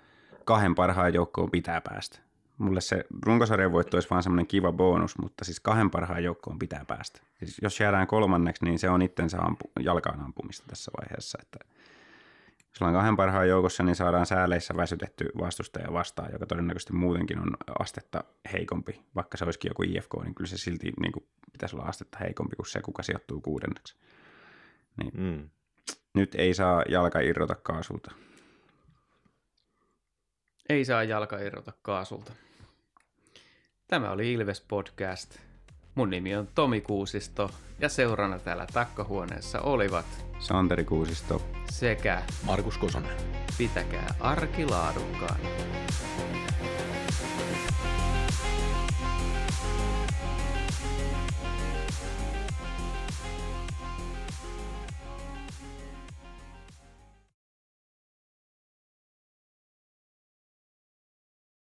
kahden 0.44 0.74
parhaan 0.74 1.14
joukkoon 1.14 1.50
pitää 1.50 1.80
päästä. 1.80 2.18
Mulle 2.58 2.80
se 2.80 3.04
runkosarjan 3.26 3.72
voitto 3.72 3.96
olisi 3.96 4.10
vaan 4.10 4.22
semmoinen 4.22 4.46
kiva 4.46 4.72
bonus, 4.72 5.18
mutta 5.18 5.44
siis 5.44 5.60
kahden 5.60 5.90
parhaan 5.90 6.24
joukkoon 6.24 6.58
pitää 6.58 6.84
päästä. 6.84 7.20
Siis 7.38 7.56
jos 7.62 7.80
jäädään 7.80 8.06
kolmanneksi, 8.06 8.64
niin 8.64 8.78
se 8.78 8.90
on 8.90 9.02
itsensä 9.02 9.38
ampu, 9.40 9.70
jalkaan 9.80 10.20
ampumista 10.20 10.64
tässä 10.68 10.90
vaiheessa. 11.00 11.38
Että 11.42 11.58
jos 12.68 12.82
ollaan 12.82 12.94
kahden 12.94 13.16
parhaan 13.16 13.48
joukossa, 13.48 13.82
niin 13.82 13.96
saadaan 13.96 14.26
sääleissä 14.26 14.76
väsytetty 14.76 15.28
vastustaja 15.38 15.92
vastaan, 15.92 16.32
joka 16.32 16.46
todennäköisesti 16.46 16.92
muutenkin 16.92 17.38
on 17.38 17.50
astetta 17.78 18.24
heikompi. 18.52 19.00
Vaikka 19.14 19.36
se 19.36 19.44
olisikin 19.44 19.70
joku 19.70 19.82
IFK, 19.82 20.14
niin 20.24 20.34
kyllä 20.34 20.48
se 20.48 20.58
silti 20.58 20.92
niin 21.00 21.12
kuin, 21.12 21.26
pitäisi 21.52 21.76
olla 21.76 21.84
astetta 21.84 22.18
heikompi 22.18 22.56
kuin 22.56 22.66
se, 22.66 22.80
kuka 22.82 23.02
sijoittuu 23.02 23.40
kuudenneksi. 23.40 23.96
Niin 24.98 25.12
mm. 25.14 25.50
Nyt 26.14 26.34
ei 26.34 26.54
saa 26.54 26.82
jalka 26.88 27.20
irrota 27.20 27.54
kaasulta. 27.54 28.12
Ei 30.68 30.84
saa 30.84 31.04
jalka 31.04 31.38
irrota 31.38 31.72
kaasulta. 31.82 32.32
Tämä 33.88 34.10
oli 34.10 34.32
Ilves 34.32 34.60
Podcast. 34.60 35.38
Mun 35.94 36.10
nimi 36.10 36.36
on 36.36 36.48
Tomi 36.54 36.80
Kuusisto 36.80 37.50
ja 37.80 37.88
seurana 37.88 38.38
täällä 38.38 38.66
takkahuoneessa 38.72 39.60
olivat 39.60 40.06
Santeri 40.38 40.84
Kuusisto 40.84 41.42
sekä 41.70 42.22
Markus 42.42 42.78
Kosonen. 42.78 43.16
Pitäkää 43.58 44.14
arki 44.20 44.66
laadukkaana. 44.66 45.48